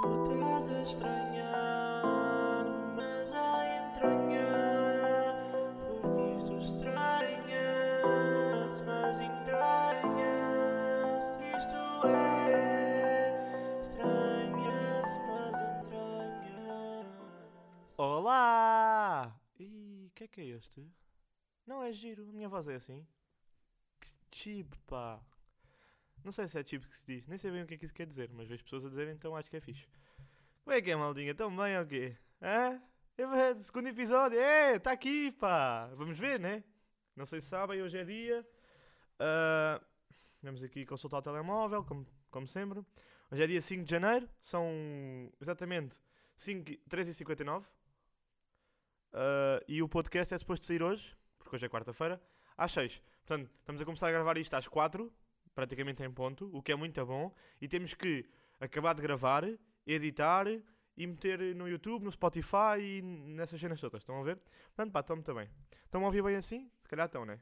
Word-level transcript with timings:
Tu 0.00 0.08
estás 0.22 0.68
a 0.68 0.82
estranhar, 0.82 2.64
mas 2.94 3.32
a 3.32 3.66
entranhar. 3.78 5.34
Porque 6.00 6.34
isto 6.34 6.52
mas 8.86 9.20
entranha-se. 9.20 10.08
Isto 11.58 12.06
é 12.06 12.88
mas 15.26 15.54
entranha-se. 15.82 17.18
Olá! 17.96 19.34
E 19.58 20.12
que 20.18 20.24
é 20.24 20.28
que 20.28 20.40
é 20.40 20.44
este? 20.46 20.90
Não 21.64 21.82
é 21.82 21.92
giro, 21.92 22.28
a 22.28 22.32
minha 22.32 22.48
voz 22.48 22.66
é 22.66 22.74
assim. 22.74 23.06
Que 24.00 24.38
chip, 24.38 24.76
pá! 24.86 25.20
Não 26.28 26.32
sei 26.32 26.46
se 26.46 26.60
é 26.60 26.62
chip 26.62 26.86
que 26.86 26.98
se 26.98 27.06
diz, 27.06 27.26
nem 27.26 27.38
sei 27.38 27.50
bem 27.50 27.62
o 27.62 27.66
que 27.66 27.72
é 27.72 27.78
que 27.78 27.86
isso 27.86 27.94
quer 27.94 28.06
dizer, 28.06 28.28
mas 28.34 28.46
vejo 28.46 28.62
pessoas 28.62 28.84
a 28.84 28.90
dizerem, 28.90 29.14
então 29.14 29.34
acho 29.34 29.48
que 29.48 29.56
é 29.56 29.60
fixe. 29.62 29.88
Como 30.62 30.76
é 30.76 30.82
que 30.82 30.90
é, 30.90 30.94
maldinha? 30.94 31.34
Tão 31.34 31.48
bem 31.56 31.78
ou 31.78 31.86
quê? 31.86 32.18
Hã? 32.42 32.82
É, 33.16 33.54
segundo 33.54 33.86
episódio, 33.86 34.38
é, 34.38 34.76
está 34.76 34.92
aqui, 34.92 35.32
pá! 35.32 35.86
Vamos 35.94 36.18
ver, 36.18 36.38
né? 36.38 36.62
Não 37.16 37.24
sei 37.24 37.40
se 37.40 37.48
sabem, 37.48 37.80
hoje 37.80 37.96
é 37.96 38.04
dia. 38.04 38.46
Ah, 39.18 39.80
vamos 40.42 40.62
aqui 40.62 40.84
consultar 40.84 41.16
o 41.16 41.22
telemóvel, 41.22 41.82
como, 41.82 42.06
como 42.30 42.46
sempre. 42.46 42.84
Hoje 43.32 43.44
é 43.44 43.46
dia 43.46 43.62
5 43.62 43.84
de 43.84 43.90
janeiro, 43.90 44.28
são 44.42 45.32
exatamente 45.40 45.96
5, 46.36 46.72
3h59. 46.90 47.62
Uh, 47.62 47.64
e 49.66 49.82
o 49.82 49.88
podcast 49.88 50.34
é 50.34 50.36
suposto 50.36 50.66
sair 50.66 50.82
hoje, 50.82 51.16
porque 51.38 51.56
hoje 51.56 51.64
é 51.64 51.70
quarta-feira, 51.70 52.20
às 52.54 52.70
6. 52.72 53.00
Portanto, 53.24 53.50
estamos 53.60 53.80
a 53.80 53.84
começar 53.86 54.08
a 54.08 54.12
gravar 54.12 54.36
isto 54.36 54.52
às 54.52 54.68
4, 54.68 55.10
praticamente 55.58 56.04
em 56.04 56.12
ponto, 56.12 56.48
o 56.56 56.62
que 56.62 56.70
é 56.70 56.76
muito 56.76 57.04
bom. 57.04 57.34
E 57.60 57.66
temos 57.66 57.92
que 57.92 58.24
acabar 58.60 58.94
de 58.94 59.02
gravar, 59.02 59.42
editar 59.84 60.46
e 60.96 61.04
meter 61.04 61.52
no 61.56 61.68
YouTube, 61.68 62.04
no 62.04 62.12
Spotify 62.12 62.78
e 62.78 63.02
nessas 63.02 63.60
cenas 63.60 63.80
todas. 63.80 64.02
Estão 64.02 64.20
a 64.20 64.22
ver? 64.22 64.36
Portanto, 64.66 64.92
pá, 64.92 65.00
estão 65.00 65.16
muito 65.16 65.34
bem. 65.34 65.50
Estão 65.84 66.02
a 66.02 66.06
ouvir 66.06 66.22
bem 66.22 66.36
assim? 66.36 66.70
Se 66.80 66.88
calhar 66.88 67.06
estão, 67.06 67.24
né? 67.24 67.40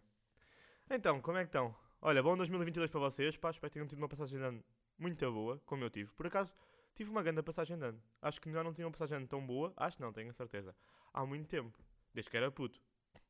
Então, 0.89 1.21
como 1.21 1.37
é 1.37 1.43
que 1.43 1.49
estão? 1.49 1.77
Olha, 2.01 2.23
bom 2.23 2.35
2022 2.39 2.91
para 2.91 3.01
vocês, 3.01 3.37
pá. 3.37 3.51
Espero 3.51 3.71
que 3.71 3.75
tenham 3.75 3.87
tido 3.87 3.99
uma 3.99 4.09
passagem 4.09 4.39
de 4.39 4.45
ano 4.47 4.65
muito 4.99 5.31
boa, 5.31 5.61
como 5.67 5.85
eu 5.85 5.91
tive. 5.91 6.11
Por 6.15 6.27
acaso, 6.27 6.55
tive 6.95 7.11
uma 7.11 7.23
grande 7.23 7.43
passagem 7.43 7.77
de 7.77 7.85
ano. 7.85 8.03
Acho 8.23 8.41
que 8.41 8.51
já 8.51 8.65
não 8.65 8.73
tinha 8.73 8.87
uma 8.87 8.93
passagem 8.93 9.19
de 9.19 9.25
ano 9.25 9.29
tão 9.29 9.47
boa. 9.47 9.75
Acho 9.77 10.01
não, 10.01 10.11
tenho 10.11 10.31
a 10.31 10.33
certeza 10.33 10.75
há 11.13 11.27
muito 11.27 11.49
tempo, 11.49 11.79
desde 12.15 12.31
que 12.31 12.37
era 12.39 12.51
puto, 12.51 12.81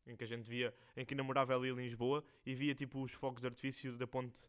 em 0.07 0.15
que 0.15 0.23
a 0.23 0.29
gente 0.29 0.49
via, 0.49 0.73
em 0.97 1.05
que 1.05 1.13
namorava 1.17 1.57
ali 1.57 1.71
em 1.71 1.75
Lisboa 1.75 2.23
e 2.45 2.55
via 2.55 2.73
tipo 2.73 3.03
os 3.03 3.11
fogos 3.11 3.41
de 3.41 3.49
artifício 3.49 3.97
da 3.97 4.07
ponte 4.07 4.41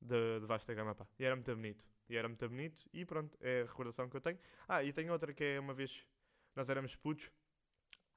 de, 0.00 0.40
de 0.40 0.46
Vasta 0.46 0.74
Gama, 0.74 0.94
pá. 0.94 1.06
E 1.18 1.24
era 1.24 1.34
muito 1.34 1.54
bonito. 1.54 1.84
E 2.08 2.16
era 2.16 2.28
muito 2.28 2.48
bonito 2.48 2.82
e 2.92 3.04
pronto, 3.04 3.36
é 3.40 3.62
a 3.62 3.64
recordação 3.64 4.08
que 4.08 4.16
eu 4.16 4.20
tenho. 4.20 4.38
Ah, 4.68 4.82
e 4.82 4.92
tenho 4.92 5.12
outra 5.12 5.32
que 5.32 5.42
é 5.42 5.60
uma 5.60 5.74
vez, 5.74 6.06
nós 6.54 6.70
éramos 6.70 6.94
putos, 6.94 7.30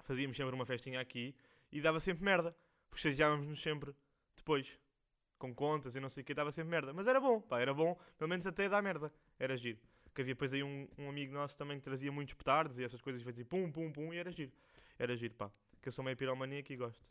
fazíamos 0.03 0.37
sempre 0.37 0.53
uma 0.53 0.65
festinha 0.65 0.99
aqui 1.01 1.35
e 1.71 1.81
dava 1.81 1.99
sempre 1.99 2.23
merda, 2.23 2.55
porque 2.89 3.09
chateávamos-nos 3.09 3.59
sempre 3.61 3.95
depois, 4.35 4.79
com 5.39 5.53
contas 5.55 5.95
e 5.95 5.99
não 5.99 6.09
sei 6.09 6.21
o 6.21 6.25
que, 6.25 6.35
dava 6.35 6.51
sempre 6.51 6.69
merda. 6.69 6.93
Mas 6.93 7.07
era 7.07 7.19
bom, 7.19 7.41
pá, 7.41 7.59
era 7.59 7.73
bom, 7.73 7.99
pelo 8.17 8.29
menos 8.29 8.45
até 8.45 8.69
dar 8.69 8.83
merda, 8.83 9.11
era 9.39 9.57
giro 9.57 9.79
que 10.19 10.21
havia 10.21 10.33
depois 10.33 10.53
aí 10.53 10.61
um, 10.61 10.85
um 10.97 11.09
amigo 11.09 11.33
nosso 11.33 11.57
também 11.57 11.77
que 11.77 11.83
trazia 11.83 12.11
muitos 12.11 12.33
petardos 12.33 12.77
e 12.77 12.83
essas 12.83 13.01
coisas, 13.01 13.21
fazia 13.23 13.45
pum, 13.45 13.71
pum, 13.71 13.89
pum, 13.89 14.13
e 14.13 14.17
era 14.17 14.29
giro. 14.29 14.51
Era 14.97 15.15
giro, 15.15 15.33
pá. 15.33 15.49
Que 15.81 15.87
eu 15.87 15.91
sou 15.93 16.03
meio 16.03 16.17
piromaníaco 16.17 16.73
e 16.73 16.75
gosto. 16.75 17.01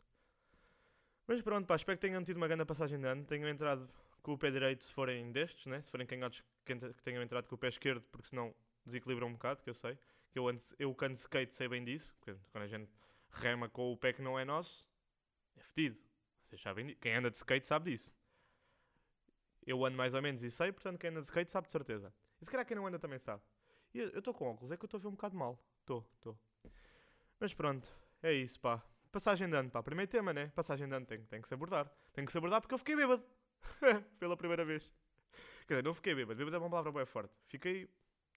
Mas 1.25 1.41
pronto, 1.41 1.65
pá, 1.65 1.75
espero 1.75 1.97
que 1.97 2.07
tenham 2.07 2.23
tido 2.23 2.37
uma 2.37 2.47
grande 2.47 2.65
passagem 2.65 2.99
de 2.99 3.07
ano. 3.07 3.23
Tenham 3.25 3.49
entrado 3.49 3.89
com 4.21 4.33
o 4.33 4.37
pé 4.37 4.51
direito 4.51 4.83
se 4.83 4.93
forem 4.93 5.31
destes, 5.31 5.65
né? 5.65 5.81
Se 5.81 5.91
forem 5.91 6.05
canhotos, 6.05 6.43
que 6.65 7.03
tenham 7.03 7.23
entrado 7.23 7.47
com 7.47 7.55
o 7.55 7.57
pé 7.57 7.67
esquerdo, 7.69 8.03
porque 8.11 8.27
senão 8.27 8.53
desequilibram 8.85 9.27
um 9.27 9.33
bocado, 9.33 9.61
que 9.63 9.69
eu 9.69 9.73
sei. 9.73 9.97
Que 10.31 10.37
eu, 10.39 10.47
antes, 10.47 10.75
eu 10.77 10.93
que 10.93 11.05
ando 11.05 11.15
de 11.15 11.21
skate 11.21 11.55
sei 11.55 11.67
bem 11.67 11.83
disso. 11.83 12.15
Quando 12.51 12.63
a 12.63 12.67
gente 12.67 12.91
rema 13.31 13.69
com 13.69 13.91
o 13.91 13.97
pé 13.97 14.13
que 14.13 14.21
não 14.21 14.37
é 14.37 14.45
nosso, 14.45 14.85
é 15.55 15.61
fedido. 15.61 15.97
Vocês 16.43 16.61
sabem. 16.61 16.95
Quem 16.95 17.15
anda 17.15 17.29
de 17.29 17.37
skate 17.37 17.67
sabe 17.67 17.91
disso. 17.91 18.13
Eu 19.65 19.85
ando 19.85 19.97
mais 19.97 20.13
ou 20.13 20.21
menos 20.21 20.41
e 20.41 20.49
sei, 20.49 20.71
portanto 20.71 20.97
quem 20.97 21.09
anda 21.09 21.21
de 21.21 21.27
skate 21.27 21.51
sabe 21.51 21.67
de 21.67 21.71
certeza. 21.71 22.13
E 22.41 22.45
se 22.45 22.51
calhar 22.51 22.65
quem 22.65 22.75
não 22.75 22.87
anda 22.87 22.97
também 22.97 23.19
sabe. 23.19 23.43
E 23.93 23.99
eu 23.99 24.19
estou 24.19 24.33
com 24.33 24.45
óculos, 24.45 24.71
é 24.71 24.77
que 24.77 24.83
eu 24.83 24.87
estou 24.87 24.97
a 24.97 25.01
ver 25.01 25.07
um 25.07 25.11
bocado 25.11 25.35
mal. 25.35 25.59
Estou, 25.81 26.07
estou. 26.15 26.39
Mas 27.39 27.53
pronto, 27.53 27.87
é 28.21 28.33
isso, 28.33 28.59
pá. 28.59 28.83
Passagem 29.11 29.49
de 29.49 29.55
ano, 29.55 29.69
pá. 29.69 29.81
Primeiro 29.81 30.09
tema, 30.09 30.33
né? 30.33 30.47
Passagem 30.55 30.87
de 30.87 30.93
ano 30.93 31.05
tem, 31.05 31.23
tem 31.25 31.41
que 31.41 31.47
se 31.47 31.53
abordar. 31.53 31.89
Tem 32.13 32.25
que 32.25 32.31
se 32.31 32.37
abordar 32.37 32.61
porque 32.61 32.73
eu 32.73 32.77
fiquei 32.77 32.95
bêbado. 32.95 33.25
Pela 34.19 34.35
primeira 34.37 34.63
vez. 34.65 34.83
Quer 35.67 35.75
dizer, 35.75 35.83
não 35.83 35.93
fiquei 35.93 36.15
bêbado. 36.15 36.37
Bêbado 36.37 36.55
é 36.55 36.59
uma 36.59 36.69
palavra 36.69 36.91
bem 36.91 37.05
forte. 37.05 37.33
Fiquei 37.47 37.87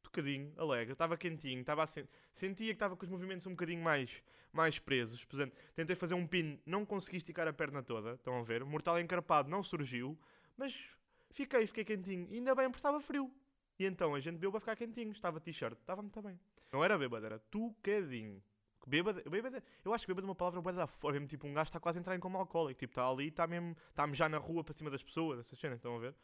tocadinho, 0.03 0.53
alegre. 0.57 0.93
Estava 0.93 1.17
quentinho. 1.17 1.61
Estava 1.61 1.87
sen- 1.87 2.09
Sentia 2.35 2.67
que 2.69 2.73
estava 2.73 2.97
com 2.97 3.05
os 3.05 3.11
movimentos 3.11 3.47
um 3.47 3.51
bocadinho 3.53 3.83
mais, 3.83 4.23
mais 4.53 4.79
presos. 4.79 5.25
Portanto, 5.25 5.55
tentei 5.75 5.97
fazer 5.97 6.15
um 6.15 6.27
pin, 6.27 6.61
não 6.67 6.85
consegui 6.85 7.17
esticar 7.17 7.49
a 7.49 7.53
perna 7.53 7.83
toda. 7.83 8.15
Estão 8.15 8.39
a 8.39 8.43
ver? 8.43 8.65
Mortal 8.65 9.01
encarpado 9.01 9.49
não 9.49 9.63
surgiu. 9.63 10.19
Mas 10.57 10.91
fiquei, 11.31 11.67
fiquei 11.67 11.85
quentinho. 11.85 12.27
E 12.31 12.35
ainda 12.35 12.55
bem 12.55 12.67
porque 12.67 12.79
estava 12.79 13.01
frio. 13.01 13.33
E 13.79 13.87
então 13.87 14.15
a 14.15 14.21
gente 14.21 14.35
bebeu 14.35 14.51
para 14.51 14.61
ficar 14.61 14.77
quentinho. 14.77 15.13
Estava 15.13 15.41
t-shirt. 15.41 15.79
Estava 15.79 16.03
muito 16.03 16.21
bem. 16.21 16.39
Não 16.71 16.85
era 16.85 16.99
bêbado, 16.99 17.25
era 17.25 17.39
tocadinho. 17.39 18.43
Bêbado, 18.87 19.23
bêbado, 19.31 19.63
eu 19.85 19.95
acho 19.95 20.05
que 20.05 20.13
bêbado 20.13 20.27
é 20.27 20.29
uma 20.29 20.35
palavra 20.35 20.61
bué 20.61 20.73
da 20.73 20.87
fora. 20.87 21.15
Mesmo 21.15 21.29
tipo 21.29 21.47
um 21.47 21.55
gajo 21.55 21.69
está 21.69 21.81
quase 21.81 21.99
a 21.99 22.01
entrar 22.01 22.17
em 22.17 22.21
coma 22.21 22.39
alcoólico. 22.39 22.79
Tipo, 22.79 22.93
está 22.93 23.09
ali, 23.09 23.29
está 23.29 23.47
mesmo, 23.47 23.77
está 23.91 24.11
já 24.13 24.29
na 24.29 24.39
rua 24.39 24.65
para 24.65 24.75
cima 24.75 24.91
das 24.91 25.03
pessoas. 25.03 25.39
Essas 25.41 25.59
cenas, 25.59 25.79
estão 25.79 25.97
a 25.97 25.99
ver? 25.99 26.15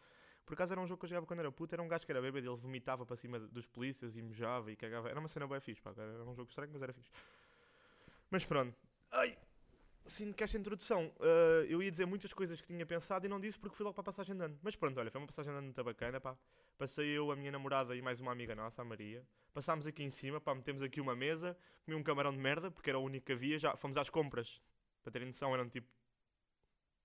Por 0.44 0.54
acaso 0.54 0.72
era 0.72 0.80
um 0.80 0.86
jogo 0.86 0.98
que 0.98 1.04
eu 1.04 1.08
jogava 1.10 1.26
quando 1.26 1.41
era 1.41 1.52
puto. 1.52 1.74
Era 1.74 1.82
um 1.82 1.88
gajo 1.88 2.04
que 2.04 2.12
era 2.12 2.20
bêbado 2.20 2.46
ele 2.46 2.56
vomitava 2.56 3.06
para 3.06 3.16
cima 3.16 3.38
dos 3.38 3.66
polícias 3.66 4.16
e 4.16 4.22
mojava 4.22 4.72
e 4.72 4.76
cagava. 4.76 5.08
Era 5.08 5.20
uma 5.20 5.28
cena 5.28 5.46
bué 5.46 5.60
fixe, 5.60 5.80
pá. 5.80 5.92
Era 5.96 6.24
um 6.24 6.34
jogo 6.34 6.48
estranho, 6.48 6.70
mas 6.72 6.82
era 6.82 6.92
fixe. 6.92 7.10
Mas 8.30 8.44
pronto. 8.44 8.75
Ai! 9.10 9.36
Sinto 10.08 10.34
que 10.34 10.42
esta 10.42 10.56
introdução, 10.56 11.12
ah, 11.20 11.64
eu 11.69 11.82
ia 11.82 11.91
dizer 11.91 12.06
muitas 12.06 12.32
coisas 12.32 12.60
que 12.60 12.66
tinha 12.66 12.86
pensado 12.86 13.26
e 13.26 13.28
não 13.28 13.38
disse 13.38 13.58
porque 13.58 13.76
fui 13.76 13.84
logo 13.84 13.94
para 13.94 14.00
a 14.00 14.04
passagem 14.04 14.34
de 14.34 14.42
ano. 14.42 14.58
Mas 14.62 14.74
pronto, 14.74 14.98
olha, 14.98 15.10
foi 15.10 15.20
uma 15.20 15.26
passagem 15.26 15.52
de 15.52 15.58
ano 15.58 15.66
muito 15.66 15.84
bacana, 15.84 16.19
pá. 16.19 16.36
Passei 16.78 17.06
eu, 17.08 17.30
a 17.30 17.36
minha 17.36 17.52
namorada 17.52 17.94
e 17.94 18.00
mais 18.00 18.19
uma 18.19 18.32
amiga 18.32 18.54
nossa, 18.54 18.80
a 18.80 18.84
Maria. 18.84 19.22
Passámos 19.52 19.86
aqui 19.86 20.02
em 20.02 20.10
cima, 20.10 20.41
pá, 20.41 20.54
metemos 20.54 20.82
aqui 20.82 20.98
uma 21.00 21.14
mesa, 21.14 21.56
comi 21.84 21.94
um 21.94 22.02
camarão 22.02 22.32
de 22.32 22.38
merda, 22.38 22.70
porque 22.70 22.88
era 22.88 22.98
o 22.98 23.02
único 23.02 23.26
que 23.26 23.32
havia. 23.32 23.58
Já 23.58 23.76
fomos 23.76 23.98
às 23.98 24.08
compras, 24.08 24.62
para 25.02 25.12
terem 25.12 25.28
noção, 25.28 25.52
eram 25.54 25.69
tipo 25.69 25.86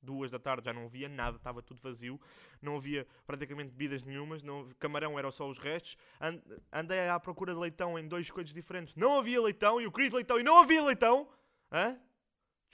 duas 0.01 0.29
da 0.31 0.39
tarde, 0.39 0.65
já 0.65 0.73
não 0.73 0.85
havia 0.85 1.07
nada, 1.09 1.37
estava 1.37 1.61
tudo 1.61 1.81
vazio. 1.81 2.19
Não 2.61 2.75
havia 2.77 3.05
praticamente 3.25 3.71
bebidas 3.71 4.01
nenhumas, 4.03 4.41
não, 4.43 4.69
camarão 4.79 5.17
era 5.19 5.29
só 5.31 5.49
os 5.49 5.57
restos. 5.59 5.97
An- 6.21 6.41
andei 6.71 7.07
à 7.09 7.19
procura 7.19 7.53
de 7.53 7.59
leitão 7.59 7.99
em 7.99 8.07
dois 8.07 8.29
coisas 8.31 8.53
diferentes. 8.53 8.95
Não 8.95 9.17
havia 9.19 9.41
leitão, 9.41 9.79
e 9.81 9.85
eu 9.85 9.91
queria 9.91 10.13
leitão 10.13 10.39
e 10.39 10.43
não 10.43 10.61
havia 10.61 10.83
leitão. 10.83 11.29
Hã? 11.71 11.99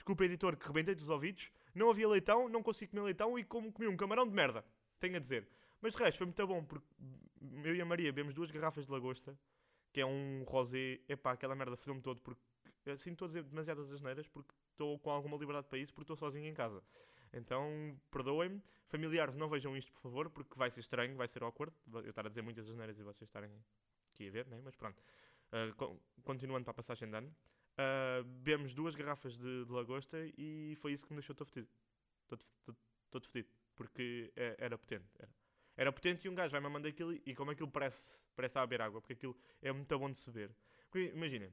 Desculpa, 0.00 0.24
editor, 0.24 0.56
que 0.56 0.66
rebentei 0.66 0.94
dos 0.94 1.10
ouvidos. 1.10 1.50
Não 1.74 1.90
havia 1.90 2.08
leitão, 2.08 2.48
não 2.48 2.62
consegui 2.62 2.90
comer 2.90 3.02
leitão 3.02 3.38
e 3.38 3.44
como 3.44 3.70
comi 3.70 3.86
um 3.86 3.98
camarão 3.98 4.26
de 4.26 4.32
merda. 4.32 4.64
Tenho 4.98 5.16
a 5.16 5.18
dizer. 5.18 5.46
Mas 5.78 5.92
de 5.94 6.02
resto, 6.02 6.16
foi 6.16 6.26
muito 6.26 6.46
bom, 6.46 6.64
porque 6.64 6.86
eu 7.62 7.74
e 7.76 7.82
a 7.82 7.84
Maria 7.84 8.10
bebemos 8.10 8.32
duas 8.32 8.50
garrafas 8.50 8.86
de 8.86 8.90
lagosta, 8.90 9.38
que 9.92 10.00
é 10.00 10.06
um 10.06 10.42
rosé. 10.48 11.00
Epá, 11.06 11.32
aquela 11.32 11.54
merda 11.54 11.76
fodeu-me 11.76 12.00
todo, 12.00 12.18
porque 12.22 12.40
assim 12.90 13.12
estou 13.12 13.26
a 13.26 13.28
dizer 13.28 13.42
demasiadas 13.42 13.92
asneiras, 13.92 14.26
porque 14.26 14.54
estou 14.70 14.98
com 15.00 15.10
alguma 15.10 15.36
liberdade 15.36 15.66
para 15.68 15.78
isso, 15.78 15.92
porque 15.92 16.04
estou 16.10 16.16
sozinho 16.16 16.48
em 16.48 16.54
casa. 16.54 16.82
Então, 17.34 17.94
perdoem-me. 18.10 18.62
Familiares, 18.86 19.36
não 19.36 19.50
vejam 19.50 19.76
isto, 19.76 19.92
por 19.92 20.00
favor, 20.00 20.30
porque 20.30 20.56
vai 20.56 20.70
ser 20.70 20.80
estranho, 20.80 21.14
vai 21.14 21.28
ser 21.28 21.42
awkward. 21.42 21.74
Eu 21.92 22.08
estar 22.08 22.24
a 22.24 22.30
dizer 22.30 22.40
muitas 22.40 22.66
asneiras 22.70 22.98
e 22.98 23.02
vocês 23.02 23.28
estarem 23.28 23.50
aqui 24.14 24.28
a 24.28 24.30
ver, 24.30 24.46
né? 24.46 24.62
Mas 24.64 24.74
pronto. 24.74 25.04
Con- 25.76 26.00
continuando 26.24 26.64
para 26.64 26.70
a 26.70 26.74
passagem 26.74 27.06
de 27.06 27.14
ano. 27.18 27.36
Uh, 27.80 28.22
bebemos 28.24 28.74
duas 28.74 28.94
garrafas 28.94 29.38
de, 29.38 29.64
de 29.64 29.72
lagosta 29.72 30.18
e 30.36 30.74
foi 30.76 30.92
isso 30.92 31.06
que 31.06 31.12
me 31.12 31.18
deixou 31.18 31.34
todo 31.34 31.48
fedido. 31.48 31.72
Todo, 33.10 33.26
fedido. 33.26 33.48
Porque 33.74 34.30
é- 34.36 34.56
era 34.58 34.76
potente. 34.76 35.08
Era. 35.18 35.30
Era 35.76 35.92
potente 35.92 36.26
e 36.26 36.28
um 36.28 36.34
gajo 36.34 36.52
vai-me 36.52 36.68
mandar 36.68 36.90
aquilo 36.90 37.14
e 37.14 37.34
como 37.34 37.52
aquilo 37.52 37.70
parece, 37.70 38.18
parece 38.36 38.58
a 38.58 38.66
beber 38.66 38.82
água, 38.82 39.00
porque 39.00 39.14
aquilo 39.14 39.34
é 39.62 39.72
muito 39.72 39.98
bom 39.98 40.10
de 40.10 40.18
se. 40.18 40.30
Porque, 40.90 41.10
imaginem, 41.14 41.50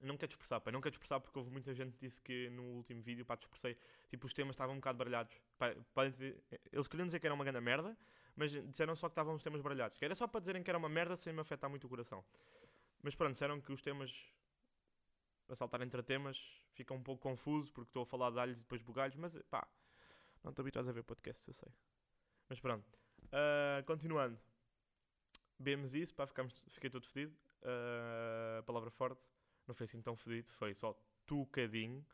não 0.00 0.16
quero 0.16 0.28
dispersar, 0.28 0.60
pá, 0.60 0.72
não 0.72 0.80
quero 0.80 0.92
dispersar 0.92 1.20
porque 1.20 1.38
houve 1.38 1.50
muita 1.50 1.74
gente 1.74 1.92
que 1.92 2.06
disse 2.06 2.18
que 2.20 2.48
no 2.48 2.62
último 2.76 3.02
vídeo, 3.02 3.26
pá, 3.26 3.36
dispersei, 3.36 3.76
tipo, 4.08 4.26
os 4.26 4.32
temas 4.32 4.54
estavam 4.54 4.74
um 4.74 4.78
bocado 4.78 4.96
baralhados. 4.96 5.38
Pá, 5.58 5.74
eles 6.72 6.88
queriam 6.88 7.04
dizer 7.04 7.20
que 7.20 7.26
era 7.26 7.34
uma 7.34 7.44
grande 7.44 7.60
merda, 7.60 7.94
mas 8.34 8.52
disseram 8.52 8.96
só 8.96 9.08
que 9.08 9.12
estavam 9.12 9.34
os 9.34 9.42
temas 9.42 9.60
baralhados. 9.60 9.98
Que 9.98 10.04
era 10.06 10.14
só 10.14 10.26
para 10.26 10.40
dizerem 10.40 10.62
que 10.62 10.70
era 10.70 10.78
uma 10.78 10.88
merda 10.88 11.14
sem 11.16 11.32
me 11.32 11.40
afetar 11.40 11.68
muito 11.68 11.84
o 11.86 11.90
coração. 11.90 12.24
Mas 13.02 13.14
pronto, 13.14 13.32
disseram 13.34 13.60
que 13.60 13.72
os 13.72 13.82
temas 13.82 14.10
a 15.50 15.56
saltar 15.56 15.82
entre 15.82 16.02
temas 16.02 16.62
fica 16.72 16.94
um 16.94 17.02
pouco 17.02 17.22
confuso 17.22 17.72
porque 17.72 17.88
estou 17.90 18.02
a 18.02 18.06
falar 18.06 18.30
de 18.30 18.38
alhos 18.38 18.56
e 18.58 18.60
depois 18.60 18.82
bugalhos, 18.82 19.16
mas 19.16 19.36
pá, 19.50 19.66
não 20.42 20.50
estou 20.50 20.62
habituado 20.62 20.88
a 20.88 20.92
ver 20.92 21.02
podcasts, 21.02 21.46
eu 21.48 21.54
sei. 21.54 21.68
Mas 22.48 22.60
pronto, 22.60 22.84
Ah, 23.32 23.82
continuando, 23.86 24.38
bebemos 25.58 25.94
isso, 25.94 26.14
pá, 26.14 26.26
ficamos, 26.26 26.64
fiquei 26.70 26.90
todo 26.90 27.06
fedido. 27.06 27.36
Ah, 27.62 28.62
palavra 28.66 28.90
forte, 28.90 29.20
não 29.66 29.74
foi 29.74 29.84
assim 29.84 30.00
tão 30.02 30.16
fedido, 30.16 30.52
foi 30.52 30.74
só 30.74 30.96
tocadinho. 31.26 32.04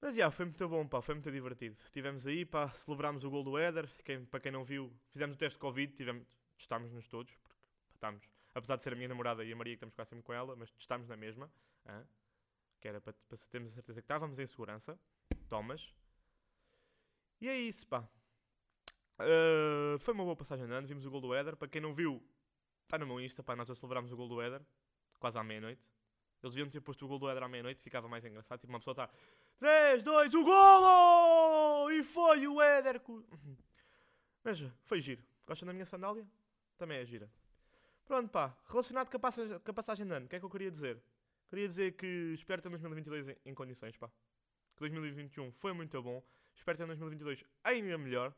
Mas 0.00 0.14
já, 0.14 0.30
foi 0.30 0.44
muito 0.46 0.68
bom, 0.68 0.86
pá, 0.86 1.02
foi 1.02 1.14
muito 1.14 1.30
divertido. 1.30 1.76
Estivemos 1.84 2.26
aí, 2.26 2.44
pá, 2.44 2.68
celebrámos 2.70 3.24
o 3.24 3.30
gol 3.30 3.42
do 3.42 3.58
Éder. 3.58 3.88
Quem, 4.04 4.24
para 4.24 4.40
quem 4.40 4.52
não 4.52 4.62
viu, 4.62 4.92
fizemos 5.10 5.36
o 5.36 5.38
teste 5.38 5.56
de 5.56 5.60
Covid, 5.60 5.92
tivemos, 5.94 6.26
testámos-nos 6.56 7.08
todos, 7.08 7.34
porque 7.36 7.56
Estamos. 7.96 8.28
Apesar 8.54 8.76
de 8.76 8.82
ser 8.82 8.92
a 8.92 8.96
minha 8.96 9.08
namorada 9.08 9.44
e 9.44 9.52
a 9.52 9.56
Maria 9.56 9.72
que 9.72 9.78
estamos 9.78 9.94
quase 9.94 10.10
sempre 10.10 10.24
com 10.24 10.32
ela, 10.32 10.54
mas 10.54 10.72
estamos 10.78 11.08
na 11.08 11.16
mesma. 11.16 11.50
Que 12.80 12.88
era 12.88 13.00
para, 13.00 13.12
para 13.28 13.38
termos 13.50 13.70
a 13.72 13.74
certeza 13.74 14.00
que 14.00 14.04
estávamos 14.04 14.38
em 14.38 14.46
segurança. 14.46 14.98
Tomas. 15.48 15.94
E 17.40 17.48
é 17.48 17.56
isso, 17.58 17.86
pá. 17.86 18.08
Uh, 19.18 19.98
foi 19.98 20.12
uma 20.14 20.24
boa 20.24 20.36
passagem 20.36 20.66
de 20.66 20.72
ano. 20.72 20.86
Vimos 20.86 21.06
o 21.06 21.10
gol 21.10 21.20
do 21.20 21.34
Éder. 21.34 21.56
Para 21.56 21.68
quem 21.68 21.80
não 21.80 21.92
viu, 21.92 22.22
está 22.84 22.98
no 22.98 23.06
meu 23.06 23.20
Insta, 23.20 23.42
pá. 23.42 23.56
Nós 23.56 23.68
já 23.68 23.74
celebramos 23.74 24.12
o 24.12 24.16
gol 24.16 24.28
do 24.28 24.40
Éder. 24.40 24.62
Quase 25.18 25.38
à 25.38 25.44
meia-noite. 25.44 25.82
Eles 26.42 26.54
deviam 26.54 26.70
ter 26.70 26.80
posto 26.80 27.04
o 27.04 27.08
gol 27.08 27.18
do 27.18 27.28
Éder 27.28 27.42
à 27.42 27.48
meia-noite. 27.48 27.82
Ficava 27.82 28.08
mais 28.08 28.24
engraçado. 28.24 28.60
Tipo, 28.60 28.72
uma 28.72 28.78
pessoa 28.78 28.92
está... 28.92 29.10
3, 29.58 30.02
2, 30.02 30.34
o 30.34 30.44
golo! 30.44 31.90
E 31.90 32.04
foi 32.04 32.46
o 32.46 32.60
Éder! 32.60 33.00
Mas 34.44 34.58
foi 34.84 35.00
giro. 35.00 35.24
Gostam 35.46 35.66
da 35.66 35.72
minha 35.72 35.86
sandália? 35.86 36.26
Também 36.76 36.98
é 36.98 37.04
gira. 37.06 37.30
Pronto, 38.04 38.28
pá. 38.28 38.54
Relacionado 38.68 39.10
com 39.10 39.16
a, 39.16 39.20
passa- 39.20 39.58
com 39.60 39.70
a 39.70 39.74
passagem 39.74 40.06
de 40.06 40.12
ano, 40.12 40.26
o 40.26 40.28
que 40.28 40.36
é 40.36 40.38
que 40.38 40.44
eu 40.44 40.50
queria 40.50 40.70
dizer? 40.70 41.02
Queria 41.48 41.68
dizer 41.68 41.92
que 41.96 42.32
espero 42.34 42.60
ter 42.60 42.68
2022 42.68 43.28
em, 43.28 43.36
em 43.46 43.54
condições, 43.54 43.96
pá. 43.96 44.08
Que 44.08 44.80
2021 44.80 45.52
foi 45.52 45.72
muito 45.72 46.02
bom. 46.02 46.22
Espero 46.54 46.76
ter 46.78 46.86
2022 46.86 47.44
ainda 47.64 47.96
melhor. 47.98 48.34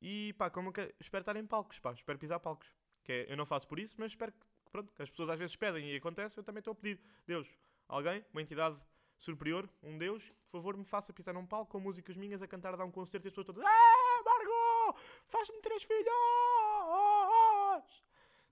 E, 0.00 0.32
pá, 0.34 0.50
como 0.50 0.72
que 0.72 0.94
espero 1.00 1.22
estar 1.22 1.36
em 1.36 1.46
palcos, 1.46 1.78
pá. 1.80 1.92
Espero 1.92 2.18
pisar 2.18 2.38
palcos. 2.40 2.68
Que 3.04 3.12
é- 3.12 3.32
eu 3.32 3.36
não 3.36 3.46
faço 3.46 3.66
por 3.68 3.78
isso, 3.78 3.94
mas 3.98 4.12
espero 4.12 4.32
que, 4.32 4.70
pronto, 4.70 4.92
que 4.92 5.02
as 5.02 5.10
pessoas 5.10 5.30
às 5.30 5.38
vezes 5.38 5.54
pedem 5.56 5.90
e 5.92 5.96
acontece. 5.96 6.38
Eu 6.38 6.44
também 6.44 6.58
estou 6.60 6.72
a 6.72 6.74
pedir. 6.74 7.00
Deus, 7.26 7.48
alguém, 7.88 8.24
uma 8.32 8.42
entidade 8.42 8.78
superior, 9.18 9.68
um 9.82 9.96
Deus, 9.96 10.30
por 10.44 10.50
favor, 10.52 10.76
me 10.76 10.84
faça 10.84 11.12
pisar 11.12 11.32
num 11.32 11.46
palco 11.46 11.72
com 11.72 11.80
músicas 11.80 12.16
minhas 12.16 12.42
a 12.42 12.46
cantar, 12.48 12.74
a 12.74 12.76
dar 12.76 12.84
um 12.84 12.90
concerto 12.90 13.26
e 13.26 13.28
as 13.28 13.32
pessoas 13.32 13.46
todas. 13.46 13.64
Ah, 13.64 14.22
Margot! 14.24 14.98
Faz-me 15.26 15.60
três 15.60 15.82
filhos! 15.84 16.06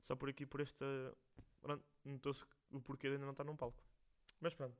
Só 0.03 0.15
por 0.15 0.29
aqui, 0.29 0.45
por 0.47 0.61
esta. 0.61 0.85
Notou-se 2.05 2.45
o 2.71 2.81
porquê 2.81 3.09
de 3.09 3.15
ainda 3.15 3.25
não 3.27 3.33
estar 3.33 3.45
num 3.45 3.57
palco. 3.57 3.83
Mas 4.41 4.55
pronto. 4.55 4.77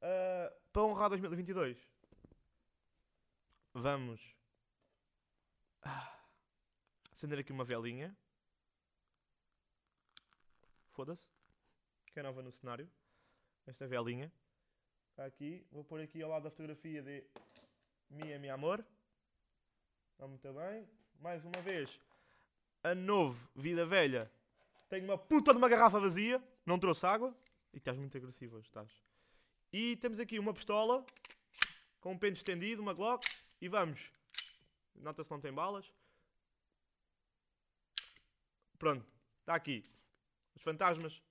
Ah, 0.00 0.52
para 0.72 0.82
honrar 0.82 1.08
2022, 1.10 1.78
vamos 3.72 4.36
ah, 5.82 6.18
acender 7.12 7.38
aqui 7.38 7.52
uma 7.52 7.64
velinha. 7.64 8.16
Foda-se. 10.90 11.24
Que 12.12 12.20
é 12.20 12.22
nova 12.22 12.42
no 12.42 12.52
cenário. 12.52 12.90
Esta 13.66 13.86
velinha. 13.86 14.30
Está 15.10 15.24
aqui. 15.24 15.64
Vou 15.70 15.84
pôr 15.84 16.00
aqui 16.00 16.22
ao 16.22 16.30
lado 16.30 16.44
da 16.44 16.50
fotografia 16.50 17.02
de 17.02 17.24
Mia, 18.10 18.38
meu 18.38 18.52
amor. 18.52 18.84
Está 20.12 20.26
muito 20.26 20.52
bem. 20.52 20.88
Mais 21.20 21.44
uma 21.44 21.62
vez. 21.62 22.00
A 22.82 22.94
novo, 22.94 23.48
vida 23.54 23.86
velha. 23.86 24.30
Tenho 24.88 25.04
uma 25.04 25.16
puta 25.16 25.52
de 25.52 25.58
uma 25.58 25.68
garrafa 25.68 26.00
vazia. 26.00 26.42
Não 26.66 26.78
trouxe 26.78 27.06
água. 27.06 27.34
E 27.72 27.78
estás 27.78 27.96
muito 27.96 28.16
agressivo 28.16 28.56
hoje, 28.56 28.66
estás. 28.66 28.90
E 29.72 29.96
temos 29.96 30.20
aqui 30.20 30.38
uma 30.38 30.52
pistola. 30.52 31.04
Com 32.00 32.12
um 32.12 32.18
pente 32.18 32.38
estendido, 32.38 32.82
uma 32.82 32.92
Glock. 32.92 33.26
E 33.60 33.68
vamos. 33.68 34.10
Nota-se 34.94 35.30
não 35.30 35.40
tem 35.40 35.52
balas. 35.52 35.90
Pronto. 38.78 39.06
Está 39.40 39.54
aqui. 39.54 39.82
Os 40.54 40.62
fantasmas. 40.62 41.22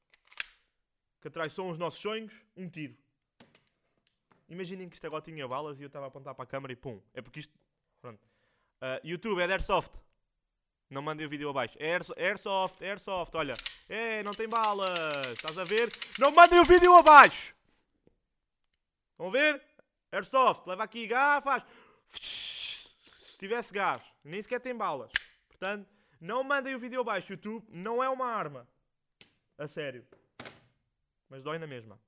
Que 1.22 1.50
são 1.50 1.70
os 1.70 1.78
nossos 1.78 2.00
sonhos. 2.00 2.34
Um 2.56 2.70
tiro. 2.70 2.98
Imaginem 4.50 4.90
que 4.90 4.96
isto 4.96 5.06
agora 5.06 5.24
tinha 5.24 5.48
balas 5.48 5.80
e 5.80 5.84
eu 5.84 5.88
estava 5.88 6.06
a 6.06 6.08
apontar 6.08 6.34
para 6.34 6.44
a 6.44 6.48
câmera 6.48 6.74
e 6.74 6.76
pum. 6.76 7.02
É 7.14 7.22
porque 7.22 7.40
isto. 7.42 7.54
Pronto. 8.02 8.20
Ah, 8.82 9.00
YouTube 9.04 9.40
é 9.40 9.46
Airsoft. 9.52 9.94
Não 10.90 11.02
mandem 11.02 11.26
o 11.26 11.30
vídeo 11.30 11.50
abaixo. 11.50 11.78
É 11.80 11.94
Airso- 11.94 12.14
Airsoft, 12.18 12.82
Airsoft, 12.84 13.36
olha. 13.36 13.54
É, 13.92 14.24
não 14.24 14.32
tem 14.32 14.48
balas. 14.48 14.90
Estás 15.34 15.58
a 15.58 15.66
ver? 15.66 15.92
Não 16.18 16.32
mandem 16.32 16.58
o 16.62 16.64
vídeo 16.64 16.96
abaixo. 16.96 17.54
A 19.20 19.30
ver? 19.30 19.62
Airsoft, 20.14 20.66
leva 20.66 20.86
aqui 20.86 21.06
gás, 21.06 21.44
faz. 21.44 21.62
Se 22.06 23.38
tivesse 23.38 23.74
gás, 23.74 24.02
nem 24.24 24.42
sequer 24.42 24.62
tem 24.62 24.74
balas. 24.74 25.12
Portanto, 25.50 25.90
não 26.22 26.42
mandem 26.42 26.74
o 26.74 26.80
vídeo 26.80 27.02
abaixo. 27.02 27.34
YouTube 27.34 27.66
não 27.68 28.02
é 28.02 28.08
uma 28.08 28.28
arma. 28.28 28.66
A 29.58 29.68
sério. 29.68 30.08
Mas 31.28 31.44
dói 31.44 31.60
na 31.60 31.68
mesma. 31.68 32.00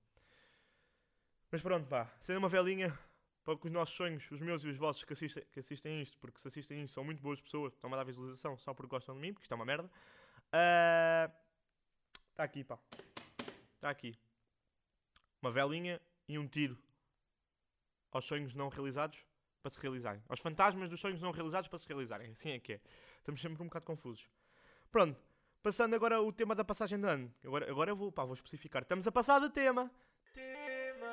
Mas 1.52 1.62
pronto, 1.62 1.86
pá. 1.90 2.10
Sendo 2.22 2.38
uma 2.38 2.48
velinha 2.48 2.98
para 3.44 3.58
que 3.58 3.68
os 3.68 3.74
nossos 3.74 3.94
sonhos, 3.94 4.32
os 4.32 4.40
meus 4.40 4.64
e 4.64 4.70
os 4.70 4.78
vossos 4.78 5.04
que 5.04 5.12
assistem, 5.12 5.44
que 5.52 5.60
assistem 5.60 6.02
isto, 6.02 6.18
porque 6.18 6.40
se 6.40 6.48
assistem 6.48 6.82
isto 6.82 6.94
são 6.94 7.04
muito 7.04 7.22
boas 7.22 7.42
pessoas, 7.42 7.74
estão 7.74 7.94
a 7.94 7.98
dar 7.98 8.06
visualização 8.06 8.58
só 8.58 8.74
porque 8.74 8.90
gostam 8.90 9.16
de 9.16 9.20
mim, 9.20 9.34
porque 9.34 9.44
isto 9.44 9.52
é 9.52 9.56
uma 9.56 9.66
merda. 9.66 9.92
Está 12.34 12.46
aqui, 12.46 12.64
pá. 12.64 12.80
Está 13.76 13.92
aqui. 13.92 14.18
Uma 15.40 15.52
velinha 15.52 16.02
e 16.28 16.40
um 16.40 16.48
tiro 16.48 16.76
aos 18.12 18.26
sonhos 18.26 18.56
não 18.56 18.70
realizados 18.70 19.24
para 19.62 19.70
se 19.70 19.80
realizarem. 19.80 20.20
Aos 20.28 20.40
fantasmas 20.40 20.90
dos 20.90 21.00
sonhos 21.00 21.22
não 21.22 21.30
realizados 21.30 21.68
para 21.68 21.78
se 21.78 21.88
realizarem. 21.88 22.32
Assim 22.32 22.50
é 22.50 22.60
que 22.60 22.74
é. 22.74 22.82
Estamos 23.20 23.40
sempre 23.40 23.62
um 23.62 23.68
bocado 23.68 23.86
confusos. 23.86 24.28
Pronto. 24.90 25.24
Passando 25.62 25.96
agora 25.96 26.20
o 26.24 26.34
tema 26.34 26.56
da 26.56 26.66
passagem 26.66 27.00
de 27.00 27.08
ano. 27.08 27.32
Agora, 27.46 27.70
agora 27.70 27.92
eu 27.92 27.96
vou, 27.96 28.12
pá, 28.12 28.26
vou 28.26 28.34
especificar. 28.34 28.82
Estamos 28.82 29.06
a 29.06 29.12
passar 29.12 29.40
de 29.40 29.52
tema. 29.52 29.92
Tema. 30.34 31.06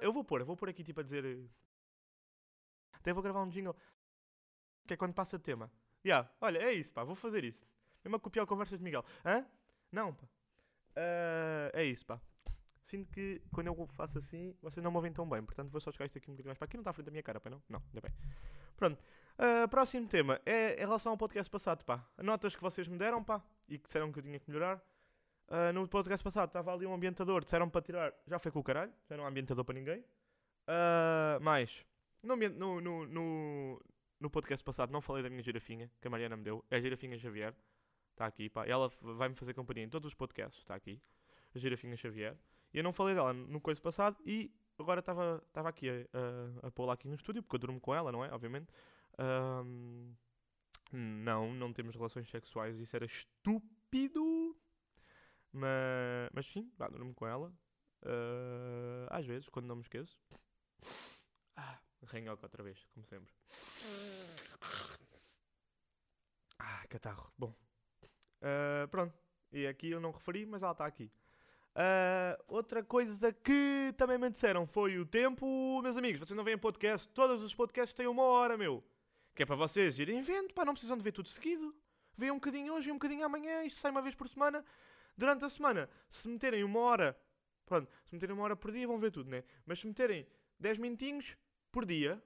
Eu 0.00 0.10
vou 0.10 0.24
pôr, 0.24 0.40
eu 0.40 0.46
vou 0.46 0.56
pôr 0.56 0.70
aqui 0.70 0.82
tipo 0.82 1.00
a 1.00 1.02
dizer. 1.02 1.46
Até 2.94 3.12
vou 3.12 3.22
gravar 3.22 3.42
um 3.42 3.50
jingle. 3.50 3.76
Que 4.86 4.94
é 4.94 4.96
quando 4.96 5.12
passa 5.12 5.36
de 5.36 5.44
tema. 5.44 5.70
Yeah, 6.02 6.30
olha, 6.40 6.60
é 6.60 6.72
isso, 6.72 6.94
pá, 6.94 7.04
vou 7.04 7.14
fazer 7.14 7.44
isso. 7.44 7.68
Mesmo 8.02 8.16
a 8.16 8.20
copiar 8.20 8.46
conversas 8.46 8.78
de 8.78 8.84
Miguel. 8.84 9.04
Hã? 9.22 9.46
Não, 9.90 10.14
pá. 10.14 10.26
Ah, 10.96 11.70
é 11.72 11.84
isso, 11.84 12.04
pá. 12.04 12.20
Sinto 12.82 13.10
que 13.10 13.42
quando 13.52 13.66
eu 13.66 13.86
faço 13.88 14.18
assim, 14.18 14.56
vocês 14.62 14.82
não 14.82 14.90
me 14.90 14.96
ouvem 14.96 15.12
tão 15.12 15.28
bem. 15.28 15.42
Portanto, 15.42 15.70
vou 15.70 15.80
só 15.80 15.92
chegar 15.92 16.06
isto 16.06 16.18
aqui 16.18 16.30
um 16.30 16.34
bocadinho 16.34 16.48
mais 16.48 16.58
para 16.58 16.64
aqui. 16.66 16.76
Não 16.76 16.82
está 16.82 16.90
à 16.90 16.92
frente 16.94 17.06
da 17.06 17.10
minha 17.12 17.22
cara, 17.22 17.38
pá, 17.38 17.50
não? 17.50 17.62
Não, 17.68 17.82
ainda 17.86 18.00
bem. 18.00 18.12
Pronto. 18.76 19.02
Ah, 19.36 19.68
próximo 19.68 20.08
tema 20.08 20.40
é 20.44 20.74
em 20.74 20.86
relação 20.86 21.12
ao 21.12 21.18
podcast 21.18 21.50
passado, 21.50 21.84
pá. 21.84 22.04
Notas 22.18 22.56
que 22.56 22.62
vocês 22.62 22.88
me 22.88 22.96
deram, 22.96 23.22
pá. 23.22 23.42
E 23.68 23.78
que 23.78 23.86
disseram 23.86 24.10
que 24.10 24.18
eu 24.18 24.22
tinha 24.22 24.38
que 24.38 24.48
melhorar. 24.50 24.82
Ah, 25.48 25.72
no 25.72 25.88
podcast 25.88 26.22
passado 26.22 26.48
estava 26.48 26.74
ali 26.74 26.86
um 26.86 26.92
ambientador, 26.92 27.42
disseram 27.42 27.70
para 27.70 27.80
tirar, 27.80 28.12
já 28.26 28.38
foi 28.38 28.52
com 28.52 28.58
o 28.58 28.62
caralho, 28.62 28.92
já 29.08 29.16
não 29.16 29.24
há 29.24 29.28
ambientador 29.28 29.64
para 29.64 29.74
ninguém. 29.74 30.04
Ah, 30.66 31.38
mais, 31.40 31.86
no, 32.22 32.36
no, 32.36 33.06
no, 33.06 33.82
no 34.20 34.30
podcast 34.30 34.62
passado 34.62 34.92
não 34.92 35.00
falei 35.00 35.22
da 35.22 35.30
minha 35.30 35.42
girafinha, 35.42 35.90
que 36.00 36.06
a 36.06 36.10
Mariana 36.10 36.36
me 36.36 36.42
deu, 36.42 36.62
é 36.70 36.76
a 36.76 36.80
girafinha 36.80 37.18
Xavier, 37.18 37.54
está 38.18 38.26
aqui, 38.26 38.50
pá, 38.50 38.66
ela 38.66 38.88
vai-me 39.00 39.34
fazer 39.36 39.54
companhia 39.54 39.84
em 39.84 39.88
todos 39.88 40.08
os 40.08 40.14
podcasts, 40.14 40.60
está 40.60 40.74
aqui, 40.74 41.00
a 41.54 41.58
girafinha 41.58 41.96
Xavier. 41.96 42.36
E 42.74 42.78
eu 42.78 42.84
não 42.84 42.92
falei 42.92 43.14
dela 43.14 43.32
no 43.32 43.60
coisa 43.60 43.80
passado 43.80 44.18
e 44.26 44.52
agora 44.78 45.00
estava 45.00 45.68
aqui 45.68 45.88
a, 45.88 46.64
a, 46.64 46.68
a 46.68 46.70
pô-la 46.70 46.94
aqui 46.94 47.08
no 47.08 47.14
estúdio, 47.14 47.42
porque 47.42 47.56
eu 47.56 47.60
durmo 47.60 47.80
com 47.80 47.94
ela, 47.94 48.12
não 48.12 48.24
é? 48.24 48.32
Obviamente. 48.32 48.72
Ahm, 49.18 50.12
não, 50.92 51.52
não 51.52 51.72
temos 51.72 51.94
relações 51.94 52.28
sexuais, 52.28 52.78
isso 52.78 52.94
era 52.94 53.04
estúpido. 53.04 54.56
Mas, 55.52 56.30
mas 56.32 56.46
sim, 56.46 56.70
vá, 56.76 56.88
durmo 56.88 57.14
com 57.14 57.26
ela. 57.26 57.52
Ah, 58.02 59.18
às 59.18 59.26
vezes, 59.26 59.48
quando 59.48 59.66
não 59.66 59.76
me 59.76 59.82
esqueço. 59.82 60.18
Ah, 61.56 61.78
ranhoca 62.04 62.46
outra 62.46 62.62
vez, 62.62 62.84
como 62.94 63.06
sempre. 63.06 63.32
Ah, 66.58 66.84
catarro. 66.88 67.32
Bom. 67.36 67.67
Ah, 68.40 68.86
pronto. 68.90 69.14
E 69.52 69.66
aqui 69.66 69.90
eu 69.90 70.00
não 70.00 70.10
referi, 70.10 70.46
mas 70.46 70.62
ela 70.62 70.72
está 70.72 70.86
aqui. 70.86 71.10
Ah, 71.74 72.38
outra 72.48 72.82
coisa 72.82 73.32
que 73.32 73.94
também 73.96 74.18
me 74.18 74.30
disseram 74.30 74.66
foi 74.66 74.98
o 74.98 75.06
tempo, 75.06 75.80
meus 75.82 75.96
amigos. 75.96 76.20
Vocês 76.20 76.36
não 76.36 76.44
veem 76.44 76.58
podcast? 76.58 77.08
Todos 77.10 77.42
os 77.42 77.54
podcasts 77.54 77.94
têm 77.94 78.06
uma 78.06 78.22
hora, 78.22 78.56
meu. 78.56 78.82
Que 79.34 79.44
é 79.44 79.46
para 79.46 79.56
vocês 79.56 79.98
irem 79.98 80.20
vendo, 80.20 80.52
pá, 80.52 80.64
não 80.64 80.72
precisam 80.72 80.96
de 80.96 81.04
ver 81.04 81.12
tudo 81.12 81.28
seguido. 81.28 81.74
Vêem 82.16 82.32
um 82.32 82.36
bocadinho 82.36 82.74
hoje 82.74 82.88
e 82.88 82.92
um 82.92 82.96
bocadinho 82.96 83.24
amanhã. 83.24 83.62
Isto 83.62 83.78
sai 83.78 83.92
uma 83.92 84.02
vez 84.02 84.14
por 84.14 84.28
semana. 84.28 84.64
Durante 85.16 85.44
a 85.44 85.48
semana, 85.48 85.88
se 86.10 86.28
meterem 86.28 86.64
uma 86.64 86.80
hora, 86.80 87.16
pronto, 87.64 87.88
se 88.04 88.14
meterem 88.14 88.34
uma 88.34 88.44
hora 88.44 88.56
por 88.56 88.70
dia 88.72 88.86
vão 88.86 88.98
ver 88.98 89.10
tudo, 89.10 89.30
né? 89.30 89.44
Mas 89.66 89.80
se 89.80 89.86
meterem 89.86 90.26
10 90.58 90.78
minutinhos 90.78 91.36
por 91.70 91.84
dia, 91.84 92.22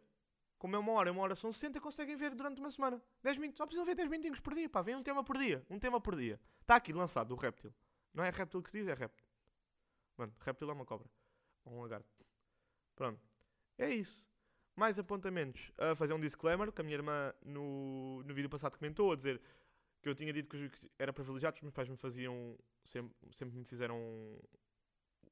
como 0.63 0.77
é 0.77 0.79
uma 0.79 0.93
hora 0.93 1.11
uma 1.11 1.23
hora 1.23 1.35
são 1.35 1.53
60, 1.53 1.81
conseguem 1.81 2.15
ver 2.15 2.37
durante 2.37 2.61
uma 2.61 2.71
semana. 2.71 3.03
10 3.21 3.37
minutos, 3.39 3.59
só 3.59 3.67
precisam 3.67 3.85
ver 3.85 3.97
10 3.97 4.09
minutinhos 4.09 4.39
por 4.39 4.55
dia, 4.55 4.69
pá, 4.69 4.81
vem 4.81 4.95
um 4.95 5.03
tema 5.03 5.25
por 5.25 5.37
dia, 5.37 5.67
um 5.69 5.77
tema 5.77 6.01
por 6.01 6.15
dia. 6.15 6.41
Está 6.61 6.77
aqui 6.77 6.93
lançado, 6.93 7.33
o 7.33 7.37
réptil. 7.37 7.75
Não 8.15 8.23
é 8.23 8.31
réptil 8.31 8.63
que 8.63 8.71
se 8.71 8.79
diz, 8.79 8.87
é 8.87 8.95
réptil. 8.95 9.27
Mano, 10.17 10.33
réptil 10.39 10.71
é 10.71 10.73
uma 10.73 10.85
cobra. 10.85 11.11
Ou 11.65 11.75
um 11.75 11.81
lagarto. 11.81 12.07
Pronto. 12.95 13.21
É 13.77 13.93
isso. 13.93 14.25
Mais 14.77 15.01
apontamentos. 15.01 15.73
A 15.77 15.97
fazer 15.97 16.13
um 16.13 16.21
disclaimer, 16.21 16.71
que 16.71 16.81
a 16.81 16.85
minha 16.85 16.97
irmã 16.97 17.35
no, 17.45 18.23
no 18.23 18.33
vídeo 18.33 18.49
passado 18.49 18.79
comentou, 18.79 19.11
a 19.11 19.17
dizer 19.17 19.43
que 20.01 20.09
eu 20.09 20.15
tinha 20.15 20.33
dito 20.33 20.49
que 20.49 20.71
era 20.97 21.13
privilegiado, 21.13 21.57
os 21.57 21.63
meus 21.63 21.75
pais 21.75 21.89
me 21.89 21.97
faziam, 21.97 22.57
sempre, 22.85 23.13
sempre 23.33 23.59
me 23.59 23.65
fizeram 23.65 23.99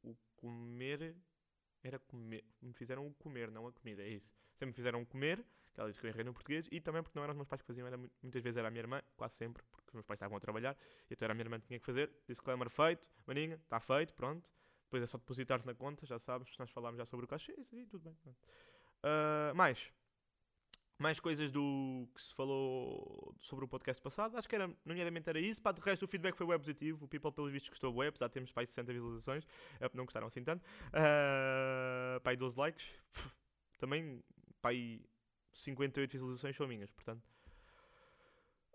o 0.02 0.16
comer, 0.34 1.14
era 1.82 1.98
comer, 1.98 2.44
me 2.60 2.72
fizeram 2.72 3.12
comer, 3.14 3.50
não 3.50 3.66
a 3.66 3.72
comida, 3.72 4.02
é 4.02 4.08
isso. 4.08 4.30
Sempre 4.54 4.66
me 4.66 4.72
fizeram 4.72 5.04
comer, 5.04 5.44
que 5.72 5.80
ela 5.80 5.88
disse 5.88 6.00
que 6.00 6.06
eu 6.06 6.10
errei 6.10 6.24
no 6.24 6.32
português, 6.32 6.66
e 6.70 6.80
também 6.80 7.02
porque 7.02 7.18
não 7.18 7.22
eram 7.24 7.32
os 7.32 7.36
meus 7.36 7.48
pais 7.48 7.62
que 7.62 7.66
faziam, 7.66 7.86
era, 7.86 7.96
mu- 7.96 8.10
muitas 8.22 8.42
vezes 8.42 8.56
era 8.56 8.68
a 8.68 8.70
minha 8.70 8.82
irmã, 8.82 9.02
quase 9.16 9.34
sempre, 9.34 9.62
porque 9.70 9.88
os 9.88 9.94
meus 9.94 10.06
pais 10.06 10.16
estavam 10.16 10.36
a 10.36 10.40
trabalhar, 10.40 10.76
e 11.08 11.14
então 11.14 11.24
era 11.26 11.32
a 11.32 11.34
minha 11.34 11.44
irmã 11.44 11.58
que 11.60 11.66
tinha 11.66 11.78
que 11.78 11.86
fazer. 11.86 12.10
Disclaimer 12.28 12.68
feito, 12.68 13.06
maninha, 13.26 13.54
está 13.54 13.80
feito, 13.80 14.12
pronto. 14.14 14.48
Depois 14.84 15.02
é 15.02 15.06
só 15.06 15.18
depositar 15.18 15.64
na 15.64 15.74
conta, 15.74 16.04
já 16.04 16.18
sabes, 16.18 16.50
nós 16.58 16.70
falámos 16.70 16.98
já 16.98 17.06
sobre 17.06 17.24
o 17.24 17.28
cachê, 17.28 17.54
isso 17.58 17.74
aí, 17.74 17.86
tudo 17.86 18.02
bem. 18.02 18.16
Ah, 19.02 19.52
mais. 19.54 19.92
Mais 21.00 21.18
coisas 21.18 21.50
do 21.50 22.06
que 22.14 22.22
se 22.22 22.34
falou 22.34 23.34
sobre 23.38 23.64
o 23.64 23.68
podcast 23.68 24.02
passado. 24.02 24.36
Acho 24.36 24.46
que 24.46 24.54
era, 24.54 24.70
nomeadamente 24.84 25.30
era 25.30 25.40
isso. 25.40 25.62
Pá, 25.62 25.72
de 25.72 25.80
resto, 25.80 26.04
o 26.04 26.06
feedback 26.06 26.36
foi 26.36 26.46
web 26.46 26.62
positivo. 26.62 27.06
O 27.06 27.08
People, 27.08 27.32
pelos 27.32 27.50
vistos, 27.50 27.70
gostou 27.70 27.94
web. 27.94 28.18
Já 28.18 28.28
temos 28.28 28.52
pá, 28.52 28.60
aí 28.60 28.66
60 28.66 28.92
visualizações. 28.92 29.46
É, 29.80 29.90
não 29.94 30.04
gostaram 30.04 30.26
assim 30.26 30.44
tanto. 30.44 30.62
Uh, 30.88 32.20
pá, 32.20 32.30
aí 32.30 32.36
12 32.36 32.58
likes. 32.58 32.86
Também, 33.80 34.22
pá, 34.60 34.68
aí 34.68 35.02
58 35.54 36.12
visualizações 36.12 36.54
são 36.54 36.68
minhas, 36.68 36.90
portanto. 36.90 37.22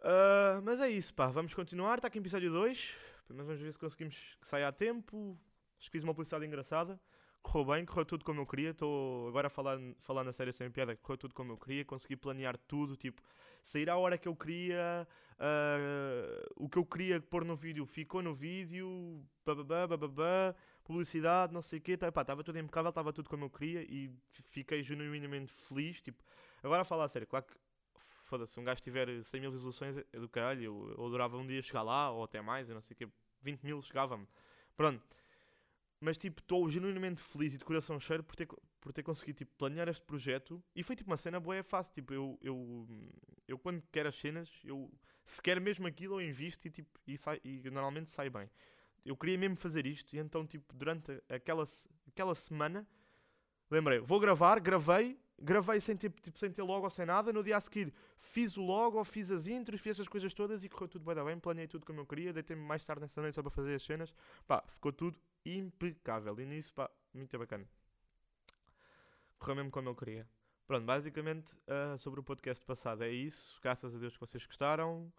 Ah, 0.01 0.61
mas 0.63 0.79
é 0.79 0.89
isso, 0.89 1.13
pá. 1.13 1.27
Vamos 1.27 1.53
continuar. 1.53 1.95
Está 1.95 2.07
aqui 2.07 2.17
em 2.17 2.21
episódio 2.21 2.51
2. 2.51 2.95
Mas 3.29 3.45
vamos 3.45 3.61
ver 3.61 3.71
se 3.71 3.79
conseguimos 3.79 4.37
que 4.41 4.47
saia 4.47 4.67
a 4.67 4.71
tempo. 4.71 5.39
Acho 5.79 5.87
que 5.87 5.91
fiz 5.91 6.03
uma 6.03 6.13
publicidade 6.13 6.45
engraçada. 6.45 6.99
Correu 7.45 7.63
bem, 7.63 7.85
correu 7.85 8.05
tudo 8.05 8.25
como 8.25 8.41
eu 8.41 8.45
queria. 8.47 8.71
Estou 8.71 9.27
agora 9.27 9.47
a 9.47 9.49
falar, 9.51 9.77
falar 9.99 10.23
na 10.23 10.33
série 10.33 10.51
sem 10.51 10.69
piada. 10.71 10.95
Correu 10.95 11.15
tudo 11.15 11.35
como 11.35 11.51
eu 11.51 11.57
queria. 11.57 11.85
Consegui 11.85 12.15
planear 12.15 12.57
tudo. 12.57 12.97
Tipo, 12.97 13.21
sair 13.61 13.87
à 13.87 13.95
hora 13.95 14.17
que 14.17 14.27
eu 14.27 14.35
queria. 14.35 15.07
ah, 15.37 16.43
o 16.55 16.67
que 16.67 16.79
eu 16.79 16.83
queria 16.83 17.21
pôr 17.21 17.45
no 17.45 17.55
vídeo 17.55 17.85
ficou 17.85 18.23
no 18.23 18.33
vídeo. 18.33 19.23
Bababá, 19.45 19.85
bababá, 19.85 20.55
publicidade, 20.83 21.53
não 21.53 21.61
sei 21.61 21.77
o 21.77 21.81
quê. 21.83 21.91
Estava 21.91 22.43
tudo 22.43 22.57
impecável, 22.57 22.89
estava 22.89 23.13
tudo 23.13 23.29
como 23.29 23.45
eu 23.45 23.49
queria. 23.51 23.83
E 23.83 24.11
fiquei 24.31 24.81
genuinamente 24.81 25.53
feliz. 25.53 26.01
Tipo, 26.01 26.23
agora 26.63 26.81
a 26.81 26.85
falar 26.85 27.05
a 27.05 27.07
sério, 27.07 27.27
claro 27.27 27.45
que. 27.45 27.53
Foda-se, 28.23 28.53
se 28.53 28.59
um 28.59 28.63
gajo 28.63 28.81
tiver 28.81 29.23
100 29.23 29.39
mil 29.39 29.51
visualizações 29.51 30.03
é 30.11 30.19
do 30.19 30.27
caralho. 30.27 30.63
Eu, 30.63 30.95
eu 30.97 31.05
adorava 31.05 31.37
um 31.37 31.45
dia 31.45 31.61
chegar 31.61 31.83
lá, 31.83 32.09
ou 32.09 32.23
até 32.23 32.41
mais, 32.41 32.67
eu 32.67 32.73
não 32.73 32.81
sei 32.81 32.95
o 32.95 32.97
quê. 32.97 33.07
20 33.43 33.61
mil 33.61 33.79
chegava-me. 33.83 34.27
Pronto. 34.75 34.99
Mas 36.05 36.19
tipo, 36.19 36.39
estou 36.39 36.69
genuinamente 36.69 37.19
feliz 37.19 37.55
e 37.55 37.57
de 37.57 37.65
coração 37.65 37.99
cheio 37.99 38.23
por 38.23 38.35
ter, 38.35 38.47
por 38.79 38.93
ter 38.93 39.01
conseguido 39.01 39.39
tipo, 39.39 39.51
planear 39.57 39.89
este 39.89 40.05
projeto. 40.05 40.63
E 40.75 40.83
foi 40.83 40.95
tipo 40.95 41.09
uma 41.09 41.17
cena 41.17 41.39
boa, 41.39 41.55
é 41.55 41.63
fácil. 41.63 41.91
Tipo, 41.95 42.13
eu, 42.13 42.37
eu, 42.43 42.87
eu 43.47 43.57
quando 43.57 43.81
quero 43.91 44.09
as 44.09 44.15
cenas, 44.15 44.47
eu 44.63 44.91
se 45.25 45.41
quero 45.41 45.59
mesmo 45.59 45.87
aquilo, 45.87 46.21
eu 46.21 46.29
invisto 46.29 46.67
e, 46.67 46.69
tipo, 46.69 46.99
e, 47.07 47.17
sai, 47.17 47.41
e 47.43 47.59
normalmente 47.71 48.11
sai 48.11 48.29
bem. 48.29 48.47
Eu 49.03 49.17
queria 49.17 49.35
mesmo 49.35 49.55
fazer 49.55 49.87
isto, 49.87 50.15
e 50.15 50.19
então, 50.19 50.45
tipo, 50.45 50.71
durante 50.75 51.11
aquela, 51.27 51.65
aquela 52.07 52.35
semana, 52.35 52.87
lembrei, 53.71 53.97
vou 53.97 54.19
gravar, 54.19 54.59
gravei, 54.59 55.19
gravei 55.39 55.81
sem 55.81 55.97
ter, 55.97 56.11
tipo, 56.21 56.37
sem 56.37 56.51
ter 56.51 56.61
logo 56.61 56.83
ou 56.83 56.89
sem 56.91 57.07
nada. 57.07 57.33
No 57.33 57.43
dia 57.43 57.57
a 57.57 57.61
seguir, 57.61 57.91
fiz 58.15 58.57
o 58.57 58.61
logo, 58.61 59.03
fiz 59.03 59.31
as 59.31 59.47
intros, 59.47 59.81
fiz 59.81 59.93
essas 59.93 60.07
coisas 60.07 60.31
todas 60.35 60.63
e 60.63 60.69
correu 60.69 60.87
tudo 60.87 61.03
bem, 61.03 61.25
bem. 61.25 61.39
Planeei 61.39 61.67
tudo 61.67 61.83
como 61.83 61.99
eu 62.01 62.05
queria. 62.05 62.31
Deitei-me 62.31 62.61
mais 62.61 62.85
tarde 62.85 63.01
nessa 63.01 63.19
noite 63.19 63.33
só 63.33 63.41
para 63.41 63.49
fazer 63.49 63.73
as 63.73 63.81
cenas. 63.81 64.13
Pá, 64.45 64.63
ficou 64.69 64.93
tudo 64.93 65.17
impecável. 65.45 66.39
E 66.39 66.45
nisso, 66.45 66.73
pá, 66.73 66.89
muito 67.13 67.37
bacana. 67.37 67.67
Correu 69.37 69.55
mesmo 69.55 69.71
como 69.71 69.89
eu 69.89 69.95
queria. 69.95 70.27
Pronto, 70.65 70.85
basicamente, 70.85 71.53
ah, 71.67 71.97
sobre 71.97 72.19
o 72.19 72.23
podcast 72.23 72.65
passado 72.65 73.03
é 73.03 73.09
isso. 73.11 73.59
Graças 73.61 73.93
a 73.95 73.99
Deus 73.99 74.13
que 74.13 74.19
vocês 74.19 74.45
gostaram. 74.45 75.11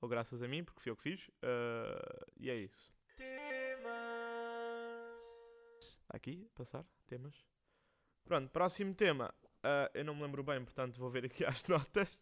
Ou 0.00 0.08
graças 0.08 0.42
a 0.42 0.48
mim, 0.48 0.64
porque 0.64 0.80
fui 0.80 0.90
eu 0.90 0.96
que 0.96 1.02
fiz. 1.02 1.30
Ah, 1.42 2.26
e 2.36 2.50
é 2.50 2.56
isso. 2.56 2.92
Temas. 3.16 3.90
Aqui, 6.08 6.48
passar, 6.54 6.84
temas. 7.06 7.46
Pronto, 8.24 8.50
próximo 8.50 8.94
tema. 8.94 9.32
Ah, 9.62 9.90
eu 9.94 10.04
não 10.04 10.14
me 10.14 10.22
lembro 10.22 10.42
bem, 10.42 10.64
portanto 10.64 10.98
vou 10.98 11.10
ver 11.10 11.24
aqui 11.26 11.44
as 11.46 11.66
notas. 11.66 12.18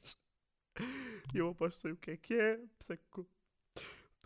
E 1.35 1.39
eu 1.39 1.49
aposto 1.51 1.81
sei 1.81 1.93
o 1.93 1.97
que 1.97 2.13
é 2.13 2.17
que 2.17 2.35
é. 2.35 2.57
que 2.57 3.27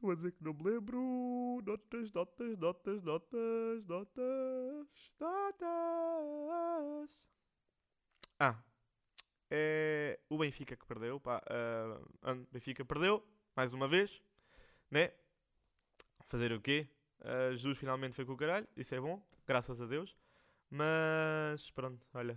Estou 0.03 0.11
a 0.11 0.17
dizer 0.17 0.33
que 0.33 0.43
não 0.43 0.53
me 0.53 0.65
lembro. 0.65 1.63
Notas, 1.65 2.13
notas, 2.13 2.59
notas, 2.59 3.05
notas, 3.05 3.87
notas, 3.87 5.13
notas. 5.21 7.11
Ah, 8.37 8.61
é 9.49 10.19
o 10.29 10.37
Benfica 10.39 10.75
que 10.75 10.85
perdeu. 10.85 11.21
Pá, 11.21 11.41
o 12.21 12.35
Benfica 12.53 12.85
perdeu, 12.85 13.25
mais 13.55 13.73
uma 13.75 13.87
vez, 13.87 14.21
né? 14.91 15.13
Fazer 16.27 16.51
o 16.51 16.61
quê? 16.61 16.89
Ah, 17.21 17.53
Jesus 17.53 17.79
finalmente 17.79 18.17
foi 18.17 18.25
com 18.25 18.33
o 18.33 18.37
caralho, 18.37 18.67
isso 18.77 18.93
é 18.97 19.01
bom, 19.01 19.25
graças 19.47 19.81
a 19.81 19.87
Deus. 19.87 20.17
Mas 20.69 21.71
pronto, 21.71 22.05
olha. 22.13 22.37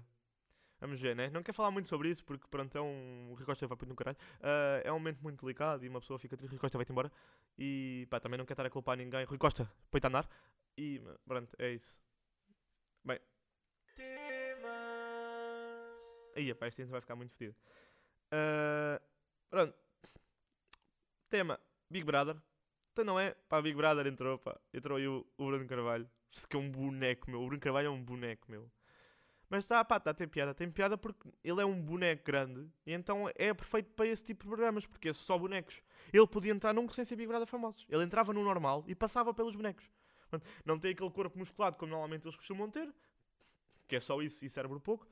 Vamos 0.80 1.00
ver, 1.02 1.16
né? 1.16 1.30
Não 1.30 1.42
quero 1.42 1.56
falar 1.56 1.72
muito 1.72 1.90
sobre 1.90 2.10
isso 2.10 2.24
porque 2.24 2.46
pronto, 2.48 2.78
é 2.78 2.82
um. 2.82 3.32
O 3.32 3.34
Rui 3.34 3.46
Costa 3.46 3.66
vai 3.66 3.76
para 3.76 3.88
no 3.88 3.96
caralho. 3.96 4.18
Ah, 4.40 4.82
é 4.84 4.92
um 4.92 5.00
momento 5.00 5.20
muito 5.24 5.44
delicado 5.44 5.84
e 5.84 5.90
uma 5.90 6.00
pessoa 6.00 6.20
fica 6.20 6.38
triste. 6.38 6.52
Rui 6.52 6.60
Costa 6.60 6.78
vai-te 6.78 6.92
embora. 6.92 7.12
E 7.58 8.08
pá, 8.10 8.20
também 8.20 8.38
não 8.38 8.46
quero 8.46 8.54
estar 8.54 8.66
a 8.66 8.70
culpar 8.70 8.98
ninguém. 8.98 9.24
Rui 9.26 9.38
Costa, 9.38 9.70
põe-te 9.90 10.06
a 10.06 10.10
andar. 10.10 10.30
E 10.78 11.02
pronto, 11.26 11.56
é 11.58 11.72
isso. 11.72 11.96
Temas. 13.96 14.74
Aí, 16.36 16.54
pá, 16.54 16.68
este 16.68 16.84
vai 16.86 17.02
ficar 17.02 17.16
muito 17.16 17.34
fedido. 17.36 17.56
Ah, 18.32 19.02
pronto. 19.50 19.74
Tema: 21.30 21.60
Big 21.90 22.06
Brother. 22.06 22.36
Então 22.92 23.06
não 23.06 23.20
é? 23.20 23.32
Pá, 23.50 23.62
Big 23.62 23.76
Brother 23.76 24.08
entrou, 24.08 24.38
pá. 24.38 24.60
Entrou 24.74 24.98
aí 24.98 25.08
o, 25.08 25.26
o 25.38 25.46
Bruno 25.46 25.68
Carvalho. 25.68 26.10
Isso 26.32 26.48
que 26.48 26.56
é 26.56 26.60
um 26.60 26.70
boneco, 26.70 27.30
meu. 27.30 27.42
O 27.42 27.46
Bruno 27.46 27.62
Carvalho 27.62 27.88
é 27.88 27.90
um 27.90 28.04
boneco, 28.04 28.52
meu. 28.52 28.70
Mas 29.50 29.64
está, 29.64 29.84
pá, 29.86 29.98
está 29.98 30.12
a 30.12 30.14
ter 30.14 30.28
piada. 30.28 30.54
Tem 30.54 30.70
piada 30.70 30.98
porque 30.98 31.30
ele 31.44 31.62
é 31.62 31.66
um 31.66 31.80
boneco 31.80 32.24
grande 32.24 32.68
e 32.86 32.94
então 32.94 33.30
é 33.36 33.54
perfeito 33.54 33.92
para 33.94 34.08
esse 34.08 34.24
tipo 34.24 34.44
de 34.44 34.50
programas, 34.50 34.86
porque 34.86 35.10
é 35.10 35.14
só 35.14 35.38
bonecos. 35.38 35.82
Ele 36.12 36.28
podia 36.28 36.52
entrar 36.52 36.74
num 36.74 36.90
sem 36.90 37.06
ser 37.06 37.16
Big 37.16 37.30
famosos. 37.46 37.86
Ele 37.90 38.04
entrava 38.04 38.34
no 38.34 38.44
normal 38.44 38.84
e 38.88 38.96
passava 38.96 39.34
pelos 39.34 39.56
bonecos. 39.56 39.86
Não 40.66 40.80
tem 40.80 40.92
aquele 40.92 41.12
corpo 41.12 41.38
musculado 41.38 41.78
como 41.78 41.92
normalmente 41.92 42.26
eles 42.26 42.36
costumam 42.36 42.70
ter, 42.70 42.94
que 43.88 43.96
é 43.96 44.00
só 44.00 44.22
isso 44.22 44.44
e 44.44 44.50
cérebro 44.50 44.80
pouco. 44.80 45.08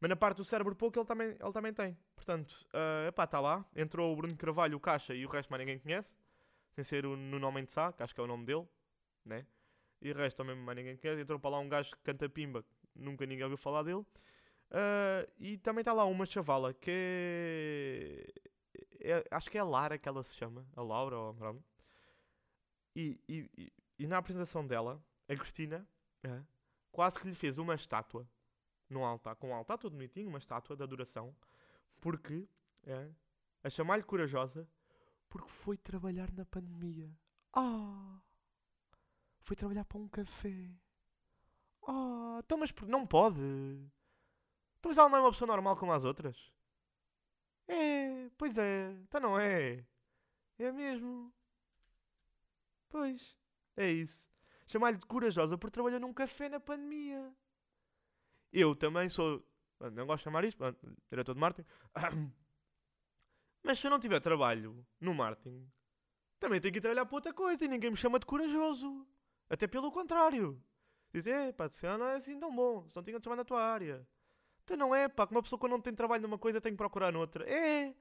Mas 0.00 0.08
na 0.08 0.16
parte 0.16 0.38
do 0.38 0.44
cérebro 0.44 0.74
pouco 0.74 0.98
ele 0.98 1.06
também, 1.06 1.28
ele 1.28 1.52
também 1.52 1.72
tem. 1.72 1.96
Portanto, 2.16 2.50
uh, 2.74 3.06
epá, 3.06 3.24
está 3.24 3.38
lá. 3.38 3.64
Entrou 3.74 4.12
o 4.12 4.16
Bruno 4.16 4.36
Carvalho, 4.36 4.76
o 4.76 4.80
Caixa 4.80 5.14
e 5.14 5.24
o 5.24 5.28
resto 5.28 5.48
mais 5.48 5.60
ninguém 5.60 5.78
conhece. 5.78 6.16
Sem 6.72 6.82
ser 6.82 7.06
o 7.06 7.16
Nuno 7.16 7.52
de 7.62 7.70
Sá, 7.70 7.92
que 7.92 8.02
acho 8.02 8.14
que 8.14 8.20
é 8.20 8.24
o 8.24 8.26
nome 8.26 8.44
dele. 8.44 8.66
Né? 9.24 9.46
E 10.02 10.10
o 10.10 10.14
resto 10.16 10.36
também 10.36 10.56
mais 10.56 10.76
ninguém 10.76 10.96
conhece. 10.96 11.22
Entrou 11.22 11.38
para 11.38 11.50
lá 11.50 11.58
um 11.60 11.68
gajo 11.68 11.90
que 11.92 12.02
canta 12.02 12.28
pimba, 12.28 12.64
nunca 12.94 13.24
ninguém 13.24 13.44
ouviu 13.44 13.56
falar 13.56 13.82
dele. 13.84 14.00
Uh, 14.70 15.30
e 15.38 15.56
também 15.58 15.82
está 15.82 15.92
lá 15.92 16.04
uma 16.04 16.26
chavala 16.26 16.72
que 16.74 18.26
é, 19.00 19.18
é- 19.18 19.24
Acho 19.30 19.50
que 19.50 19.58
é 19.58 19.60
a 19.60 19.64
Lara 19.64 19.98
que 19.98 20.08
ela 20.08 20.22
se 20.22 20.34
chama. 20.34 20.66
A 20.74 20.82
Laura 20.82 21.16
ou 21.16 21.34
pronto. 21.34 21.62
E, 22.96 23.20
e, 23.28 23.50
e, 23.56 23.72
e 24.00 24.06
na 24.06 24.18
apresentação 24.18 24.66
dela, 24.66 25.02
a 25.28 25.36
Cristina 25.36 25.86
é, 26.24 26.42
quase 26.90 27.18
que 27.18 27.28
lhe 27.28 27.34
fez 27.34 27.58
uma 27.58 27.74
estátua 27.74 28.28
num 28.88 29.04
altar, 29.04 29.36
com 29.36 29.48
um 29.50 29.54
altar 29.54 29.78
todo 29.78 29.92
bonitinho, 29.92 30.28
uma 30.28 30.38
estátua 30.38 30.76
da 30.76 30.84
adoração, 30.84 31.34
porque 32.00 32.46
é, 32.84 33.08
a 33.64 33.70
chamar-lhe 33.70 34.02
corajosa, 34.02 34.68
porque 35.28 35.48
foi 35.48 35.78
trabalhar 35.78 36.30
na 36.32 36.44
pandemia. 36.44 37.10
Ah! 37.54 38.20
Foi 39.42 39.56
trabalhar 39.56 39.84
para 39.84 39.98
um 39.98 40.08
café. 40.08 40.70
Ah! 41.86 42.40
Então, 42.44 42.58
mas 42.58 42.72
não 42.86 43.06
pode. 43.06 43.40
Pois 44.80 44.96
ela 44.98 45.08
não 45.08 45.18
é 45.18 45.20
uma 45.20 45.30
pessoa 45.32 45.48
normal 45.48 45.76
como 45.76 45.92
as 45.92 46.04
outras. 46.04 46.52
É, 47.68 48.28
pois 48.36 48.58
é, 48.58 48.90
então 49.02 49.20
não 49.20 49.38
é. 49.38 49.84
É 50.58 50.72
mesmo. 50.72 51.32
Pois, 52.88 53.36
é 53.76 53.90
isso. 53.90 54.28
Chamar-lhe 54.66 54.98
de 54.98 55.06
corajosa 55.06 55.58
por 55.58 55.70
trabalhar 55.70 55.98
num 55.98 56.12
café 56.12 56.48
na 56.48 56.60
pandemia. 56.60 57.34
Eu 58.52 58.74
também 58.76 59.08
sou. 59.08 59.44
Não 59.92 60.06
gosto 60.06 60.18
de 60.18 60.24
chamar 60.24 60.44
isto, 60.44 60.62
diretor 61.10 61.34
de 61.34 61.40
marketing. 61.40 61.68
Mas 63.64 63.78
se 63.78 63.86
eu 63.86 63.90
não 63.90 63.98
tiver 63.98 64.20
trabalho 64.20 64.86
no 65.00 65.14
marketing, 65.14 65.68
também 66.38 66.60
tenho 66.60 66.72
que 66.72 66.78
ir 66.78 66.82
trabalhar 66.82 67.06
para 67.06 67.16
outra 67.16 67.32
coisa 67.32 67.64
e 67.64 67.68
ninguém 67.68 67.90
me 67.90 67.96
chama 67.96 68.18
de 68.18 68.26
corajoso. 68.26 69.06
Até 69.52 69.66
pelo 69.66 69.92
contrário. 69.92 70.58
Diz, 71.12 71.26
é 71.26 71.52
pá, 71.52 71.68
se 71.68 71.86
não 71.98 72.06
é 72.08 72.14
assim 72.14 72.40
tão 72.40 72.56
bom, 72.56 72.88
se 72.88 72.96
não 72.96 73.02
tinham 73.02 73.20
chamar 73.22 73.36
na 73.36 73.44
tua 73.44 73.62
área. 73.62 74.08
Então 74.64 74.78
não 74.78 74.94
é, 74.94 75.10
pá, 75.10 75.26
que 75.26 75.34
uma 75.34 75.42
pessoa 75.42 75.58
quando 75.58 75.72
não 75.72 75.80
tem 75.80 75.94
trabalho 75.94 76.22
numa 76.22 76.38
coisa 76.38 76.58
tem 76.58 76.72
que 76.72 76.78
procurar 76.78 77.12
noutra. 77.12 77.44
É! 77.46 77.94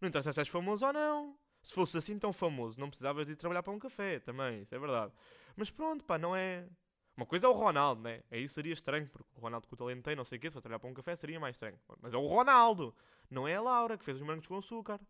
Não 0.00 0.08
interessa 0.08 0.32
se 0.32 0.38
és 0.38 0.48
famoso 0.48 0.86
ou 0.86 0.92
não. 0.92 1.36
Se 1.64 1.74
fosse 1.74 1.98
assim 1.98 2.16
tão 2.16 2.32
famoso, 2.32 2.78
não 2.78 2.88
precisavas 2.88 3.26
de 3.26 3.32
ir 3.32 3.36
trabalhar 3.36 3.64
para 3.64 3.72
um 3.72 3.78
café 3.80 4.20
também, 4.20 4.62
isso 4.62 4.72
é 4.72 4.78
verdade. 4.78 5.12
Mas 5.56 5.68
pronto, 5.68 6.04
pá, 6.04 6.16
não 6.16 6.36
é. 6.36 6.68
Uma 7.16 7.26
coisa 7.26 7.48
é 7.48 7.50
o 7.50 7.52
Ronaldo, 7.52 8.00
né? 8.00 8.22
Aí 8.30 8.46
seria 8.46 8.72
estranho, 8.72 9.08
porque 9.08 9.28
o 9.34 9.40
Ronaldo 9.40 9.66
com 9.66 9.74
o 9.74 9.78
talento 9.78 10.04
tem, 10.04 10.14
não 10.14 10.24
sei 10.24 10.38
o 10.38 10.40
quê, 10.40 10.48
se 10.48 10.54
for 10.54 10.60
trabalhar 10.60 10.78
para 10.78 10.90
um 10.90 10.94
café 10.94 11.16
seria 11.16 11.40
mais 11.40 11.56
estranho. 11.56 11.78
Mas 12.00 12.14
é 12.14 12.16
o 12.16 12.26
Ronaldo, 12.26 12.94
não 13.28 13.48
é 13.48 13.56
a 13.56 13.60
Laura 13.60 13.98
que 13.98 14.04
fez 14.04 14.18
os 14.18 14.22
morangos 14.22 14.46
com 14.46 14.56
açúcar. 14.56 15.00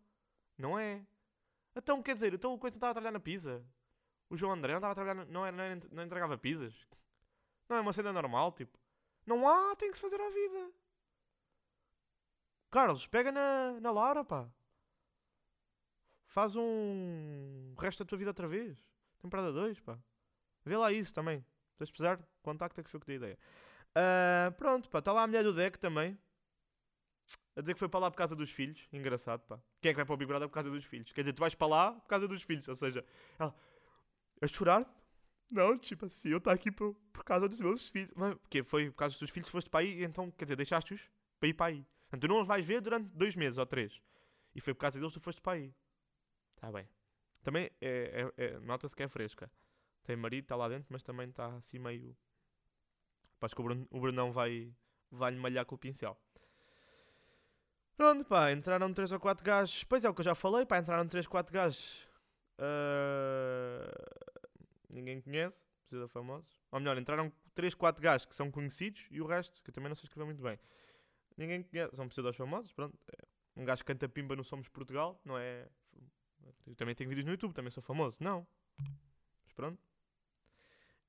Não 0.57 0.79
é. 0.79 1.05
Então, 1.75 2.01
quer 2.01 2.15
dizer, 2.15 2.33
então 2.33 2.53
o 2.53 2.57
coisa 2.57 2.73
não 2.73 2.77
estava 2.77 2.91
a 2.91 2.93
trabalhar 2.95 3.11
na 3.11 3.19
pizza. 3.19 3.63
O 4.29 4.35
João 4.37 4.53
André 4.53 4.73
não 4.73 4.77
estava 4.79 4.91
a 4.91 4.95
trabalhar, 4.95 5.25
não, 5.27 5.45
era, 5.45 5.55
não, 5.55 5.63
era- 5.63 5.81
não 5.91 6.03
entregava 6.03 6.37
pizzas. 6.37 6.73
Não 7.69 7.77
é 7.77 7.81
uma 7.81 7.93
cena 7.93 8.11
normal, 8.13 8.51
tipo. 8.51 8.77
Não 9.25 9.47
há, 9.47 9.75
tem 9.75 9.89
que 9.91 9.97
se 9.97 10.01
fazer 10.01 10.19
à 10.21 10.29
vida. 10.29 10.71
Carlos, 12.71 13.07
pega 13.07 13.31
na, 13.31 13.79
na 13.79 13.91
Laura, 13.91 14.23
pá. 14.23 14.47
Faz 16.27 16.55
um. 16.55 17.73
o 17.77 17.79
resto 17.79 18.03
da 18.03 18.07
tua 18.07 18.17
vida 18.17 18.31
outra 18.31 18.47
vez. 18.47 18.77
Temporada 19.19 19.51
2, 19.51 19.79
pá. 19.79 19.97
Vê 20.65 20.75
lá 20.75 20.91
isso 20.91 21.13
também. 21.13 21.39
Se 21.79 21.91
precisar, 21.91 22.19
contacta 22.41 22.83
que 22.83 22.89
foi 22.89 22.97
o 22.97 23.01
que 23.01 23.07
dei 23.07 23.15
ideia. 23.17 23.39
Ah, 23.95 24.51
pronto, 24.57 24.89
pá. 24.89 24.99
Está 24.99 25.13
lá 25.13 25.23
a 25.23 25.27
mulher 25.27 25.43
do 25.43 25.53
deck 25.53 25.79
também. 25.79 26.17
A 27.55 27.61
dizer 27.61 27.73
que 27.73 27.79
foi 27.79 27.87
para 27.87 28.01
lá 28.01 28.11
por 28.11 28.17
causa 28.17 28.35
dos 28.35 28.51
filhos. 28.51 28.85
Engraçado, 28.91 29.41
pá. 29.47 29.59
Quem 29.79 29.89
é 29.91 29.93
que 29.93 29.97
vai 29.97 30.05
para 30.05 30.13
o 30.13 30.17
Big 30.17 30.27
Brother 30.27 30.49
por 30.49 30.53
causa 30.55 30.69
dos 30.69 30.83
filhos? 30.83 31.11
Quer 31.13 31.21
dizer, 31.21 31.33
tu 31.33 31.39
vais 31.39 31.55
para 31.55 31.67
lá 31.67 31.91
por 31.93 32.07
causa 32.07 32.27
dos 32.27 32.41
filhos. 32.41 32.67
Ou 32.67 32.75
seja, 32.75 33.05
ela. 33.39 33.55
A 34.41 34.47
chorar? 34.47 34.85
Não, 35.49 35.77
tipo 35.77 36.05
assim, 36.05 36.29
eu 36.29 36.37
estou 36.39 36.51
aqui 36.51 36.71
por, 36.71 36.93
por 37.13 37.23
causa 37.23 37.47
dos 37.47 37.59
meus 37.59 37.87
filhos. 37.87 38.11
Mas, 38.15 38.35
porque 38.35 38.63
foi 38.63 38.89
por 38.89 38.97
causa 38.97 39.13
dos 39.13 39.19
teus 39.19 39.31
filhos 39.31 39.47
que 39.47 39.51
foste 39.51 39.69
para 39.69 39.81
aí, 39.81 40.03
então, 40.03 40.31
quer 40.31 40.45
dizer, 40.45 40.55
deixaste-os 40.55 41.09
para 41.39 41.49
ir 41.49 41.53
para 41.53 41.67
aí. 41.67 41.85
Portanto, 42.03 42.21
tu 42.21 42.27
não 42.27 42.41
os 42.41 42.47
vais 42.47 42.65
ver 42.65 42.81
durante 42.81 43.09
dois 43.09 43.35
meses 43.35 43.57
ou 43.57 43.65
três. 43.65 44.01
E 44.53 44.61
foi 44.61 44.73
por 44.73 44.81
causa 44.81 44.97
deles 44.99 45.13
que 45.13 45.19
tu 45.19 45.23
foste 45.23 45.41
para 45.41 45.53
aí. 45.53 45.73
Está 46.55 46.71
bem. 46.71 46.87
Também 47.43 47.69
é, 47.81 48.31
é- 48.37 48.45
é- 48.45 48.59
nota-se 48.59 48.95
que 48.95 49.03
é 49.03 49.07
fresca. 49.07 49.51
Tem 50.03 50.15
marido, 50.15 50.43
está 50.45 50.55
lá 50.55 50.67
dentro, 50.69 50.87
mas 50.89 51.03
também 51.03 51.29
está 51.29 51.47
assim 51.55 51.79
meio. 51.79 52.15
Acho 53.41 53.55
que 53.55 53.61
o, 53.61 53.63
Bruno, 53.63 53.87
o 53.91 53.99
Brunão 53.99 54.31
vai, 54.31 54.73
vai 55.11 55.31
lhe 55.31 55.37
malhar 55.37 55.65
com 55.65 55.75
o 55.75 55.77
pincel. 55.77 56.17
Pronto, 57.95 58.25
pá, 58.25 58.51
entraram 58.51 58.91
3 58.93 59.11
ou 59.11 59.19
4 59.19 59.43
gajos. 59.45 59.83
Pois 59.83 60.03
é 60.03 60.09
o 60.09 60.13
que 60.13 60.21
eu 60.21 60.25
já 60.25 60.35
falei, 60.35 60.65
pá, 60.65 60.79
entraram 60.79 61.07
3, 61.07 61.27
4 61.27 61.53
gajos. 61.53 62.04
Ah, 62.57 63.91
ninguém 64.89 65.21
conhece, 65.21 65.59
precisa 65.81 66.05
de 66.05 66.11
famosos. 66.11 66.59
Ou 66.71 66.79
melhor, 66.79 66.97
entraram 66.97 67.31
3, 67.53 67.73
4 67.73 68.01
gajos 68.01 68.25
que 68.25 68.35
são 68.35 68.51
conhecidos 68.51 69.07
e 69.11 69.21
o 69.21 69.25
resto, 69.25 69.61
que 69.61 69.69
eu 69.69 69.73
também 69.73 69.89
não 69.89 69.95
sei 69.95 70.05
escrever 70.05 70.25
muito 70.25 70.41
bem. 70.41 70.59
Ninguém 71.37 71.63
conhece, 71.63 71.95
são 71.95 72.07
pseudos 72.07 72.35
famosos, 72.35 72.71
pronto. 72.71 72.97
É. 73.11 73.25
Um 73.57 73.63
gajo 73.63 73.83
que 73.83 73.87
canta 73.87 74.09
pimba 74.09 74.35
no 74.35 74.43
Somos 74.43 74.67
Portugal, 74.67 75.19
não 75.23 75.37
é. 75.37 75.67
Eu 76.67 76.75
também 76.75 76.93
tenho 76.95 77.09
vídeos 77.09 77.25
no 77.25 77.31
YouTube, 77.31 77.53
também 77.53 77.71
sou 77.71 77.81
famoso. 77.81 78.17
Não. 78.21 78.47
Mas 78.77 79.53
pronto. 79.53 79.81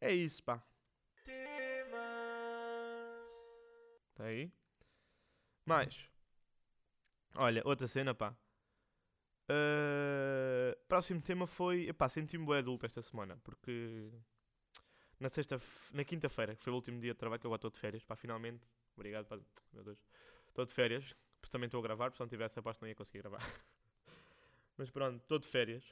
É 0.00 0.12
isso, 0.12 0.42
pá. 0.42 0.62
Está 4.10 4.24
aí. 4.24 4.50
Mais. 5.64 6.08
Olha, 7.36 7.62
outra 7.64 7.86
cena, 7.86 8.14
pá. 8.14 8.34
Uh, 9.48 10.76
próximo 10.88 11.20
tema 11.22 11.46
foi. 11.46 11.88
Epá, 11.88 12.08
senti-me 12.08 12.44
bem 12.46 12.56
adulto 12.56 12.86
esta 12.86 13.02
semana, 13.02 13.38
porque. 13.44 14.10
Na 15.18 15.30
sexta, 15.30 15.58
na 15.94 16.04
quinta-feira, 16.04 16.54
que 16.54 16.62
foi 16.62 16.72
o 16.72 16.76
último 16.76 17.00
dia 17.00 17.14
de 17.14 17.18
trabalho, 17.18 17.40
que 17.40 17.46
eu 17.46 17.48
agora 17.48 17.58
estou 17.58 17.70
de 17.70 17.78
férias, 17.78 18.04
pá, 18.04 18.14
finalmente. 18.16 18.62
Obrigado, 18.94 19.26
pá. 19.26 19.38
Meu 19.72 19.82
Deus. 19.82 19.98
Estou 20.48 20.66
de 20.66 20.72
férias, 20.72 21.14
porque 21.40 21.52
também 21.52 21.66
estou 21.66 21.80
a 21.80 21.82
gravar, 21.82 22.06
porque 22.06 22.16
se 22.16 22.20
não 22.20 22.28
tivesse 22.28 22.58
aposto 22.58 22.82
não 22.82 22.88
ia 22.88 22.94
conseguir 22.94 23.20
gravar. 23.20 23.40
Mas 24.76 24.90
pronto, 24.90 25.22
estou 25.22 25.38
de 25.38 25.46
férias. 25.46 25.84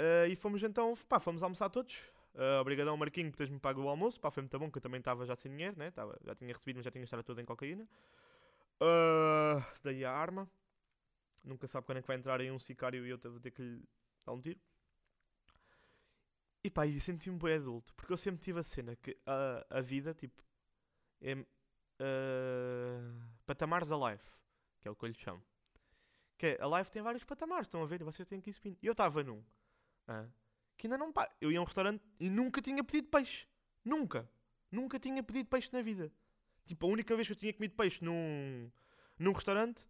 Uh, 0.00 0.26
e 0.30 0.36
fomos 0.36 0.62
então, 0.62 0.94
pá, 1.08 1.20
fomos 1.20 1.42
almoçar 1.42 1.68
todos. 1.68 1.96
Uh, 2.34 2.60
obrigadão, 2.60 2.96
Marquinho, 2.96 3.30
por 3.30 3.36
teres-me 3.36 3.60
pago 3.60 3.82
o 3.82 3.88
almoço. 3.88 4.18
Pá, 4.20 4.30
foi 4.30 4.42
muito 4.42 4.58
bom, 4.58 4.70
que 4.70 4.78
eu 4.78 4.82
também 4.82 4.98
estava 4.98 5.24
já 5.26 5.36
sem 5.36 5.50
dinheiro, 5.50 5.78
né? 5.78 5.90
Tava, 5.90 6.18
já 6.24 6.34
tinha 6.34 6.52
recebido, 6.52 6.76
mas 6.76 6.84
já 6.84 6.90
tinha 6.90 7.02
gastado 7.02 7.22
tudo 7.22 7.40
em 7.40 7.44
cocaína. 7.44 7.86
Uh, 8.80 9.62
daí 9.82 10.04
a 10.04 10.12
arma. 10.12 10.48
Nunca 11.44 11.66
sabe 11.66 11.86
quando 11.86 11.98
é 11.98 12.00
que 12.00 12.08
vai 12.08 12.16
entrar 12.16 12.40
aí 12.40 12.50
um 12.50 12.58
sicário 12.58 13.06
e 13.06 13.10
eu 13.10 13.18
vou 13.18 13.38
ter 13.38 13.50
que 13.50 13.62
lhe 13.62 13.84
dar 14.24 14.32
um 14.32 14.40
tiro. 14.40 14.58
E 16.62 16.70
pá, 16.70 16.86
e 16.86 16.98
senti-me 16.98 17.38
bem 17.38 17.56
adulto, 17.56 17.92
porque 17.94 18.12
eu 18.12 18.16
sempre 18.16 18.40
tive 18.40 18.58
a 18.58 18.62
cena 18.62 18.96
que 18.96 19.16
a, 19.26 19.66
a 19.68 19.80
vida, 19.82 20.14
tipo, 20.14 20.42
é 21.20 21.34
uh, 21.34 21.46
patamares 23.44 23.92
a 23.92 24.10
life, 24.10 24.24
que 24.80 24.88
é 24.88 24.90
o 24.90 24.96
que 24.96 25.04
eu 25.04 25.08
lhe 25.08 25.14
chamo. 25.14 25.42
Que 26.38 26.46
é, 26.46 26.62
a 26.62 26.78
life 26.78 26.90
tem 26.90 27.02
vários 27.02 27.22
patamares, 27.22 27.66
estão 27.66 27.82
a 27.82 27.86
ver? 27.86 28.00
E 28.00 28.04
vocês 28.04 28.26
têm 28.26 28.40
que 28.40 28.48
ir 28.48 28.54
subindo. 28.54 28.78
E 28.82 28.86
eu 28.86 28.92
estava 28.92 29.22
num, 29.22 29.44
que 30.76 30.86
ainda 30.86 30.98
não 30.98 31.12
pá. 31.12 31.30
Eu 31.40 31.52
ia 31.52 31.58
a 31.58 31.62
um 31.62 31.64
restaurante 31.64 32.02
e 32.18 32.28
nunca 32.28 32.60
tinha 32.60 32.82
pedido 32.82 33.08
peixe. 33.08 33.46
Nunca. 33.84 34.28
Nunca 34.70 34.98
tinha 34.98 35.22
pedido 35.22 35.48
peixe 35.48 35.70
na 35.72 35.82
vida. 35.82 36.10
Tipo, 36.64 36.86
a 36.86 36.88
única 36.90 37.14
vez 37.14 37.28
que 37.28 37.32
eu 37.32 37.36
tinha 37.36 37.52
comido 37.52 37.74
peixe 37.74 38.04
num, 38.04 38.70
num 39.18 39.32
restaurante 39.32 39.86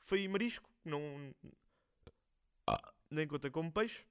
foi 0.00 0.26
marisco. 0.28 0.68
Não, 0.84 1.32
nem 3.10 3.26
conta 3.26 3.50
como 3.50 3.72
peixe. 3.72 4.04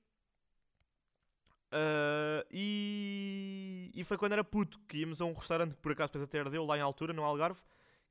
Ah, 1.71 2.45
e, 2.51 3.91
e 3.93 4.03
foi 4.03 4.17
quando 4.17 4.33
era 4.33 4.43
puto 4.43 4.79
que 4.87 4.99
íamos 4.99 5.21
a 5.21 5.25
um 5.25 5.33
restaurante 5.33 5.75
que 5.75 5.81
por 5.81 5.91
acaso 5.91 6.13
depois 6.13 6.23
até 6.23 6.39
ardeu 6.39 6.65
lá 6.65 6.77
em 6.77 6.81
altura, 6.81 7.13
no 7.13 7.23
Algarve, 7.23 7.61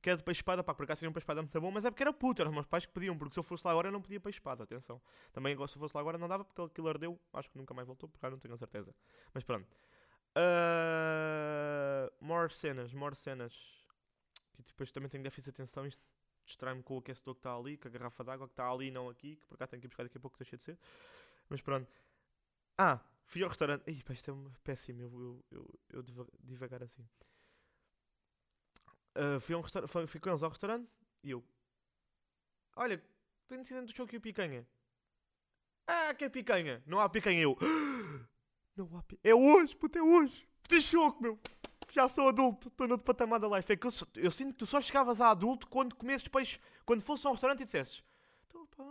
que 0.01 0.09
é 0.09 0.15
de 0.15 0.23
peixe 0.23 0.39
espada. 0.39 0.63
Pá, 0.63 0.73
por 0.73 0.83
acaso 0.83 0.99
seria 0.99 1.09
um 1.09 1.13
peixe 1.13 1.23
espada 1.23 1.41
muito 1.41 1.59
bom, 1.59 1.71
mas 1.71 1.85
é 1.85 1.91
porque 1.91 2.03
era 2.03 2.13
puto, 2.13 2.41
eram 2.41 2.51
os 2.51 2.55
meus 2.55 2.67
pais 2.67 2.85
que 2.85 2.91
pediam, 2.93 3.17
porque 3.17 3.33
se 3.33 3.39
eu 3.39 3.43
fosse 3.43 3.65
lá 3.65 3.71
agora 3.71 3.87
eu 3.87 3.91
não 3.91 4.01
pedia 4.01 4.19
peixe 4.19 4.37
espada, 4.37 4.63
atenção. 4.63 5.01
Também 5.33 5.55
se 5.55 5.61
eu 5.61 5.67
fosse 5.67 5.95
lá 5.95 6.01
agora 6.01 6.17
não 6.17 6.27
dava 6.27 6.43
porque 6.45 6.61
aquilo 6.61 6.87
ardeu, 6.89 7.19
acho 7.33 7.49
que 7.49 7.57
nunca 7.57 7.73
mais 7.73 7.87
voltou, 7.87 8.09
porque 8.09 8.29
não 8.29 8.39
tenho 8.39 8.53
a 8.53 8.57
certeza. 8.57 8.93
Mas 9.33 9.43
pronto. 9.43 9.67
Ah, 10.35 12.11
more 12.21 12.51
cenas, 12.53 12.93
more 12.93 13.15
cenas. 13.15 13.53
Que 14.57 14.63
depois 14.71 14.91
também 14.91 15.09
tenho 15.09 15.23
déficit 15.23 15.51
de 15.53 15.61
atenção, 15.61 15.85
isto 15.85 16.01
distrai-me 16.47 16.81
com 16.83 16.95
o 16.95 16.99
aquecedor 16.99 17.35
que 17.35 17.39
está 17.39 17.55
ali, 17.55 17.77
com 17.77 17.87
a 17.87 17.91
garrafa 17.91 18.23
d'água 18.23 18.47
que 18.47 18.53
está 18.53 18.69
ali 18.69 18.87
e 18.87 18.91
não 18.91 19.09
aqui, 19.09 19.35
que 19.35 19.45
por 19.45 19.55
acaso 19.55 19.71
tenho 19.71 19.81
que 19.81 19.87
ir 19.87 19.89
buscar 19.89 20.03
daqui 20.03 20.17
a 20.17 20.21
pouco, 20.21 20.37
deixa 20.37 20.57
de 20.57 20.63
ser. 20.63 20.77
Mas 21.49 21.61
pronto. 21.61 21.87
Ah, 22.77 22.99
fui 23.25 23.43
ao 23.43 23.49
restaurante. 23.49 23.89
Ih, 23.89 24.03
pá, 24.03 24.13
isto 24.13 24.31
é 24.31 24.59
péssimo, 24.63 25.01
eu, 25.01 25.11
eu, 25.11 25.45
eu, 25.51 25.79
eu 25.89 26.03
deva- 26.03 26.27
devagar 26.39 26.83
assim. 26.83 27.07
Ah, 29.15 29.39
fui, 29.39 29.55
a 29.55 29.57
um 29.57 29.63
fui, 29.87 30.07
fui 30.07 30.19
com 30.19 30.29
eles 30.29 30.43
ao 30.43 30.49
restaurante 30.49 30.89
e 31.23 31.31
eu. 31.31 31.43
Olha, 32.75 33.03
tenho 33.47 33.61
decidido 33.61 33.85
do 33.87 33.95
show 33.95 34.05
que 34.07 34.17
o 34.17 34.21
picanha. 34.21 34.67
Ah, 35.87 36.13
que 36.13 36.25
é 36.25 36.29
picanha? 36.29 36.83
Não 36.85 36.99
há 36.99 37.09
picanha, 37.09 37.41
eu. 37.41 37.57
Não 38.75 38.95
há 38.95 39.01
picanha. 39.01 39.21
É 39.23 39.33
hoje, 39.33 39.75
puto, 39.75 39.97
é 39.97 40.01
hoje. 40.03 40.47
Pedi 40.61 40.81
choco, 40.81 41.21
meu. 41.23 41.39
Já 41.97 42.07
sou 42.07 42.29
adulto, 42.29 42.67
estou 42.67 42.87
no 42.87 42.93
outro 42.93 43.05
patamar 43.05 43.39
da 43.39 43.47
life. 43.57 43.73
É 43.73 43.75
que 43.75 43.87
eu, 43.87 43.91
eu 44.17 44.29
sinto 44.29 44.51
que 44.51 44.59
tu 44.59 44.67
só 44.67 44.79
chegavas 44.79 45.19
a 45.19 45.31
adulto 45.31 45.65
quando 45.67 45.95
comesses 45.95 46.27
peixe, 46.27 46.59
quando 46.85 47.01
fosse 47.01 47.25
a 47.25 47.31
um 47.31 47.33
restaurante 47.33 47.61
e 47.61 47.65
dissesses: 47.65 48.03
"Então, 48.45 48.67
pá, 48.67 48.83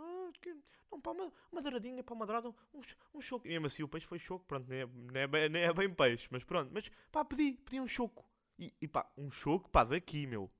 não, 0.91 0.99
pá, 0.99 1.11
uma, 1.11 1.31
uma 1.49 1.61
douradinha, 1.61 2.03
pá, 2.03 2.13
uma 2.13 2.25
dourada, 2.25 2.49
um, 2.49 2.81
um 3.13 3.21
choco. 3.21 3.47
E 3.47 3.49
mesmo 3.51 3.67
assim 3.67 3.81
o 3.81 3.87
peixe 3.87 4.05
foi 4.05 4.19
choco, 4.19 4.43
pronto, 4.45 4.67
nem 4.67 4.81
é, 4.81 4.85
nem, 4.85 5.21
é 5.21 5.27
bem, 5.27 5.47
nem 5.47 5.63
é 5.63 5.73
bem 5.73 5.89
peixe, 5.89 6.27
mas 6.29 6.43
pronto. 6.43 6.69
Mas 6.73 6.91
pá, 7.09 7.23
pedi, 7.23 7.53
pedi 7.53 7.79
um 7.79 7.87
choco. 7.87 8.29
E, 8.59 8.73
e 8.81 8.89
pá, 8.89 9.09
um 9.17 9.31
choco, 9.31 9.69
pá, 9.69 9.85
daqui, 9.85 10.27
meu. 10.27 10.51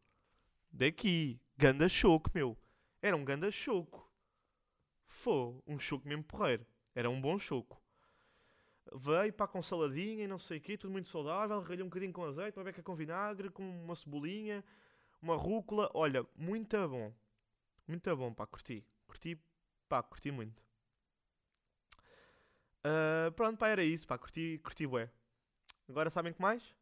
Daqui. 0.71 1.41
Ganda 1.57 1.89
choco, 1.89 2.31
meu. 2.33 2.57
Era 3.01 3.17
um 3.17 3.25
ganda 3.25 3.51
choco. 3.51 4.09
Foi 5.05 5.61
um 5.67 5.77
choco 5.77 6.07
mesmo 6.07 6.23
porreiro. 6.23 6.65
Era 6.95 7.09
um 7.09 7.19
bom 7.19 7.37
choco. 7.37 7.83
Veio 8.93 9.33
pá 9.33 9.47
com 9.47 9.61
saladinha 9.61 10.23
e 10.23 10.27
não 10.27 10.39
sei 10.39 10.57
o 10.57 10.61
quê, 10.61 10.77
tudo 10.77 10.91
muito 10.91 11.09
saudável. 11.09 11.59
Ralhei 11.61 11.83
um 11.83 11.89
bocadinho 11.89 12.13
com 12.13 12.23
azeite, 12.23 12.57
uma 12.57 12.63
beca 12.63 12.81
com 12.83 12.95
vinagre, 12.95 13.49
com 13.49 13.63
uma 13.63 13.95
cebolinha, 13.95 14.63
uma 15.21 15.35
rúcula. 15.35 15.89
Olha, 15.93 16.25
muito 16.35 16.75
bom. 16.87 17.13
Muito 17.87 18.15
bom, 18.15 18.33
pá, 18.33 18.45
curti. 18.45 18.85
Curti, 19.07 19.39
pá, 19.89 20.03
curti 20.03 20.31
muito. 20.31 20.61
Ah, 22.83 23.31
pronto, 23.35 23.57
pá, 23.57 23.67
era 23.69 23.83
isso, 23.83 24.07
pá, 24.07 24.17
curti, 24.17 24.59
curti 24.63 24.87
bué. 24.87 25.09
Agora 25.89 26.09
sabem 26.09 26.33
que 26.33 26.41
mais? 26.41 26.75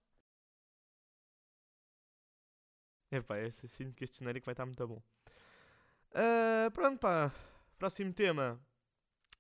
Epá, 3.12 3.40
esse, 3.40 3.68
sinto 3.68 3.96
que 3.96 4.04
este 4.04 4.20
genérico 4.20 4.46
vai 4.46 4.54
estar 4.54 4.66
muito 4.66 4.88
bom. 4.88 5.02
Ah, 6.14 6.70
pronto, 6.74 7.00
pá. 7.00 7.32
Próximo 7.78 8.14
tema 8.14 8.60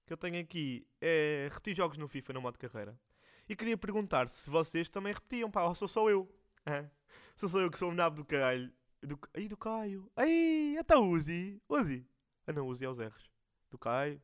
que 0.06 0.14
eu 0.14 0.18
tenho 0.18 0.40
aqui 0.40 0.88
é 1.02 1.50
repetir 1.52 1.76
jogos 1.76 1.98
no 1.98 2.08
FIFA 2.08 2.34
no 2.34 2.42
modo 2.42 2.58
carreira. 2.58 3.00
E 3.48 3.56
queria 3.56 3.78
perguntar 3.78 4.28
se 4.30 4.50
vocês 4.50 4.90
também 4.90 5.14
repetiam, 5.14 5.50
pá, 5.50 5.64
ou 5.64 5.76
sou 5.76 5.88
só 5.88 6.10
eu. 6.10 6.30
Hã? 6.66 6.90
Sou 7.36 7.50
só 7.50 7.60
eu 7.60 7.70
que 7.70 7.78
sou 7.78 7.92
o 7.92 7.94
nabo 7.94 8.18
do 8.18 8.26
caralho. 8.26 8.72
Do, 9.02 9.20
ai, 9.36 9.48
do 9.48 9.58
Caio. 9.58 10.12
Ai, 10.16 10.78
até 10.80 10.98
Uzi. 10.98 11.62
Uzi. 11.70 12.08
Ah 12.48 12.54
não, 12.54 12.68
Uzi 12.68 12.86
é 12.86 12.90
os 12.90 13.00
R's. 13.00 13.30
Do 13.70 13.78
Caio. 13.78 14.22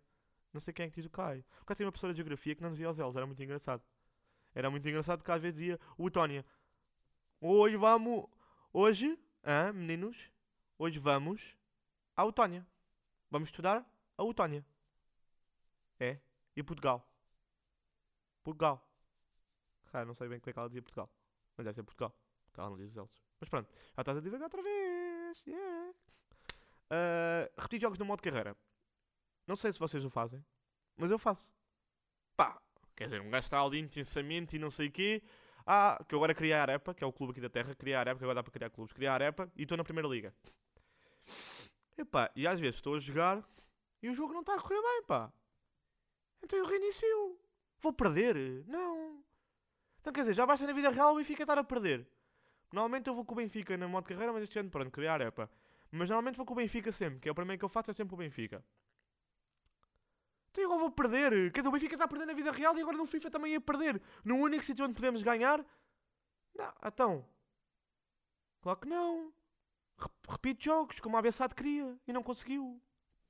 Não 0.53 0.59
sei 0.59 0.73
quem 0.73 0.85
é 0.85 0.89
que 0.89 0.95
diz 0.95 1.05
o 1.05 1.09
Caio. 1.09 1.45
O 1.61 1.65
Caio 1.65 1.75
tinha 1.75 1.85
uma 1.85 1.91
professora 1.91 2.13
de 2.13 2.17
geografia 2.17 2.55
que 2.55 2.63
não 2.63 2.71
dizia 2.71 2.89
os 2.89 2.97
L's, 2.97 3.15
era 3.15 3.25
muito 3.25 3.41
engraçado. 3.41 3.83
Era 4.53 4.69
muito 4.69 4.87
engraçado 4.87 5.19
porque 5.19 5.31
às 5.31 5.41
vezes 5.41 5.59
dizia 5.59 5.79
o 5.97 6.09
Tónia. 6.09 6.45
Hoje 7.39 7.77
vamos. 7.77 8.25
Hoje, 8.73 9.17
hã, 9.43 9.71
meninos? 9.71 10.31
Hoje 10.77 10.99
vamos 10.99 11.55
à 12.15 12.25
Utónia. 12.25 12.65
Vamos 13.29 13.49
estudar 13.49 13.85
a 14.17 14.23
Utónia. 14.23 14.65
É. 16.01 16.19
E 16.55 16.63
Portugal. 16.63 17.07
Portugal. 18.43 18.83
Ah, 19.93 20.03
não 20.03 20.15
sei 20.15 20.27
bem 20.27 20.39
como 20.39 20.49
é 20.49 20.53
que 20.53 20.59
ela 20.59 20.67
dizia 20.67 20.81
Portugal. 20.81 21.13
Mas 21.55 21.65
deve 21.65 21.75
ser 21.75 21.83
Portugal. 21.83 22.11
Porque 22.47 22.59
ela 22.59 22.69
não 22.71 22.77
diz 22.77 22.89
os 22.89 22.95
L's. 22.95 23.23
Mas 23.39 23.49
pronto. 23.49 23.69
Já 23.95 24.01
estás 24.01 24.17
a 24.17 24.21
divagar 24.21 24.45
outra 24.45 24.63
vez. 24.63 25.43
Yeah. 25.45 25.93
Ah, 26.89 27.49
repetir 27.55 27.81
jogos 27.81 27.99
no 27.99 28.05
modo 28.05 28.23
carreira. 28.23 28.57
Não 29.45 29.55
sei 29.55 29.71
se 29.71 29.79
vocês 29.79 30.03
o 30.03 30.09
fazem. 30.09 30.43
Mas 30.97 31.11
eu 31.11 31.19
faço. 31.19 31.53
Pá. 32.35 32.59
Quer 32.95 33.05
dizer, 33.05 33.21
um 33.21 33.29
gajo 33.29 33.45
está 33.45 33.61
ali 33.61 33.79
intensamente 33.79 34.55
e 34.55 34.59
não 34.59 34.71
sei 34.71 34.87
o 34.87 34.91
quê. 34.91 35.21
Ah, 35.67 36.03
que 36.07 36.15
eu 36.15 36.19
agora 36.19 36.33
criei 36.33 36.53
a 36.53 36.63
Arepa, 36.63 36.95
que 36.95 37.03
é 37.03 37.07
o 37.07 37.13
clube 37.13 37.31
aqui 37.31 37.41
da 37.41 37.49
Terra. 37.49 37.75
Criei 37.75 37.95
a 37.95 37.99
Arepa, 37.99 38.17
que 38.17 38.23
agora 38.23 38.35
dá 38.35 38.43
para 38.43 38.51
criar 38.51 38.71
clubes. 38.71 38.91
Criei 38.91 39.07
a 39.07 39.13
Arepa 39.13 39.51
e 39.55 39.63
estou 39.63 39.77
na 39.77 39.83
Primeira 39.83 40.09
Liga. 40.09 40.33
Epá, 41.95 42.31
e 42.35 42.47
às 42.47 42.59
vezes 42.59 42.75
estou 42.75 42.95
a 42.95 42.99
jogar 42.99 43.43
e 44.01 44.09
o 44.09 44.15
jogo 44.15 44.33
não 44.33 44.41
está 44.41 44.55
a 44.55 44.59
correr 44.59 44.81
bem, 44.81 45.03
pá. 45.03 45.31
Então 46.43 46.57
eu 46.59 46.65
reinicio. 46.65 47.39
Vou 47.79 47.93
perder? 47.93 48.63
Não. 48.67 49.23
Então 49.99 50.11
quer 50.13 50.21
dizer, 50.21 50.33
já 50.33 50.45
basta 50.45 50.65
na 50.65 50.73
vida 50.73 50.89
real 50.89 51.13
o 51.13 51.17
Benfica 51.17 51.43
estar 51.43 51.57
a 51.57 51.63
perder. 51.63 52.07
Normalmente 52.71 53.07
eu 53.07 53.13
vou 53.13 53.25
com 53.25 53.33
o 53.33 53.37
Benfica 53.37 53.77
na 53.77 53.87
modo 53.87 54.05
carreira, 54.07 54.31
mas 54.33 54.43
este 54.43 54.57
ano, 54.59 54.69
pronto, 54.69 54.89
criar 54.91 55.21
epa. 55.21 55.49
Mas 55.91 56.07
normalmente 56.09 56.37
vou 56.37 56.45
com 56.45 56.53
o 56.53 56.57
Benfica 56.57 56.91
sempre, 56.91 57.19
que 57.19 57.27
é 57.27 57.31
o 57.31 57.35
primeiro 57.35 57.59
que 57.59 57.65
eu 57.65 57.69
faço 57.69 57.91
é 57.91 57.93
sempre 57.93 58.13
o 58.13 58.17
Benfica. 58.17 58.63
Então 60.51 60.63
agora 60.65 60.79
vou 60.79 60.91
perder. 60.91 61.51
Quer 61.51 61.59
dizer, 61.61 61.69
o 61.69 61.71
Benfica 61.71 61.95
está 61.95 62.05
a 62.05 62.07
perder 62.07 62.25
na 62.25 62.33
vida 62.33 62.51
real 62.51 62.77
e 62.77 62.81
agora 62.81 62.97
no 62.97 63.05
FIFA 63.05 63.29
também 63.29 63.53
ia 63.53 63.61
perder. 63.61 64.01
No 64.23 64.35
único 64.37 64.63
sítio 64.63 64.85
onde 64.85 64.93
podemos 64.93 65.21
ganhar? 65.23 65.65
Não, 66.55 66.73
então. 66.85 67.25
Claro 68.61 68.79
que 68.79 68.87
não. 68.87 69.33
Rep- 69.97 70.29
Repito 70.29 70.63
jogos, 70.63 70.99
como 70.99 71.15
a 71.15 71.19
Abessade 71.19 71.55
queria 71.55 71.97
e 72.07 72.13
não 72.13 72.23
conseguiu. 72.23 72.81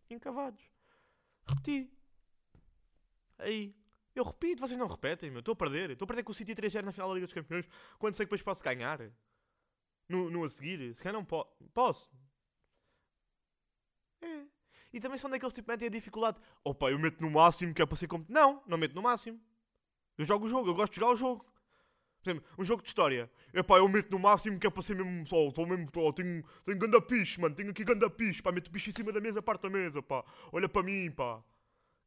Encavados. 0.10 0.64
Repeti. 1.48 1.92
Aí. 3.42 3.76
Eu 4.14 4.26
repito, 4.26 4.60
vocês 4.60 4.78
não 4.78 4.88
repetem, 4.88 5.30
meu. 5.32 5.40
Estou 5.40 5.54
a 5.54 5.56
perder. 5.56 5.92
Estou 5.92 6.06
a 6.06 6.08
perder 6.08 6.24
com 6.24 6.32
o 6.32 6.36
City 6.36 6.54
3-0 6.54 6.84
na 6.84 6.92
final 6.92 7.08
da 7.08 7.16
Liga 7.16 7.28
dos 7.28 7.34
Campeões. 7.34 7.66
Quando 7.98 8.16
sei 8.16 8.26
que 8.26 8.30
depois 8.30 8.42
posso 8.42 8.64
ganhar. 8.64 9.00
No, 10.10 10.30
no 10.30 10.44
a 10.44 10.50
seguir. 10.50 10.94
Se 10.94 11.02
calhar 11.02 11.14
não 11.14 11.24
po 11.24 11.46
posso. 11.74 12.10
É. 14.22 14.46
E 14.94 15.00
também 15.00 15.18
são 15.18 15.30
daqueles 15.30 15.54
tipo 15.54 15.72
metem 15.72 15.88
a 15.88 15.92
dificuldade. 15.92 16.40
Opa, 16.64 16.92
eu 16.92 17.00
meto 17.00 17.22
no 17.22 17.32
máximo 17.32 17.74
que 17.74 17.82
é 17.82 17.86
para 17.86 17.96
ser 17.96 18.08
como. 18.08 18.26
Não, 18.28 18.62
não 18.68 18.78
meto 18.78 18.94
no 18.94 19.02
máximo. 19.02 19.40
Eu 20.18 20.26
jogo 20.26 20.46
o 20.46 20.50
jogo, 20.50 20.70
eu 20.70 20.76
gosto 20.76 20.94
de 20.94 21.00
jogar 21.00 21.14
o 21.14 21.16
jogo. 21.16 21.46
Por 22.22 22.30
exemplo, 22.30 22.50
um 22.58 22.66
jogo 22.66 22.84
de 22.84 22.90
história. 22.90 23.32
Epá, 23.54 23.78
eu 23.78 23.88
meto 23.88 24.12
no 24.12 24.20
máximo 24.20 24.60
que 24.60 24.68
é 24.68 24.70
para 24.70 24.84
ser 24.84 24.96
mesmo 24.96 25.26
só. 25.26 25.48
Estou 25.48 25.66
mesmo. 25.66 25.90
Só, 25.94 26.12
tenho, 26.12 26.44
tenho 26.64 26.78
ganda 26.78 27.02
piche, 27.02 27.40
mano. 27.40 27.56
Tenho 27.56 27.72
aqui 27.72 27.84
ganda 27.84 28.10
piche. 28.10 28.44
Pá, 28.44 28.52
meto 28.52 28.70
piche 28.70 28.92
em 28.92 28.94
cima 28.94 29.12
da 29.12 29.22
mesa, 29.22 29.42
parte 29.42 29.64
da 29.64 29.70
mesa, 29.70 30.04
pá. 30.04 30.24
Olha 30.52 30.68
para 30.68 30.84
mim, 30.84 31.10
pá. 31.12 31.42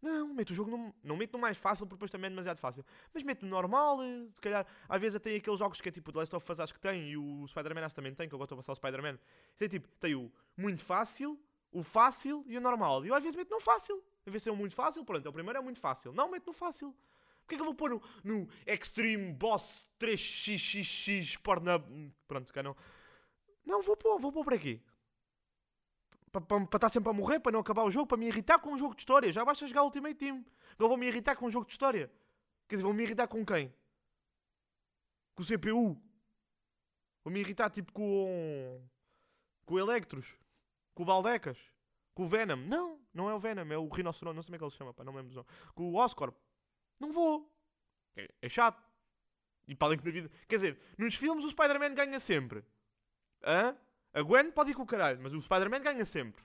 Não, 0.05 0.35
meto 0.35 0.51
o 0.51 0.55
jogo 0.55 0.71
no, 0.71 0.95
não 1.03 1.17
meto 1.17 1.33
no 1.33 1.39
mais 1.39 1.57
fácil 1.57 1.87
porque 1.87 1.97
depois 1.97 2.11
também 2.11 2.27
é 2.27 2.29
demasiado 2.29 2.59
fácil. 2.59 2.85
Mas 3.15 3.23
meto 3.23 3.43
no 3.47 3.51
normal, 3.51 4.03
eh, 4.03 4.27
se 4.35 4.41
calhar. 4.43 4.67
Às 4.87 5.01
vezes 5.01 5.17
até 5.17 5.35
aqueles 5.35 5.59
jogos 5.59 5.81
que 5.81 5.89
é 5.89 5.93
tipo 5.93 6.11
o 6.11 6.13
The 6.13 6.19
Last 6.19 6.37
of 6.37 6.53
Us 6.53 6.61
acho 6.61 6.75
que 6.75 6.81
tem 6.81 7.09
e 7.09 7.17
o 7.17 7.47
Spider-Man 7.47 7.87
acho 7.87 7.95
também 7.95 8.15
tem, 8.15 8.29
que 8.29 8.35
eu 8.35 8.39
gosto 8.39 8.51
de 8.51 8.57
passar 8.57 8.73
o 8.73 8.77
Spider-Man. 8.77 9.19
Tem 9.57 9.67
tipo, 9.67 9.89
tem 9.99 10.15
o 10.15 10.31
muito 10.59 10.83
fácil, 10.85 11.41
o 11.73 11.83
fácil 11.83 12.45
e 12.47 12.59
o 12.59 12.61
normal. 12.61 13.03
E 13.07 13.09
eu 13.09 13.15
às 13.15 13.23
vezes 13.25 13.35
meto 13.35 13.51
no 13.51 13.63
fácil. 13.63 14.05
Ver 14.27 14.41
se 14.41 14.51
é 14.51 14.53
o 14.53 14.57
muito 14.57 14.75
fácil, 14.75 15.03
pronto, 15.07 15.25
é 15.25 15.31
o 15.31 15.33
primeiro 15.33 15.59
é 15.59 15.63
muito 15.63 15.81
fácil. 15.81 16.13
Não, 16.13 16.31
meto 16.31 16.49
no 16.49 16.53
fácil. 16.53 16.95
Porquê 17.41 17.57
que 17.57 17.63
eu 17.63 17.65
vou 17.65 17.75
pôr 17.75 17.89
no, 17.89 18.03
no 18.23 18.49
Extreme 18.67 19.33
Boss 19.33 19.87
3xxx 19.99 21.21
Sport 21.21 21.63
na. 21.63 21.81
Pronto, 22.29 22.53
cá 22.53 22.63
não. 22.63 22.77
Não, 23.65 23.81
vou 23.81 23.97
pôr, 23.97 24.19
vou 24.19 24.31
pôr 24.31 24.45
para 24.45 24.59
quê? 24.59 24.83
Para 26.41 26.65
estar 26.65 26.89
sempre 26.89 27.11
a 27.11 27.13
morrer, 27.13 27.39
para 27.39 27.53
não 27.53 27.61
acabar 27.61 27.85
o 27.85 27.91
jogo, 27.91 28.07
para 28.07 28.17
me 28.17 28.27
irritar 28.27 28.59
com 28.59 28.71
um 28.71 28.79
jogo 28.79 28.95
de 28.95 29.03
história. 29.03 29.33
Já 29.33 29.45
basta 29.45 29.67
jogar 29.67 29.85
Ultimate 29.85 30.17
Team. 30.17 30.45
Eu 30.79 30.89
vou 30.89 30.97
me 30.97 31.07
irritar 31.07 31.37
com 31.37 31.47
um 31.47 31.51
jogo 31.51 31.67
de 31.67 31.73
história. 31.73 32.11
Quer 32.69 32.77
dizer, 32.77 32.85
vou 32.85 32.93
me 32.93 33.05
irritar 33.05 33.29
com 33.29 33.45
quem? 33.47 33.73
Com 35.35 35.43
o 35.43 35.47
CPU. 35.47 36.03
Vou 37.23 37.33
me 37.33 37.41
irritar 37.41 37.71
tipo 37.71 37.93
com. 37.93 38.83
Com 39.65 39.75
o 39.75 39.79
Electros. 39.79 40.37
Com 40.93 41.05
o 41.05 41.07
Baldecas. 41.07 41.59
Com 42.15 42.25
o 42.25 42.29
Venom. 42.29 42.57
Não, 42.57 43.01
não 43.13 43.31
é 43.31 43.35
o 43.35 43.39
Venom, 43.39 43.71
é 43.73 43.79
o 43.79 43.89
Rinoceronte. 43.89 44.35
Não 44.35 44.43
sei 44.43 44.49
como 44.49 44.57
é 44.57 44.59
que 44.59 44.65
ele 44.65 44.71
se 44.73 44.77
chama, 44.77 44.93
pá, 44.93 45.05
não 45.05 45.13
me 45.13 45.21
lembro. 45.21 45.35
nome. 45.35 45.49
Com 45.75 45.91
o 45.91 45.97
Oscorp. 45.97 46.37
Não 46.99 47.13
vou. 47.13 47.53
É, 48.17 48.29
é 48.43 48.49
chato. 48.49 48.83
E 49.67 49.75
para 49.75 49.89
além 49.89 49.99
que 49.99 50.05
na 50.05 50.11
vida. 50.11 50.31
Quer 50.49 50.57
dizer, 50.57 50.81
nos 50.99 51.15
filmes 51.15 51.45
o 51.45 51.51
Spider-Man 51.51 51.95
ganha 51.95 52.19
sempre. 52.19 52.65
Hã? 53.43 53.77
A 54.15 54.23
Gwen 54.23 54.53
pode 54.53 54.71
ir 54.71 54.75
com 54.75 54.83
o 54.83 54.87
caralho, 54.87 55.21
mas 55.21 55.35
o 55.35 55.43
Spider-Man 55.43 55.81
ganha 55.81 56.05
sempre. 56.07 56.45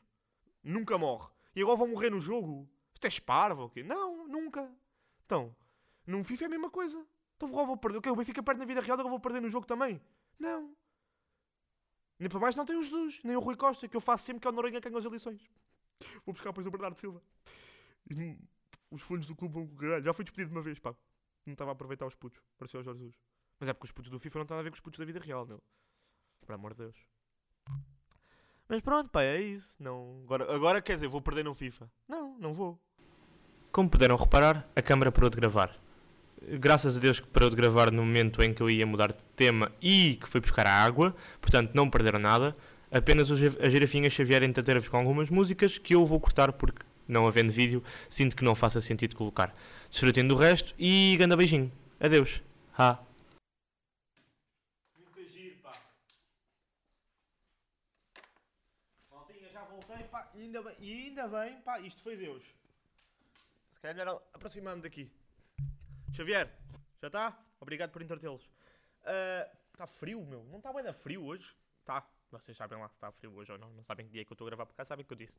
Nunca 0.63 0.97
morre. 0.97 1.29
E 1.55 1.62
agora 1.62 1.77
vão 1.77 1.88
morrer 1.88 2.10
no 2.10 2.19
jogo? 2.19 2.67
Isto 2.93 3.05
é 3.05 3.08
esparvo 3.08 3.62
ou 3.62 3.69
quê? 3.69 3.84
Não, 3.84 4.27
nunca. 4.27 4.69
Então, 5.25 5.55
num 6.05 6.23
FIFA 6.23 6.45
é 6.45 6.47
a 6.47 6.49
mesma 6.49 6.71
coisa. 6.71 7.05
Então 7.38 7.47
agora 7.47 7.67
vou 7.67 7.77
perder. 7.77 7.99
O 7.99 8.01
quê? 8.01 8.10
O 8.10 8.15
Benfica 8.15 8.41
perde 8.41 8.60
na 8.60 8.65
vida 8.65 8.82
real, 8.82 8.95
agora 8.95 9.10
vou 9.10 9.19
perder 9.19 9.39
no 9.39 9.49
jogo 9.49 9.67
também? 9.67 10.01
Não. 10.39 10.75
Nem 12.17 12.27
para 12.27 12.39
mais 12.39 12.55
não 12.55 12.65
tem 12.65 12.75
o 12.75 12.82
Jesus, 12.84 13.21
nem 13.23 13.36
o 13.36 13.39
Rui 13.39 13.55
Costa, 13.55 13.88
que 13.88 13.95
eu 13.95 14.01
faço 14.01 14.25
sempre 14.25 14.41
que 14.41 14.47
é 14.47 14.49
o 14.49 14.53
Noronha 14.53 14.82
que 14.82 14.89
ganha 14.89 14.99
as 14.99 15.05
eleições. 15.05 15.49
Vou 16.25 16.34
buscar 16.34 16.49
depois 16.49 16.67
o 16.67 16.71
Bernardo 16.71 16.97
Silva. 16.97 17.21
Hum, 18.12 18.38
os 18.91 19.01
fundos 19.01 19.27
do 19.27 19.36
clube 19.36 19.53
vão 19.53 19.67
com 19.67 19.75
caralho. 19.75 20.03
Já 20.03 20.13
fui 20.13 20.25
despedido 20.25 20.49
de 20.49 20.58
uma 20.58 20.62
vez, 20.62 20.79
pá. 20.79 20.93
Não 21.45 21.53
estava 21.53 21.71
a 21.71 21.73
aproveitar 21.73 22.05
os 22.05 22.15
putos. 22.15 22.41
Parecia 22.58 22.79
o 22.79 22.84
Jorge 22.84 22.99
Jesus. 22.99 23.19
Mas 23.60 23.69
é 23.69 23.73
porque 23.73 23.86
os 23.86 23.91
putos 23.91 24.12
do 24.12 24.19
FIFA 24.19 24.39
não 24.39 24.45
têm 24.45 24.58
a 24.58 24.62
ver 24.62 24.71
com 24.71 24.75
os 24.75 24.82
putos 24.82 24.99
da 24.99 25.05
vida 25.05 25.19
real, 25.19 25.45
meu. 25.45 25.63
Por 26.41 26.53
amor 26.53 26.73
de 26.73 26.84
Deus. 26.84 26.97
Mas 28.67 28.82
pronto, 28.82 29.10
pá, 29.10 29.23
é 29.23 29.41
isso. 29.41 29.75
Não... 29.79 30.21
Agora, 30.25 30.55
agora 30.55 30.82
quer 30.82 30.93
dizer, 30.95 31.08
vou 31.08 31.21
perder 31.21 31.43
no 31.43 31.53
FIFA. 31.55 31.89
Não, 32.08 32.38
não 32.38 32.53
vou. 32.53 32.79
Como 33.71 33.89
puderam 33.89 34.15
reparar, 34.15 34.67
a 34.75 34.82
câmara 34.82 35.12
parou 35.12 35.29
de 35.29 35.38
gravar. 35.38 35.75
Graças 36.41 36.95
a 36.95 36.99
Deus 36.99 37.19
que 37.19 37.27
parou 37.27 37.49
de 37.49 37.55
gravar 37.55 37.91
no 37.91 38.03
momento 38.05 38.41
em 38.41 38.53
que 38.53 38.62
eu 38.62 38.69
ia 38.69 38.86
mudar 38.86 39.12
de 39.12 39.21
tema 39.36 39.71
e 39.82 40.15
que 40.21 40.27
foi 40.27 40.39
buscar 40.39 40.65
a 40.65 40.84
água, 40.84 41.15
portanto 41.41 41.71
não 41.73 41.89
perderam 41.89 42.19
nada. 42.19 42.55
Apenas 42.91 43.29
os- 43.29 43.41
as 43.60 43.71
girafinhas 43.71 44.13
Xavier 44.13 44.41
entreter-vos 44.43 44.88
com 44.89 44.97
algumas 44.97 45.29
músicas 45.29 45.77
que 45.77 45.93
eu 45.93 46.05
vou 46.05 46.19
cortar 46.19 46.53
porque, 46.53 46.84
não 47.08 47.27
havendo 47.27 47.51
vídeo, 47.51 47.84
sinto 48.08 48.36
que 48.36 48.43
não 48.43 48.55
faça 48.55 48.79
sentido 48.82 49.15
colocar. 49.15 49.53
Desfrutem 49.89 50.27
do 50.27 50.36
resto 50.36 50.73
e 50.79 51.15
grande 51.17 51.36
beijinho. 51.36 51.71
Adeus. 51.99 52.41
Ha. 52.77 52.97
Muito 54.97 55.29
giro, 55.32 55.58
pá. 55.62 55.73
Maltinha, 59.12 59.49
já 59.51 59.63
voltei, 59.65 60.03
pá. 60.05 60.32
E 60.79 61.09
ainda 61.19 61.39
bem, 61.39 61.60
pá, 61.62 61.79
isto 61.82 62.01
foi 62.01 62.15
Deus. 62.15 62.43
Se 63.73 63.82
calhar 63.82 63.95
melhor 63.95 64.23
aproximar-me 64.34 64.82
daqui. 64.82 65.12
Xavier, 66.13 66.49
já 67.01 67.08
está? 67.08 67.38
Obrigado 67.60 67.91
por 67.91 68.01
entretê-los. 68.01 68.49
Está 69.73 69.86
frio, 69.86 70.25
meu. 70.25 70.43
Não 70.45 70.58
está 70.60 70.71
bem 70.71 70.84
da 70.84 70.93
frio 70.93 71.25
hoje? 71.25 71.53
Tá. 71.84 72.08
Vocês 72.32 72.55
sabem 72.55 72.79
lá 72.79 72.88
se 72.88 72.95
está 72.95 73.12
frio 73.12 73.34
hoje 73.36 73.51
ou 73.51 73.58
não. 73.58 73.69
Não 73.71 73.84
sabem 73.84 74.05
que 74.05 74.12
dia 74.13 74.21
é 74.21 74.25
que 74.25 74.32
eu 74.32 74.36
estou 74.36 74.47
a 74.47 74.49
gravar 74.49 74.65
por 74.65 74.75
cá, 74.75 74.86
sabem 74.86 75.05
que 75.05 75.12
eu 75.12 75.17
disse. 75.17 75.38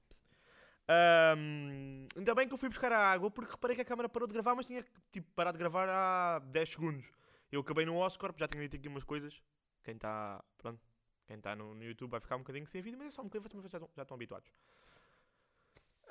Ahm, 0.88 2.06
ainda 2.16 2.34
bem 2.34 2.48
que 2.48 2.52
eu 2.52 2.58
fui 2.58 2.68
buscar 2.68 2.92
a 2.92 2.98
água 2.98 3.30
porque 3.30 3.52
reparei 3.52 3.76
que 3.76 3.82
a 3.82 3.84
câmera 3.84 4.08
parou 4.08 4.26
de 4.26 4.34
gravar, 4.34 4.54
mas 4.54 4.66
tinha 4.66 4.84
tipo, 5.12 5.30
parar 5.34 5.52
de 5.52 5.58
gravar 5.58 5.88
há 5.88 6.40
10 6.40 6.68
segundos. 6.68 7.06
Eu 7.50 7.60
acabei 7.60 7.86
no 7.86 7.96
Oscorp, 7.96 8.38
já 8.38 8.48
tinha 8.48 8.62
dito 8.62 8.76
aqui 8.76 8.88
umas 8.88 9.04
coisas. 9.04 9.42
Quem 9.82 9.94
está, 9.94 10.44
pronto, 10.58 10.80
quem 11.26 11.36
está 11.36 11.54
no, 11.54 11.74
no 11.74 11.84
YouTube 11.84 12.10
vai 12.10 12.20
ficar 12.20 12.36
um 12.36 12.40
bocadinho 12.40 12.66
sem 12.66 12.82
vídeo, 12.82 12.98
mas 12.98 13.08
é 13.08 13.10
só 13.10 13.22
um 13.22 13.26
bocadinho, 13.26 13.62
vocês 13.62 13.82
já 13.94 14.02
estão 14.02 14.14
habituados. 14.14 14.50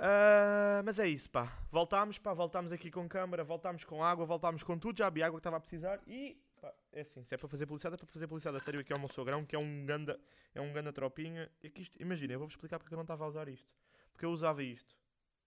Ah, 0.02 0.82
mas 0.86 0.98
é 0.98 1.08
isso, 1.10 1.30
pá. 1.30 1.46
Voltámos, 1.70 2.18
pá, 2.18 2.34
voltámos 2.34 2.72
aqui 2.72 2.90
com 2.90 3.08
câmara, 3.10 3.44
voltámos 3.44 3.84
com 3.84 4.02
água, 4.02 4.26
voltámos 4.26 4.64
com 4.64 4.80
tudo. 4.80 4.98
Já 4.98 5.08
havia 5.08 5.26
água 5.26 5.38
que 5.38 5.42
estava 5.42 5.58
a 5.58 5.60
precisar 5.60 6.02
e, 6.08 6.42
pá, 6.62 6.74
é 6.94 7.02
assim, 7.02 7.22
se 7.26 7.36
é 7.36 7.38
para 7.38 7.50
fazer 7.50 7.66
publicidade, 7.66 7.96
é 7.96 7.98
para 7.98 8.08
fazer 8.08 8.26
publicidade 8.26 8.64
sério. 8.64 8.80
Aqui 8.80 8.94
é 8.94 8.96
o 8.96 9.00
meu 9.00 9.10
sogrão, 9.10 9.46
que 9.46 9.58
é 9.58 9.60
um 9.60 9.86
ganda, 9.86 10.18
é 10.56 10.62
um 10.62 10.72
ganda 10.72 10.94
tropinha. 10.94 11.52
Imagina, 12.00 12.32
eu 12.32 12.40
vou-vos 12.40 12.54
explicar 12.54 12.80
porque 12.80 12.94
eu 12.94 12.96
não 12.96 13.04
estava 13.04 13.26
a 13.26 13.28
usar 13.28 13.50
isto. 13.50 13.70
Porque 14.14 14.26
eu 14.26 14.32
usava 14.32 14.64
isto. 14.64 14.96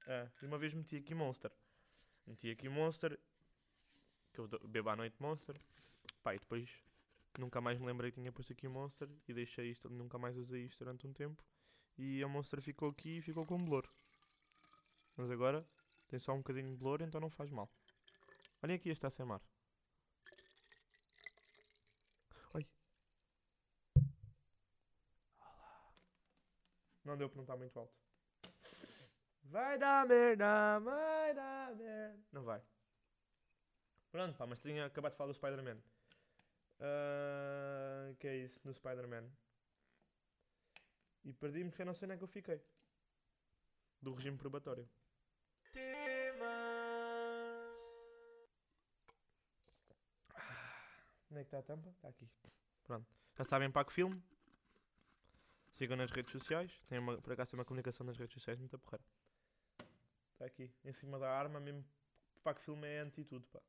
Ah, 0.07 0.29
e 0.43 0.47
uma 0.47 0.59
vez 0.59 0.75
meti 0.75 0.97
aqui 0.97 1.15
Monster. 1.15 1.51
Meti 2.27 2.51
aqui 2.51 2.69
Monster, 2.69 3.19
que 4.35 4.39
eu 4.39 4.49
bebo 4.69 4.91
à 4.91 4.97
noite 4.97 5.17
Monster. 5.19 5.57
Pá, 6.23 6.35
e 6.35 6.39
depois 6.39 6.69
nunca 7.39 7.59
mais 7.63 7.79
me 7.79 7.87
lembrei 7.87 8.11
que 8.11 8.21
tinha 8.21 8.31
posto 8.31 8.53
aqui 8.53 8.69
Monster 8.69 9.09
e 9.27 9.33
deixei 9.33 9.71
isto, 9.71 9.89
nunca 9.89 10.19
mais 10.19 10.37
usei 10.37 10.65
isto 10.65 10.79
durante 10.79 11.07
um 11.07 11.13
tempo. 11.15 11.43
E 11.97 12.23
a 12.23 12.29
Monster 12.29 12.61
ficou 12.61 12.91
aqui 12.91 13.17
e 13.17 13.23
ficou 13.23 13.47
com 13.47 13.63
blur. 13.65 13.89
Mas 15.23 15.31
agora 15.31 15.65
tem 16.09 16.19
só 16.19 16.33
um 16.33 16.39
bocadinho 16.39 16.69
de 16.69 16.77
blur, 16.77 17.01
então 17.01 17.21
não 17.21 17.31
faz 17.31 17.49
mal. 17.49 17.71
Olhem 18.61 18.75
aqui 18.75 18.89
este 18.89 19.07
ASMR. 19.07 19.41
Oi. 22.55 22.67
Não 27.05 27.17
deu 27.17 27.29
para 27.29 27.37
não 27.37 27.45
estar 27.45 27.57
muito 27.57 27.79
alto. 27.79 27.95
Vai 29.45 29.79
dar 29.79 30.05
merda, 30.09 30.81
vai 30.81 31.35
dar 31.35 31.77
merda. 31.77 32.21
Não 32.33 32.43
vai. 32.43 32.61
Pronto, 34.11 34.37
pá, 34.37 34.45
mas 34.45 34.61
tinha 34.61 34.87
acabado 34.87 35.13
de 35.13 35.19
falar 35.19 35.29
do 35.29 35.37
Spider-Man. 35.37 35.81
Ah, 36.81 38.13
que 38.19 38.27
é 38.27 38.39
isso, 38.39 38.61
no 38.65 38.75
Spider-Man. 38.75 39.31
E 41.23 41.33
perdi-me 41.33 41.71
porque 41.71 41.85
não 41.85 41.95
sei 41.95 42.07
onde 42.07 42.15
é 42.15 42.19
que 42.19 42.25
eu 42.25 42.29
fiquei. 42.29 42.61
Do 44.01 44.15
regime 44.15 44.37
probatório. 44.37 44.91
Temas. 45.73 46.43
Onde 51.31 51.41
é 51.41 51.43
que 51.43 51.49
está 51.49 51.59
a 51.59 51.63
tampa? 51.63 51.91
Está 51.91 52.09
aqui. 52.09 52.29
Pronto. 52.85 53.07
Já 53.37 53.45
sabem 53.45 53.71
para 53.71 53.85
que 53.87 53.93
filme? 53.93 54.23
Sigam 55.73 55.97
nas 55.97 56.11
redes 56.11 56.31
sociais. 56.31 56.71
Tem 56.87 56.99
uma, 56.99 57.21
por 57.21 57.33
acaso 57.33 57.51
tem 57.51 57.59
uma 57.59 57.65
comunicação 57.65 58.07
nas 58.07 58.17
redes 58.17 58.35
sociais 58.35 58.59
muito 58.59 58.79
porreira. 58.79 59.05
Está 60.35 60.45
aqui. 60.45 60.71
Em 60.85 60.93
cima 60.93 61.19
da 61.19 61.31
arma 61.31 61.59
mesmo. 61.59 61.85
Para 62.45 62.55
que 62.55 62.63
filme 62.63 62.87
é 62.87 63.01
anti 63.01 63.25
tudo, 63.25 63.47
pá. 63.49 63.61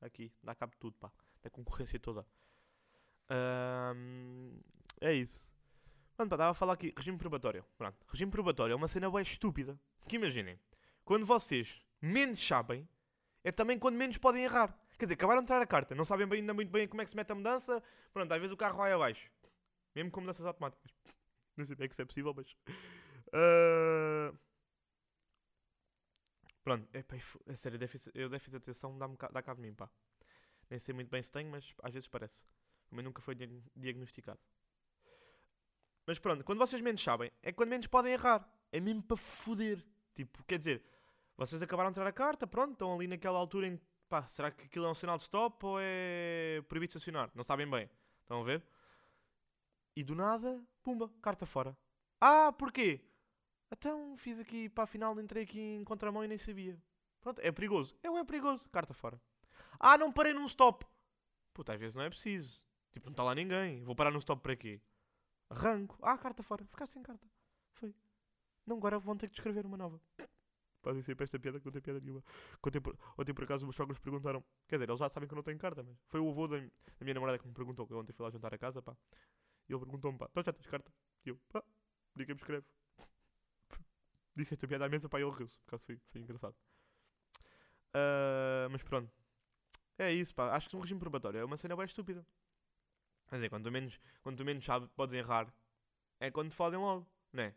Aqui. 0.00 0.32
Dá 0.42 0.54
cabo 0.54 0.72
de 0.72 0.78
tudo, 0.78 0.96
pá. 0.98 1.12
Da 1.42 1.50
concorrência 1.50 2.00
toda. 2.00 2.26
É 5.00 5.12
isso. 5.12 5.48
Pronto, 6.16 6.30
pá, 6.30 6.36
estava 6.36 6.50
a 6.50 6.54
falar 6.54 6.72
aqui, 6.74 6.92
regime 6.96 7.16
probatório. 7.16 7.64
Pronto, 7.78 7.96
regime 8.08 8.30
probatório 8.30 8.72
é 8.72 8.76
uma 8.76 8.88
cena 8.88 9.10
bem 9.10 9.22
estúpida. 9.22 9.78
Que 10.08 10.16
imaginem, 10.16 10.58
quando 11.10 11.26
vocês 11.26 11.82
menos 12.00 12.46
sabem, 12.46 12.88
é 13.42 13.50
também 13.50 13.76
quando 13.76 13.96
menos 13.96 14.16
podem 14.16 14.44
errar. 14.44 14.72
Quer 14.96 15.06
dizer, 15.06 15.14
acabaram 15.14 15.40
de 15.40 15.46
entrar 15.46 15.60
a 15.60 15.66
carta, 15.66 15.92
não 15.92 16.04
sabem 16.04 16.24
bem, 16.24 16.38
ainda 16.38 16.54
muito 16.54 16.70
bem 16.70 16.86
como 16.86 17.02
é 17.02 17.04
que 17.04 17.10
se 17.10 17.16
mete 17.16 17.32
a 17.32 17.34
mudança. 17.34 17.82
Pronto, 18.12 18.30
às 18.32 18.38
vezes 18.40 18.54
o 18.54 18.56
carro 18.56 18.76
vai 18.76 18.92
abaixo. 18.92 19.28
Mesmo 19.92 20.08
com 20.12 20.20
mudanças 20.20 20.46
automáticas. 20.46 20.94
Não 21.56 21.66
sei 21.66 21.74
bem 21.74 21.88
que 21.88 21.94
isso 21.94 22.02
é 22.02 22.04
possível, 22.04 22.32
mas. 22.32 22.56
Ah, 23.32 24.32
Pronto, 26.62 26.88
é, 26.94 27.04
é 27.46 27.56
sério, 27.56 27.76
eu 28.14 28.28
déficit 28.28 28.50
de 28.52 28.56
atenção 28.58 28.96
ca- 29.16 29.30
dá 29.32 29.42
cabo 29.42 29.60
de 29.60 29.66
mim, 29.68 29.74
pá. 29.74 29.90
Nem 30.70 30.78
sei 30.78 30.94
muito 30.94 31.10
bem 31.10 31.24
se 31.24 31.32
tenho, 31.32 31.50
mas 31.50 31.74
às 31.82 31.92
vezes 31.92 32.08
parece. 32.08 32.44
Mas 32.88 33.04
nunca 33.04 33.20
foi 33.20 33.34
diag- 33.34 33.64
diagnosticado. 33.74 34.38
Mas 36.06 36.20
pronto, 36.20 36.44
quando 36.44 36.60
vocês 36.60 36.80
menos 36.80 37.02
sabem, 37.02 37.32
é 37.42 37.50
quando 37.50 37.70
menos 37.70 37.88
podem 37.88 38.12
errar. 38.12 38.48
É 38.70 38.78
mesmo 38.78 39.02
para 39.02 39.16
foder. 39.16 39.84
Tipo, 40.14 40.44
quer 40.44 40.58
dizer, 40.58 40.84
vocês 41.40 41.62
acabaram 41.62 41.90
de 41.90 41.94
entrar 41.94 42.06
a 42.06 42.12
carta, 42.12 42.46
pronto, 42.46 42.72
estão 42.72 42.94
ali 42.94 43.08
naquela 43.08 43.38
altura 43.38 43.66
em 43.66 43.78
que, 43.78 43.84
pá, 44.10 44.26
será 44.26 44.50
que 44.50 44.66
aquilo 44.66 44.84
é 44.84 44.90
um 44.90 44.94
sinal 44.94 45.16
de 45.16 45.22
stop 45.22 45.64
ou 45.64 45.78
é 45.80 46.62
proibido 46.68 46.90
estacionar? 46.90 47.30
Não 47.34 47.42
sabem 47.42 47.68
bem. 47.68 47.88
Estão 48.20 48.42
a 48.42 48.44
ver? 48.44 48.62
E 49.96 50.04
do 50.04 50.14
nada, 50.14 50.62
pumba, 50.82 51.10
carta 51.22 51.46
fora. 51.46 51.74
Ah, 52.20 52.52
porquê? 52.52 53.00
Então 53.72 54.14
fiz 54.18 54.38
aqui 54.38 54.68
para 54.68 54.84
a 54.84 54.86
final, 54.86 55.18
entrei 55.18 55.44
aqui 55.44 55.58
em 55.58 55.82
contramão 55.82 56.22
e 56.22 56.28
nem 56.28 56.36
sabia. 56.36 56.78
Pronto, 57.22 57.40
é 57.40 57.50
perigoso. 57.50 57.96
É, 58.02 58.08
é 58.08 58.24
perigoso. 58.24 58.68
Carta 58.68 58.92
fora. 58.92 59.18
Ah, 59.78 59.96
não 59.96 60.12
parei 60.12 60.34
num 60.34 60.44
stop. 60.44 60.84
Puta, 61.54 61.72
às 61.72 61.80
vezes 61.80 61.94
não 61.94 62.02
é 62.02 62.10
preciso. 62.10 62.62
Tipo, 62.92 63.06
não 63.06 63.12
está 63.12 63.22
lá 63.22 63.34
ninguém. 63.34 63.82
Vou 63.82 63.94
parar 63.94 64.10
num 64.10 64.18
stop 64.18 64.42
para 64.42 64.56
quê? 64.56 64.78
Arranco. 65.48 65.98
Ah, 66.02 66.18
carta 66.18 66.42
fora. 66.42 66.66
Ficaste 66.66 66.92
sem 66.92 67.02
carta. 67.02 67.26
Foi. 67.72 67.94
Não, 68.66 68.76
agora 68.76 68.98
vão 68.98 69.16
ter 69.16 69.28
que 69.28 69.34
descrever 69.34 69.64
uma 69.64 69.78
nova. 69.78 69.98
Fazem 70.82 71.02
sempre 71.02 71.24
esta 71.24 71.38
piada 71.38 71.58
que 71.60 71.66
não 71.66 71.72
tem 71.72 71.82
piada 71.82 72.00
nenhuma. 72.00 72.24
Ontem 72.66 72.80
por, 72.80 72.96
ontem, 73.18 73.34
por 73.34 73.44
acaso, 73.44 73.58
os 73.58 73.64
meus 73.64 73.76
sogros 73.76 73.98
perguntaram. 73.98 74.42
Quer 74.66 74.76
dizer, 74.76 74.88
eles 74.88 74.98
já 74.98 75.08
sabem 75.08 75.28
que 75.28 75.34
eu 75.34 75.36
não 75.36 75.42
tenho 75.42 75.58
carta, 75.58 75.82
mas 75.82 75.96
foi 76.06 76.20
o 76.20 76.28
avô 76.28 76.48
da, 76.48 76.58
da 76.58 76.66
minha 77.02 77.14
namorada 77.14 77.38
que 77.38 77.46
me 77.46 77.52
perguntou. 77.52 77.86
Que 77.86 77.92
eu 77.92 77.98
ontem 77.98 78.12
fui 78.12 78.24
lá 78.24 78.30
jantar 78.30 78.54
a 78.54 78.58
casa, 78.58 78.80
pá. 78.80 78.96
E 79.68 79.72
ele 79.72 79.80
perguntou-me, 79.80 80.18
pá, 80.18 80.26
então 80.30 80.42
já 80.42 80.52
tens 80.52 80.66
carta? 80.66 80.90
E 81.24 81.28
eu, 81.30 81.38
pá, 81.52 81.62
ninguém 82.14 82.34
me 82.34 82.40
escreve. 82.40 82.66
Disse 84.34 84.54
esta 84.54 84.66
piada 84.66 84.86
à 84.86 84.88
mesa, 84.88 85.08
pá, 85.08 85.20
e 85.20 85.22
ele 85.22 85.32
riu-se. 85.32 85.58
Por 85.60 85.68
acaso 85.68 85.84
foi, 85.84 86.00
foi 86.10 86.20
engraçado. 86.20 86.56
Ah, 87.94 88.68
mas 88.70 88.82
pronto. 88.82 89.10
É 89.98 90.12
isso, 90.12 90.34
pá. 90.34 90.54
Acho 90.54 90.68
que 90.68 90.76
um 90.76 90.80
regime 90.80 91.00
probatório 91.00 91.38
é 91.38 91.44
uma 91.44 91.56
cena 91.56 91.76
bem 91.76 91.84
estúpida. 91.84 92.24
Quer 93.28 93.36
dizer, 93.36 93.48
quando 93.48 93.64
tu 93.64 93.70
menos, 93.70 94.00
quando 94.22 94.38
tu 94.38 94.44
menos 94.44 94.64
sabes, 94.64 94.88
podes 94.96 95.14
errar. 95.14 95.52
É 96.18 96.30
quando 96.30 96.50
te 96.50 96.56
fodem 96.56 96.78
logo, 96.78 97.06
não 97.32 97.44
é? 97.44 97.54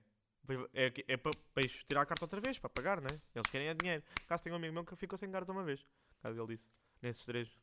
É, 0.73 0.91
é 1.07 1.17
para 1.17 1.31
depois 1.31 1.83
tirar 1.85 2.01
a 2.01 2.05
carta 2.05 2.25
outra 2.25 2.41
vez, 2.41 2.59
para 2.59 2.69
pagar, 2.69 2.99
não 2.99 3.07
é? 3.09 3.21
Eles 3.33 3.49
querem 3.49 3.67
é 3.69 3.73
dinheiro. 3.73 4.03
Caso 4.27 4.43
tenho 4.43 4.55
um 4.55 4.57
amigo 4.57 4.73
meu 4.73 4.83
que 4.83 4.95
ficou 4.95 5.17
sem 5.17 5.31
carta 5.31 5.51
uma 5.51 5.63
vez. 5.63 5.85
Caso 6.21 6.39
ele 6.41 6.55
disse. 6.57 6.69
Nesses 7.01 7.25
três. 7.25 7.57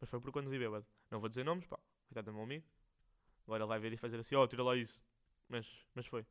Mas 0.00 0.08
foi 0.08 0.20
por 0.20 0.32
conduzir 0.32 0.58
bêbado. 0.58 0.86
Não 1.10 1.20
vou 1.20 1.28
dizer 1.28 1.44
nomes, 1.44 1.66
pá. 1.66 1.78
Coitado 2.08 2.30
do 2.30 2.34
meu 2.34 2.42
amigo. 2.44 2.66
Agora 3.46 3.62
ele 3.64 3.68
vai 3.68 3.78
ver 3.78 3.92
e 3.92 3.96
fazer 3.96 4.18
assim, 4.18 4.34
oh, 4.34 4.46
tira 4.46 4.62
lá 4.62 4.74
isso. 4.76 5.02
Mas, 5.48 5.86
mas 5.94 6.06
foi. 6.06 6.24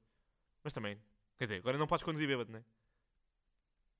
Mas 0.63 0.73
também. 0.73 0.99
Quer 1.37 1.45
dizer, 1.45 1.57
agora 1.57 1.77
não 1.77 1.87
podes 1.87 2.03
conduzir 2.03 2.27
bêbado, 2.27 2.51
não 2.51 2.59
é? 2.59 2.63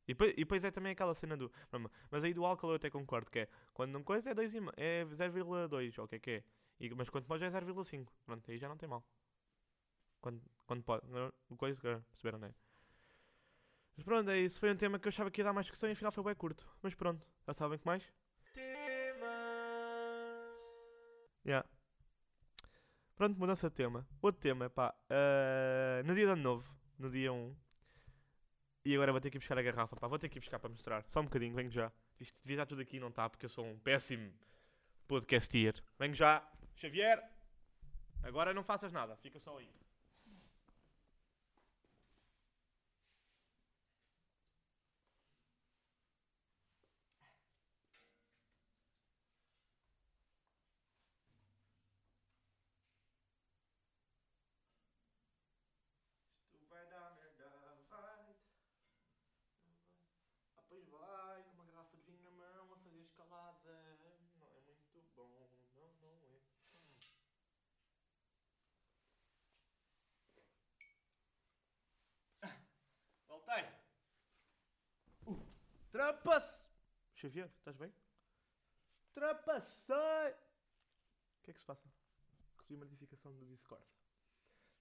E 0.08 0.14
depois, 0.14 0.32
e 0.32 0.36
depois 0.36 0.64
é 0.64 0.72
também 0.72 0.92
aquela 0.92 1.14
cena 1.14 1.38
do. 1.38 1.52
Mas- 2.10 2.24
aí 2.24 2.34
do 2.34 2.46
álcool 2.46 2.70
eu 2.72 2.76
até 2.76 2.90
concordo 2.90 3.30
que 3.30 3.40
é. 3.40 3.48
Quando 3.74 3.92
não 3.92 4.04
coisa 4.04 4.32
é, 4.32 4.34
2 4.34 4.54
me- 4.54 4.72
é 4.76 5.06
0,2, 5.06 5.98
ou 6.00 6.06
o 6.06 6.08
que 6.08 6.16
é 6.16 6.20
que 6.20 6.32
é. 6.32 6.44
E, 6.80 6.90
mas 6.96 7.10
quando 7.10 7.26
pode 7.26 7.44
é 7.44 7.50
0,5. 7.50 8.12
Pronto, 8.26 8.50
aí 8.50 8.58
já 8.58 8.68
não 8.68 8.78
tem 8.78 8.90
mal. 8.90 9.06
Quando, 10.22 10.42
quando 10.66 10.84
pode. 10.84 11.08
não- 11.10 11.34
O 11.50 11.56
coisa, 11.58 12.04
perceberam, 12.12 12.40
não 12.40 12.48
é? 12.48 12.54
Mas 13.96 14.06
pronto, 14.06 14.30
é 14.30 14.40
isso. 14.40 14.60
Foi 14.60 14.72
um 14.72 14.76
tema 14.78 15.00
que 15.00 15.08
eu 15.08 15.10
achava 15.10 15.30
que 15.32 15.42
ia 15.42 15.46
dar 15.46 15.54
mais 15.54 15.66
discussão 15.66 15.90
e 15.90 15.94
afinal 15.94 16.12
foi 16.12 16.24
bem 16.24 16.36
curto. 16.36 16.68
Mas 16.82 16.96
pronto, 16.96 17.26
já 17.46 17.54
sabem 17.54 17.78
que 17.78 17.86
mais? 17.86 18.04
Temas. 18.54 19.30
Yeah. 21.46 21.68
Pronto, 23.16 23.38
mudança 23.40 23.70
de 23.70 23.76
tema. 23.76 24.08
Outro 24.22 24.42
tema, 24.42 24.70
pá. 24.70 24.96
ah, 25.10 26.02
no 26.06 26.14
dia 26.16 26.26
de 26.26 26.32
ano 26.32 26.42
novo, 26.42 26.76
no 26.98 27.10
dia 27.10 27.32
1. 27.32 27.56
E 28.84 28.96
agora 28.96 29.12
vou 29.12 29.22
ter 29.22 29.30
que 29.30 29.38
ir 29.38 29.40
buscar 29.40 29.58
a 29.58 29.62
garrafa, 29.62 29.96
pá. 29.96 30.08
Vou 30.08 30.18
ter 30.18 30.30
que 30.30 30.38
ir 30.40 30.42
buscar 30.42 30.60
para 30.60 30.70
mostrar. 30.70 31.04
Só 31.10 31.20
um 31.22 31.26
bocadinho, 31.26 31.54
venho 31.56 31.70
já. 31.70 31.92
Isto 32.20 32.40
devia 32.42 32.56
estar 32.56 32.66
tudo 32.66 32.82
aqui, 32.82 33.00
não 33.00 33.10
está, 33.10 33.30
porque 33.30 33.46
eu 33.46 33.50
sou 33.50 33.66
um 33.66 33.78
péssimo 33.80 34.34
podcastier. 35.08 35.76
Venho 36.00 36.16
já. 36.16 36.44
Xavier, 36.76 37.22
agora 38.24 38.54
não 38.54 38.64
faças 38.64 38.92
nada, 38.92 39.16
fica 39.18 39.40
só 39.40 39.58
aí. 39.60 39.70
Isto 56.54 56.66
vai 56.70 56.86
dar 56.90 57.16
merda, 57.16 57.50
vai. 57.90 58.36
Ah, 60.58 60.64
pois 60.70 60.86
vai, 60.90 61.44
com 61.44 61.54
uma 61.54 61.66
garrafa 61.66 61.98
de 61.98 62.04
vinho 62.04 62.22
na 62.24 62.32
mão, 62.32 62.74
a 62.74 62.78
fazer 62.78 63.02
escalada. 63.02 63.98
Não 64.40 64.48
é 64.48 64.60
muito 64.94 65.12
bom, 65.16 65.28
não, 65.30 65.48
não 65.76 66.12
é. 66.18 66.42
Voltei. 73.28 73.64
Uh, 75.28 75.40
Trapace. 76.12 76.66
Xavier, 77.16 77.50
estás 77.58 77.78
bem? 77.78 77.92
Trapacei. 79.14 79.96
O 79.96 81.44
que 81.44 81.52
é 81.52 81.54
que 81.54 81.60
se 81.60 81.66
passa? 81.66 81.90
Recebi 82.58 82.76
uma 82.76 82.84
notificação 82.86 83.34
do 83.34 83.46
Discord. 83.46 83.86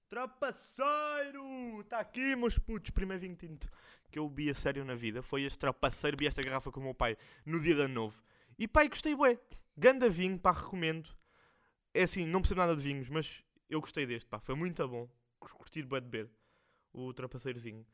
Trapaceiro! 0.09 1.81
Está 1.83 2.01
aqui, 2.01 2.35
meus 2.35 2.59
putos. 2.59 2.91
Primeiro 2.91 3.21
vinho 3.21 3.37
tinto 3.37 3.71
que 4.11 4.19
eu 4.19 4.29
bebi 4.29 4.51
a 4.51 4.55
sério 4.55 4.85
na 4.85 4.97
vida. 4.97 5.23
Foi 5.23 5.43
este 5.45 5.59
trapaceiro. 5.59 6.17
Bebi 6.17 6.27
esta 6.27 6.43
garrafa 6.43 6.73
com 6.73 6.81
o 6.81 6.83
meu 6.83 6.95
pai 6.95 7.17
no 7.47 7.61
dia 7.61 7.77
de 7.77 7.83
ano 7.83 7.95
novo. 7.95 8.25
E 8.59 8.67
pai, 8.67 8.89
gostei, 8.89 9.15
bué. 9.15 9.39
Ganda 9.77 10.09
vinho, 10.11 10.37
pá, 10.39 10.51
recomendo. 10.51 11.17
É 11.95 12.03
assim, 12.03 12.27
não 12.27 12.41
percebo 12.41 12.61
nada 12.61 12.75
de 12.75 12.83
vinhos, 12.83 13.09
mas 13.09 13.45
eu 13.69 13.81
gostei 13.81 14.05
deste, 14.05 14.29
pá. 14.29 14.41
Foi 14.41 14.57
muito 14.57 14.87
bom. 14.89 15.09
Cur- 15.39 15.55
Curti 15.55 15.83
bué 15.85 16.01
de 16.01 16.09
beber. 16.09 16.31
O 16.93 17.15
trapaceirozinho. 17.15 17.87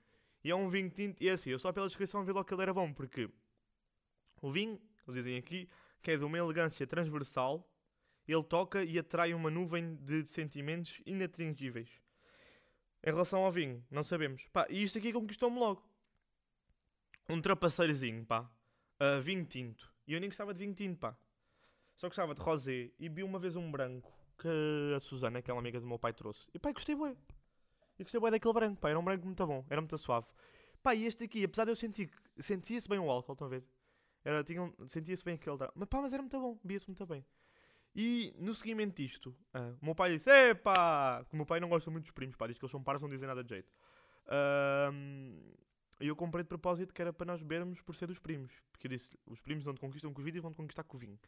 E 0.47 0.51
é 0.53 0.55
um 0.55 0.69
vinho 0.69 0.89
tinto. 0.89 1.21
E 1.21 1.29
é 1.29 1.33
assim, 1.33 1.51
eu 1.51 1.59
só 1.59 1.73
pela 1.73 1.89
descrição 1.89 2.23
vi 2.23 2.31
logo 2.31 2.45
que 2.45 2.55
ele 2.55 2.63
era 2.63 2.73
bom, 2.73 2.93
porque 2.93 3.29
o 4.41 4.49
vinho, 4.49 4.81
eles 5.09 5.25
dizem 5.25 5.37
aqui, 5.37 5.69
que 6.01 6.13
é 6.13 6.17
de 6.17 6.23
uma 6.23 6.39
elegância 6.39 6.87
transversal. 6.87 7.69
Ele 8.29 8.45
toca 8.45 8.85
e 8.85 8.97
atrai 8.97 9.35
uma 9.35 9.51
nuvem 9.51 9.97
de 9.97 10.25
sentimentos 10.25 11.03
inatingíveis. 11.05 12.01
Em 13.03 13.11
relação 13.11 13.43
ao 13.43 13.51
vinho, 13.51 13.85
não 13.91 14.05
sabemos. 14.05 14.47
Pá, 14.53 14.69
e 14.71 14.85
isto 14.85 14.99
aqui 14.99 15.13
conquistou-me 15.13 15.59
logo. 15.59 15.85
Um 17.29 17.41
trapaceirozinho, 17.41 18.25
pá. 18.25 18.49
Ah, 19.01 19.19
vinho 19.19 19.45
tinto. 19.45 19.93
E 20.07 20.15
eu 20.15 20.21
nem 20.21 20.29
gostava 20.29 20.55
de 20.55 20.61
vinho 20.61 20.77
tinto, 20.77 21.01
pá. 21.01 21.19
Só 21.97 22.07
gostava 22.07 22.37
de 22.37 22.41
rosé. 22.41 22.93
E 23.01 23.09
vi 23.09 23.25
uma 23.25 23.41
vez 23.41 23.57
um 23.57 23.69
branco 23.69 24.17
que 24.39 24.95
a 24.95 25.01
Susana, 25.01 25.41
aquela 25.41 25.59
amiga 25.59 25.81
do 25.81 25.87
meu 25.89 25.99
pai, 25.99 26.13
trouxe. 26.13 26.47
E 26.55 26.59
pá, 26.61 26.71
gostei 26.71 26.95
bué. 26.95 27.17
E 27.99 28.03
gostei 28.05 28.21
bué 28.21 28.31
daquele 28.31 28.53
branco, 28.55 28.81
pá. 28.81 28.91
Era 28.91 28.99
um 28.99 29.05
branco 29.05 29.25
muito 29.25 29.47
bom. 29.47 29.65
Era 29.71 29.81
muito 29.81 29.97
suave. 29.99 30.27
Pá, 30.83 30.95
e 30.95 31.05
este 31.07 31.25
aqui, 31.25 31.43
apesar 31.45 31.65
de 31.65 31.71
eu 31.73 31.77
sentir... 31.77 32.09
que- 32.09 32.43
Sentia-se 32.43 32.89
bem 32.89 32.99
o 32.99 33.11
álcool, 33.11 33.33
estão 33.33 33.47
a 33.47 33.51
ver? 33.51 33.65
Era, 34.25 34.45
tinha 34.45 34.63
um- 34.63 34.73
sentia-se 34.89 35.25
bem 35.25 35.35
aquele... 35.35 35.57
dra- 35.57 35.73
Mas 35.75 35.89
pá, 35.89 36.01
mas 36.03 36.13
era 36.13 36.23
muito 36.23 36.39
bom. 36.39 36.59
Bia-se 36.63 36.87
muito 36.89 37.07
bem. 37.07 37.25
E 37.95 38.35
no 38.39 38.55
seguimento 38.55 39.01
disto, 39.01 39.35
ah, 39.55 39.75
o 39.81 39.85
meu 39.87 39.95
pai 39.95 40.13
disse: 40.13 40.29
Epá! 40.31 41.25
Que 41.25 41.33
o 41.33 41.37
meu 41.37 41.47
pai 41.47 41.59
não 41.61 41.69
gosta 41.71 41.91
muito 41.91 42.05
dos 42.05 42.13
primos, 42.13 42.37
pá, 42.37 42.47
diz 42.47 42.59
que 42.59 42.65
eles 42.65 42.71
são 42.71 42.83
pares, 42.83 43.01
não 43.01 43.09
dizem 43.09 43.27
nada 43.27 43.43
de 43.43 43.49
jeito. 43.49 43.73
E 45.99 46.07
eu 46.09 46.15
comprei 46.15 46.43
de 46.45 46.49
propósito 46.49 46.93
que 46.93 47.01
era 47.01 47.11
para 47.13 47.25
nós 47.27 47.41
bebermos 47.43 47.81
por 47.81 47.95
ser 47.95 48.07
dos 48.07 48.19
primos. 48.19 48.53
Porque 48.71 48.87
eu 48.87 48.91
disse: 48.91 49.19
Os 49.25 49.41
primos 49.41 49.65
não 49.65 49.73
te 49.73 49.81
conquistam 49.81 50.13
com 50.13 50.19
os 50.21 50.25
vídeos, 50.25 50.43
vão 50.43 50.53
te 50.53 50.57
conquistar 50.57 50.85
com 50.85 50.97
o 50.97 51.01
vinho. 51.01 51.19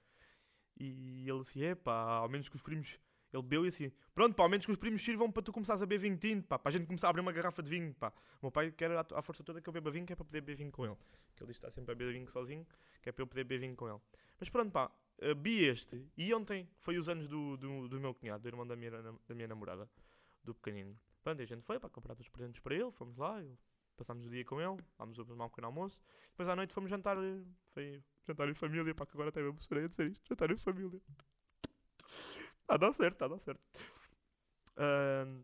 E 0.79 1.27
ele 1.29 1.41
disse: 1.41 1.59
Epá, 1.63 1.95
ao 2.19 2.29
menos 2.29 2.49
que 2.49 2.57
os 2.57 2.63
primos. 2.63 2.99
Ele 3.33 3.43
bebeu 3.43 3.65
e 3.65 3.69
assim: 3.69 3.93
Pronto, 4.15 4.35
pá, 4.35 4.43
ao 4.43 4.49
menos 4.49 4.65
que 4.65 4.73
os 4.73 4.79
primos 4.79 5.03
sirvam 5.03 5.31
para 5.31 5.43
tu 5.43 5.53
começares 5.53 5.83
a 5.83 5.87
beber 5.87 6.01
vinho 6.01 6.17
tinto, 6.17 6.47
pá, 6.47 6.59
para 6.59 6.71
a 6.71 6.73
gente 6.73 6.87
começar 6.87 7.09
a 7.09 7.11
abrir 7.11 7.21
uma 7.21 7.33
garrafa 7.33 7.63
de 7.63 7.69
vinho, 7.71 7.95
pá. 7.95 8.13
O 8.41 8.47
meu 8.47 8.51
pai 8.51 8.73
quer 8.73 8.91
à, 8.93 9.23
força 9.23 9.43
toda 9.45 9.61
que 9.61 9.69
eu 9.69 9.73
beba 9.73 9.91
vinho, 9.91 10.07
que 10.07 10.13
é 10.13 10.17
para 10.17 10.25
poder 10.25 10.41
beber 10.41 10.57
vinho 10.57 10.73
com 10.73 10.85
ele. 10.87 10.97
Que 11.37 11.43
ele 11.43 11.49
diz 11.49 11.59
que 11.59 11.67
está 11.67 11.71
sempre 11.71 11.93
a 11.93 11.95
beber 11.95 12.13
vinho 12.13 12.29
sozinho, 12.29 12.67
que 13.03 13.09
é 13.09 13.13
para 13.13 13.23
eu 13.23 13.27
poder 13.27 13.45
beber 13.45 13.61
vinho 13.61 13.77
com 13.77 13.89
ele. 13.89 14.01
Mas 14.41 14.49
pronto, 14.49 14.71
pá, 14.73 14.91
uh, 15.23 15.35
bi 15.35 15.65
este. 15.65 16.05
E 16.17 16.33
ontem 16.33 16.69
foi 16.79 16.97
os 16.97 17.09
anos 17.09 17.29
do, 17.29 17.57
do, 17.57 17.89
do 17.89 18.01
meu 18.01 18.15
cunhado, 18.15 18.43
do 18.43 18.49
irmão 18.49 18.67
da 18.67 18.75
minha, 18.77 18.91
da 18.91 19.35
minha 19.35 19.49
namorada, 19.49 19.89
do 20.43 20.55
pequenino. 20.55 20.99
Pronto, 21.23 21.43
a 21.43 21.45
gente 21.45 21.63
foi 21.65 21.79
para 21.79 21.91
comprar 21.91 22.19
os 22.19 22.29
presentes 22.29 22.61
para 22.61 22.75
ele, 22.75 22.91
fomos 22.93 23.17
lá, 23.19 23.43
eu- 23.43 23.59
passámos 23.97 24.25
o 24.27 24.31
dia 24.31 24.45
com 24.45 24.61
ele, 24.61 24.81
vamos 24.97 25.19
a 25.19 25.25
tomar 25.25 25.47
um 25.47 25.49
pequeno 25.49 25.67
almoço. 25.67 26.01
Depois 26.31 26.49
à 26.49 26.55
noite 26.57 26.73
fomos 26.73 26.89
jantar, 26.89 27.19
eh, 27.19 27.43
foi 27.73 28.01
jantar 28.25 28.49
em 28.49 28.55
família, 28.55 28.95
pá, 28.95 29.05
que 29.05 29.13
agora 29.13 29.29
até 29.31 29.43
me 29.43 29.49
emocionei 29.49 29.85
a 29.85 29.89
dizer 29.89 30.07
isto, 30.07 30.27
jantar 30.29 30.51
em 30.51 30.57
família. 30.57 31.01
Está 32.69 32.75
a 32.75 32.77
dar 32.77 32.93
certo, 32.93 33.15
está 33.15 33.25
a 33.25 33.29
dar 33.29 33.39
certo. 33.39 33.63
Ahm, 34.77 35.43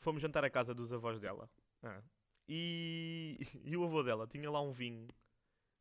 fomos 0.00 0.22
jantar 0.22 0.42
à 0.46 0.48
casa 0.48 0.72
dos 0.72 0.90
avós 0.90 1.20
dela. 1.20 1.50
Ah. 1.82 2.02
E, 2.48 3.38
e 3.62 3.76
o 3.76 3.84
avô 3.84 4.02
dela 4.02 4.26
tinha 4.26 4.50
lá 4.50 4.62
um 4.62 4.72
vinho. 4.72 5.08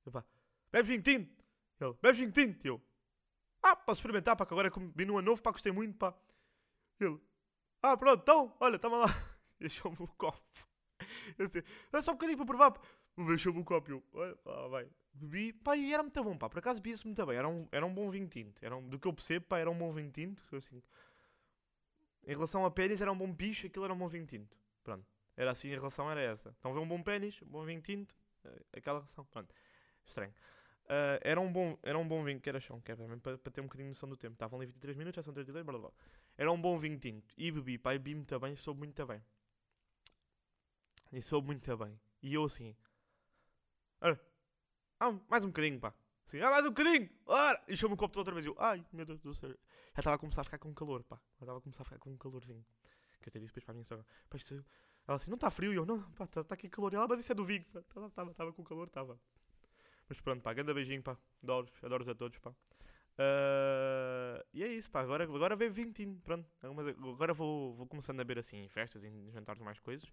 Eu, 0.06 0.12
pá, 0.12 0.26
bebe 0.74 0.90
vinho 0.90 1.02
tinto? 1.02 1.42
Ele, 1.80 1.94
bebe 2.02 2.18
vinho 2.18 2.32
tinto? 2.34 2.66
Eu, 2.66 2.82
ah, 3.64 3.78
posso 3.78 4.00
experimentar, 4.00 4.36
pá, 4.36 4.46
que 4.46 4.54
agora 4.54 4.70
num 4.76 5.18
ano 5.18 5.22
novo, 5.22 5.42
pá, 5.42 5.52
gostei 5.52 5.72
muito, 5.72 5.98
pá. 5.98 6.14
Ele, 7.00 7.18
ah, 7.82 7.96
pronto, 7.96 8.22
então, 8.22 8.54
olha, 8.60 8.78
toma 8.78 8.98
lá. 8.98 9.06
Deixou-me 9.58 9.98
o 10.02 10.08
copo. 10.18 10.68
Eu 11.38 11.46
disse, 11.46 11.64
dá 11.90 12.02
só 12.02 12.12
um 12.12 12.16
bocadinho 12.16 12.38
para 12.38 12.46
provar. 12.46 12.74
Deixou-me 13.26 13.62
o 13.62 13.64
copo. 13.64 13.90
Eu, 13.90 14.04
olha, 14.12 14.36
pá, 14.36 14.68
vai. 14.68 14.90
Bebi, 15.16 15.54
pá, 15.54 15.78
e 15.78 15.94
era 15.94 16.04
muito 16.04 16.24
bom, 16.24 16.38
pá. 16.38 16.50
Por 16.50 16.60
acaso 16.60 16.82
bebia-se 16.82 17.06
muito 17.06 17.26
bem. 17.26 17.38
Era 17.38 17.48
um, 17.48 17.68
era 17.72 17.86
um 17.86 17.94
bom 17.94 18.10
vinho 18.10 18.28
tinto. 18.28 18.64
Era 18.64 18.76
um, 18.76 18.88
do 18.88 19.00
que 19.00 19.08
eu 19.08 19.14
percebo, 19.14 19.46
pá, 19.46 19.60
era 19.60 19.72
um 19.72 19.78
bom 19.78 19.92
vinho 19.94 20.12
tinto. 20.12 20.44
Assim. 20.56 20.82
Em 22.28 22.34
relação 22.34 22.66
a 22.66 22.72
pênis, 22.72 23.02
era 23.02 23.12
um 23.12 23.18
bom 23.18 23.32
bicho, 23.32 23.68
aquilo 23.68 23.86
era 23.86 23.94
um 23.94 23.98
bom 23.98 24.08
vinho 24.08 24.26
tinto. 24.26 24.58
Pronto. 24.84 25.06
Era 25.38 25.52
assim, 25.52 25.72
a 25.72 25.76
relação 25.76 26.10
era 26.12 26.22
essa. 26.22 26.54
Então 26.60 26.74
vê 26.74 26.80
um 26.80 26.88
bom 26.88 27.02
pênis, 27.02 27.42
um 27.42 27.48
bom 27.48 27.64
vinho 27.64 27.82
tinto, 27.82 28.16
eh, 28.44 28.62
aquela 28.74 29.00
relação. 29.00 29.26
Pronto. 29.26 29.54
Estranho. 30.06 30.34
Uh, 30.86 31.18
era, 31.22 31.42
um 31.42 31.52
bom, 31.52 31.78
era 31.82 31.98
um 31.98 32.08
bom 32.08 32.24
vinho, 32.24 32.40
que 32.40 32.48
era 32.48 32.60
chão, 32.60 32.80
que 32.80 32.92
era 32.92 33.02
mesmo 33.08 33.20
para, 33.20 33.38
para 33.40 33.52
ter 33.52 33.60
um 33.62 33.64
bocadinho 33.64 33.88
de 33.88 33.96
noção 33.96 34.08
do 34.10 34.18
tempo. 34.18 34.34
Estavam 34.34 34.60
ali 34.60 34.68
23 34.68 34.98
minutos, 34.98 35.16
já 35.16 35.24
são 35.24 35.34
32, 35.34 35.66
blá 35.66 35.74
blá 35.74 35.90
blá. 35.90 35.98
Era 36.38 36.52
um 36.52 36.62
bom 36.62 36.78
vinho 36.78 37.00
tinto. 37.00 37.34
E 37.38 37.52
bebi, 37.52 37.78
pá, 37.78 37.96
e 37.96 37.98
bebi 37.98 38.16
muito 38.16 38.40
bem, 38.40 38.56
soube 38.56 38.80
muito 38.80 39.06
bem. 39.06 39.22
E 41.12 41.22
soube 41.22 41.48
muito 41.48 41.78
bem. 41.78 42.00
E 42.22 42.34
eu 42.34 42.44
assim. 42.44 42.76
Ah, 44.02 44.18
ah 45.00 45.14
mais 45.30 45.44
um 45.44 45.48
bocadinho, 45.48 45.80
pá. 45.80 45.94
Assim, 46.28 46.40
ah, 46.40 46.50
mais 46.50 46.66
um 46.66 46.70
bocadinho! 46.70 47.10
Ah! 47.28 47.62
E 47.68 47.78
chama 47.78 47.94
o 47.94 47.98
copo 47.98 48.18
outra 48.18 48.34
vez. 48.34 48.46
Eu, 48.46 48.56
ai, 48.60 48.84
meu 48.92 49.06
Deus 49.06 49.20
do 49.20 49.34
céu. 49.34 49.50
Já 49.50 50.00
estava 50.00 50.16
a 50.16 50.20
começar 50.20 50.42
a 50.42 50.44
ficar 50.44 50.58
com 50.58 50.74
calor, 50.74 51.04
pá. 51.04 51.18
Já 51.38 51.44
estava 51.44 51.60
a 51.60 51.62
começar 51.62 51.84
a 51.84 51.86
ficar 51.86 52.00
com 52.00 52.12
um 52.12 52.18
calorzinho. 52.18 52.66
Que 53.22 53.30
eu 53.30 53.32
até 53.32 53.40
disse 53.40 53.54
depois 53.54 53.64
para 53.64 53.72
a 53.74 53.76
minha 53.76 53.86
sogra. 53.86 54.06
Pá, 54.30 54.38
isto... 54.38 54.54
Ela 55.08 55.18
assim, 55.18 55.30
não 55.30 55.36
está 55.36 55.52
frio? 55.52 55.72
E 55.72 55.76
eu, 55.76 55.86
não, 55.86 56.02
pá, 56.14 56.26
está 56.26 56.44
tá 56.44 56.56
aqui 56.56 56.68
calor. 56.68 56.92
E 56.94 56.96
ela, 56.96 57.08
mas 57.08 57.20
isso 57.20 57.32
é 57.32 57.36
do 57.36 57.46
vinho. 57.46 57.66
Estava 58.30 58.52
com 58.54 58.64
calor, 58.64 58.88
estava. 58.88 59.20
Mas 60.10 60.20
pronto, 60.20 60.42
pá, 60.42 60.54
grande 60.54 60.74
beijinho, 60.74 61.04
pá. 61.04 61.18
Adoro, 61.44 61.70
adoro 61.84 62.10
a 62.10 62.16
todos, 62.16 62.38
pá. 62.40 62.50
Uh, 62.50 64.44
e 64.52 64.64
é 64.64 64.68
isso, 64.68 64.90
pá. 64.92 65.02
Agora, 65.02 65.24
agora 65.24 65.56
veio 65.56 65.72
vintinho, 65.72 66.20
pronto. 66.24 66.48
Agora 66.62 67.34
vou, 67.34 67.76
vou 67.76 67.88
começando 67.88 68.20
a 68.20 68.24
beber 68.24 68.40
assim 68.40 68.58
em 68.58 68.68
festas, 68.68 69.04
em 69.04 69.32
jantares, 69.32 69.62
mais 69.62 69.80
coisas. 69.80 70.12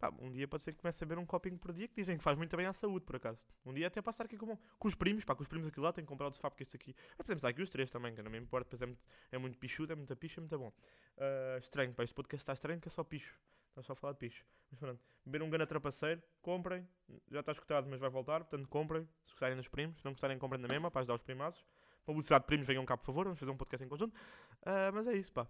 Pá, 0.00 0.10
um 0.18 0.32
dia 0.32 0.48
pode 0.48 0.62
ser 0.62 0.72
que 0.72 0.78
comece 0.78 1.04
a 1.04 1.06
beber 1.06 1.20
um 1.20 1.26
copinho 1.26 1.58
por 1.58 1.74
dia, 1.74 1.86
que 1.86 1.94
dizem 1.94 2.16
que 2.16 2.24
faz 2.24 2.34
muito 2.34 2.56
bem 2.56 2.64
à 2.64 2.72
saúde, 2.72 3.04
por 3.04 3.16
acaso. 3.16 3.38
Um 3.66 3.74
dia 3.74 3.86
até 3.86 4.00
passar 4.00 4.24
aqui 4.24 4.38
com, 4.38 4.56
com 4.56 4.88
os 4.88 4.94
primos, 4.94 5.26
pá, 5.26 5.34
com 5.34 5.42
os 5.42 5.48
primos 5.48 5.68
aqui 5.68 5.78
lá, 5.78 5.92
tenho 5.92 6.06
comprado 6.06 6.32
o 6.32 6.34
sofá 6.34 6.48
porque 6.48 6.62
este 6.62 6.74
aqui. 6.74 6.96
Mas 7.10 7.18
podemos 7.18 7.40
estar 7.40 7.48
aqui 7.48 7.60
os 7.60 7.68
três 7.68 7.90
também, 7.90 8.14
que 8.14 8.22
não 8.22 8.30
me 8.30 8.38
importa, 8.38 8.64
depois 8.64 8.80
é 8.80 8.86
muito, 8.86 9.02
é 9.30 9.38
muito 9.38 9.58
pichudo, 9.58 9.92
é 9.92 9.96
muita 9.96 10.16
picha, 10.16 10.40
é 10.40 10.42
muito 10.42 10.58
bom. 10.58 10.68
Uh, 10.68 11.58
estranho, 11.58 11.92
pá, 11.92 12.02
este 12.02 12.14
podcast 12.14 12.42
está 12.42 12.54
estranho, 12.54 12.80
que 12.80 12.88
é 12.88 12.90
só 12.90 13.04
picho. 13.04 13.38
Está 13.68 13.82
só 13.82 13.92
a 13.92 13.96
falar 13.96 14.14
de 14.14 14.20
picho. 14.20 14.42
Mas 14.70 14.80
pronto, 14.80 15.02
beber 15.22 15.42
um 15.42 15.50
gana 15.50 15.66
trapaceiro, 15.66 16.22
comprem. 16.40 16.88
Já 17.30 17.40
está 17.40 17.52
escutado, 17.52 17.86
mas 17.86 18.00
vai 18.00 18.08
voltar, 18.08 18.40
portanto 18.40 18.66
comprem. 18.70 19.04
Se 19.26 19.32
gostarem 19.32 19.56
dos 19.56 19.68
primos, 19.68 19.98
se 19.98 20.04
não 20.06 20.12
gostarem, 20.12 20.38
comprem 20.38 20.62
na 20.62 20.68
mesma, 20.68 20.90
para 20.90 21.00
ajudar 21.00 21.16
os 21.16 21.22
primaços. 21.22 21.62
Publicidade 22.06 22.44
de 22.44 22.46
primos, 22.46 22.66
venham 22.66 22.86
cá, 22.86 22.96
por 22.96 23.04
favor, 23.04 23.24
vamos 23.24 23.38
fazer 23.38 23.52
um 23.52 23.56
podcast 23.58 23.84
em 23.84 23.88
conjunto. 23.88 24.16
Uh, 24.62 24.92
mas 24.94 25.06
é 25.06 25.14
isso, 25.14 25.30
pá. 25.30 25.46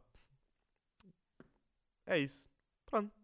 É 2.04 2.18
isso. 2.18 2.48
Pronto. 2.84 3.19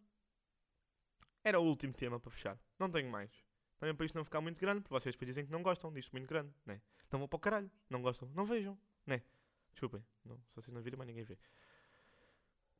Era 1.47 1.61
o 1.61 1.63
último 1.65 1.93
tema 1.93 2.19
para 2.19 2.29
fechar. 2.33 2.59
Não 2.77 2.91
tenho 2.91 3.09
mais. 3.09 3.31
Também 3.79 3.95
para 3.95 4.05
isto 4.05 4.17
não 4.17 4.25
ficar 4.25 4.41
muito 4.41 4.59
grande, 4.59 4.81
porque 4.81 4.93
vocês 4.93 5.15
depois 5.15 5.29
dizem 5.29 5.47
que 5.47 5.53
não 5.53 5.63
gostam 5.63 5.93
disto 5.93 6.11
muito 6.11 6.27
grande, 6.27 6.53
né? 6.65 6.83
Então 7.07 7.21
vão 7.21 7.29
para 7.29 7.37
o 7.37 7.39
caralho. 7.39 7.71
Não 7.89 8.03
gostam, 8.03 8.29
não 8.35 8.45
vejam, 8.45 8.77
né? 9.07 9.23
Desculpem, 9.71 10.05
não, 10.25 10.37
se 10.39 10.57
vocês 10.57 10.75
não 10.75 10.83
viram, 10.83 10.99
mas 10.99 11.07
ninguém 11.07 11.23
vê. 11.23 11.39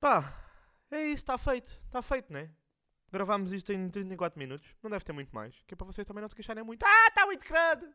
Pá, 0.01 0.45
é 0.91 1.01
isso, 1.01 1.19
está 1.19 1.39
feito. 1.39 1.81
Está 1.85 2.03
feito, 2.03 2.33
né? 2.33 2.51
Gravámos 3.13 3.53
isto 3.53 3.73
em 3.73 3.89
34 3.89 4.37
minutos. 4.37 4.75
Não 4.83 4.91
deve 4.91 5.05
ter 5.05 5.13
muito 5.13 5.33
mais. 5.33 5.63
Que 5.63 5.75
é 5.75 5.77
para 5.77 5.87
vocês 5.87 6.05
também 6.05 6.23
não 6.23 6.29
se 6.29 6.35
queixarem 6.35 6.65
muito. 6.65 6.83
Ah, 6.83 7.07
está 7.07 7.25
muito 7.25 7.49
grande! 7.49 7.89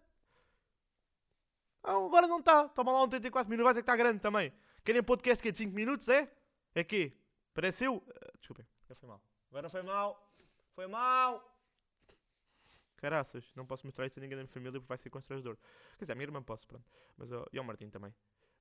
Não, 1.83 2.05
agora 2.05 2.27
não 2.27 2.39
está. 2.39 2.69
Toma 2.69 2.93
lá 2.93 3.03
um 3.03 3.09
34 3.09 3.49
minutos, 3.49 3.65
vai 3.65 3.73
ser 3.73 3.81
que 3.81 3.91
está 3.91 3.97
grande 3.97 4.21
também. 4.21 4.53
Querem 4.85 5.03
podcast 5.03 5.43
que 5.43 5.49
é 5.49 5.51
de 5.51 5.57
5 5.57 5.75
minutos, 5.75 6.07
é? 6.07 6.31
É 6.73 6.81
quê? 6.81 7.11
Parece 7.53 7.83
eu? 7.83 7.97
Uh, 7.97 8.37
desculpem, 8.37 8.65
já 8.87 8.95
foi 8.95 9.09
mal. 9.09 9.21
Agora 9.49 9.69
foi 9.69 9.81
mal. 9.81 10.30
Foi 10.81 10.87
mal! 10.87 11.47
Caraças, 12.97 13.53
não 13.55 13.67
posso 13.67 13.85
mostrar 13.85 14.07
isto 14.07 14.17
a 14.17 14.19
ninguém 14.19 14.35
da 14.35 14.41
minha 14.41 14.51
família 14.51 14.79
porque 14.79 14.87
vai 14.87 14.97
ser 14.97 15.11
constrangedor. 15.11 15.55
Quer 15.95 16.05
dizer, 16.05 16.13
a 16.13 16.15
minha 16.15 16.25
irmã 16.25 16.41
posso, 16.41 16.67
pronto. 16.67 16.83
Mas 17.15 17.31
uh, 17.31 17.45
e 17.53 17.59
ao 17.59 17.63
Martim 17.63 17.87
também. 17.87 18.11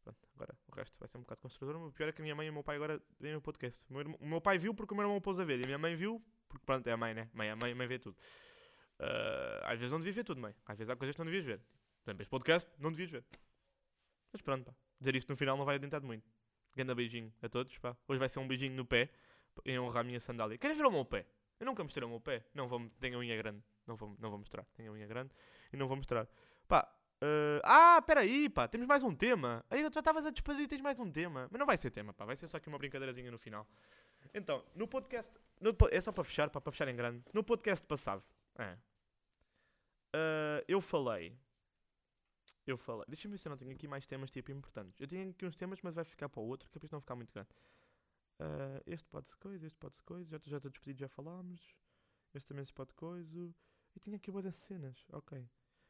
Pronto, 0.04 0.18
agora 0.34 0.54
o 0.68 0.74
resto 0.74 0.98
vai 0.98 1.08
ser 1.08 1.16
um 1.16 1.22
bocado 1.22 1.40
constrangedor. 1.40 1.82
O 1.82 1.90
pior 1.92 2.10
é 2.10 2.12
que 2.12 2.20
a 2.20 2.22
minha 2.22 2.34
mãe 2.34 2.46
e 2.46 2.50
o 2.50 2.52
meu 2.52 2.62
pai 2.62 2.76
agora 2.76 3.00
veem 3.18 3.36
o 3.36 3.40
podcast. 3.40 3.82
O 3.88 3.94
meu, 3.94 4.02
irmão, 4.02 4.18
o 4.20 4.26
meu 4.26 4.38
pai 4.38 4.58
viu 4.58 4.74
porque 4.74 4.92
o 4.92 4.96
meu 4.98 5.06
irmão 5.06 5.18
pôs 5.18 5.40
a 5.40 5.44
ver. 5.44 5.60
E 5.60 5.62
a 5.62 5.66
minha 5.66 5.78
mãe 5.78 5.94
viu 5.94 6.22
porque, 6.46 6.66
pronto, 6.66 6.86
é 6.86 6.92
a 6.92 6.96
mãe, 6.98 7.14
né? 7.14 7.30
Mãe, 7.32 7.48
a 7.48 7.56
mãe, 7.56 7.72
a 7.72 7.74
mãe 7.74 7.86
vê 7.86 7.98
tudo. 7.98 8.18
Uh, 8.98 9.64
às 9.64 9.78
vezes 9.78 9.90
não 9.90 9.98
devia 9.98 10.12
ver 10.12 10.24
tudo, 10.24 10.42
mãe. 10.42 10.54
Às 10.66 10.76
vezes 10.76 10.90
há 10.90 10.96
coisas 10.96 11.16
que 11.16 11.20
não 11.20 11.24
devias 11.24 11.46
ver. 11.46 11.58
Por 12.04 12.10
exemplo, 12.10 12.22
este 12.22 12.30
podcast 12.30 12.70
não 12.78 12.90
devias 12.90 13.08
ver. 13.08 13.24
Mas 14.30 14.42
pronto, 14.42 14.66
pá. 14.66 14.74
Dizer 15.00 15.16
isto 15.16 15.30
no 15.30 15.38
final 15.38 15.56
não 15.56 15.64
vai 15.64 15.76
adiantar 15.76 16.02
de 16.02 16.06
muito. 16.06 16.28
Grande 16.76 16.94
beijinho 16.94 17.32
a 17.40 17.48
todos, 17.48 17.78
pá. 17.78 17.96
Hoje 18.06 18.18
vai 18.18 18.28
ser 18.28 18.40
um 18.40 18.46
beijinho 18.46 18.76
no 18.76 18.84
pé 18.84 19.08
em 19.64 19.78
honrar 19.78 20.02
a 20.02 20.04
minha 20.04 20.20
sandália. 20.20 20.58
Querem 20.58 20.76
ver 20.76 20.84
o 20.84 20.90
meu 20.90 21.06
pé? 21.06 21.24
Eu 21.60 21.66
nunca 21.66 21.84
mostrei 21.84 22.06
o 22.06 22.08
meu 22.08 22.20
pé. 22.20 22.42
Não 22.54 22.66
vou, 22.66 22.90
tenho 22.98 23.18
a 23.18 23.20
unha 23.20 23.36
grande. 23.36 23.62
Não 23.86 23.94
vou, 23.94 24.16
não 24.18 24.30
vou 24.30 24.38
mostrar. 24.38 24.64
Tenho 24.74 24.90
a 24.90 24.94
unha 24.94 25.06
grande 25.06 25.30
e 25.70 25.76
não 25.76 25.86
vou 25.86 25.96
mostrar. 25.96 26.26
Pá. 26.66 26.90
Uh, 27.22 27.60
ah, 27.64 28.00
peraí, 28.00 28.48
pá. 28.48 28.66
Temos 28.66 28.86
mais 28.86 29.02
um 29.02 29.14
tema. 29.14 29.62
Aí 29.68 29.82
já 29.82 29.88
estavas 29.88 30.24
a 30.24 30.30
despedir 30.30 30.62
e 30.62 30.68
tens 30.68 30.80
mais 30.80 30.98
um 30.98 31.10
tema. 31.12 31.48
Mas 31.50 31.58
não 31.58 31.66
vai 31.66 31.76
ser 31.76 31.90
tema, 31.90 32.14
pá. 32.14 32.24
Vai 32.24 32.36
ser 32.36 32.48
só 32.48 32.56
aqui 32.56 32.68
uma 32.68 32.78
brincadeirazinha 32.78 33.30
no 33.30 33.38
final. 33.38 33.68
Então, 34.32 34.64
no 34.74 34.88
podcast. 34.88 35.32
No, 35.60 35.76
é 35.90 36.00
só 36.00 36.10
para 36.12 36.24
fechar, 36.24 36.48
para 36.48 36.72
fechar 36.72 36.88
em 36.88 36.96
grande. 36.96 37.22
No 37.34 37.44
podcast 37.44 37.86
passado. 37.86 38.22
É. 38.56 38.72
Uh, 40.16 40.64
eu 40.66 40.80
falei. 40.80 41.36
Eu 42.66 42.78
falei. 42.78 43.04
Deixa-me 43.06 43.32
ver 43.32 43.38
se 43.38 43.48
eu 43.48 43.50
não 43.50 43.58
tenho 43.58 43.72
aqui 43.72 43.86
mais 43.86 44.06
temas 44.06 44.30
tipo 44.30 44.50
importantes. 44.50 44.94
Eu 44.98 45.06
tenho 45.06 45.30
aqui 45.30 45.44
uns 45.44 45.56
temas, 45.56 45.78
mas 45.82 45.94
vai 45.94 46.04
ficar 46.04 46.28
para 46.28 46.40
o 46.40 46.46
outro, 46.46 46.70
que 46.70 46.78
é 46.78 46.80
para 46.80 46.86
isto 46.86 46.92
não 46.92 47.00
ficar 47.00 47.16
muito 47.16 47.32
grande. 47.32 47.50
Uh, 48.40 48.80
este 48.86 49.06
pode-se 49.08 49.36
coisa, 49.36 49.66
este 49.66 49.78
pode-se 49.78 50.02
coisa. 50.02 50.40
Já 50.46 50.56
estou 50.56 50.70
despedido, 50.70 51.00
já 51.00 51.08
falámos. 51.08 51.76
Este 52.32 52.48
também 52.48 52.64
se 52.64 52.72
pode 52.72 52.94
coisa. 52.94 53.54
E 53.94 54.00
tinha 54.00 54.16
aqui 54.16 54.30
boas 54.30 54.56
cenas, 54.56 55.04
ok. 55.12 55.46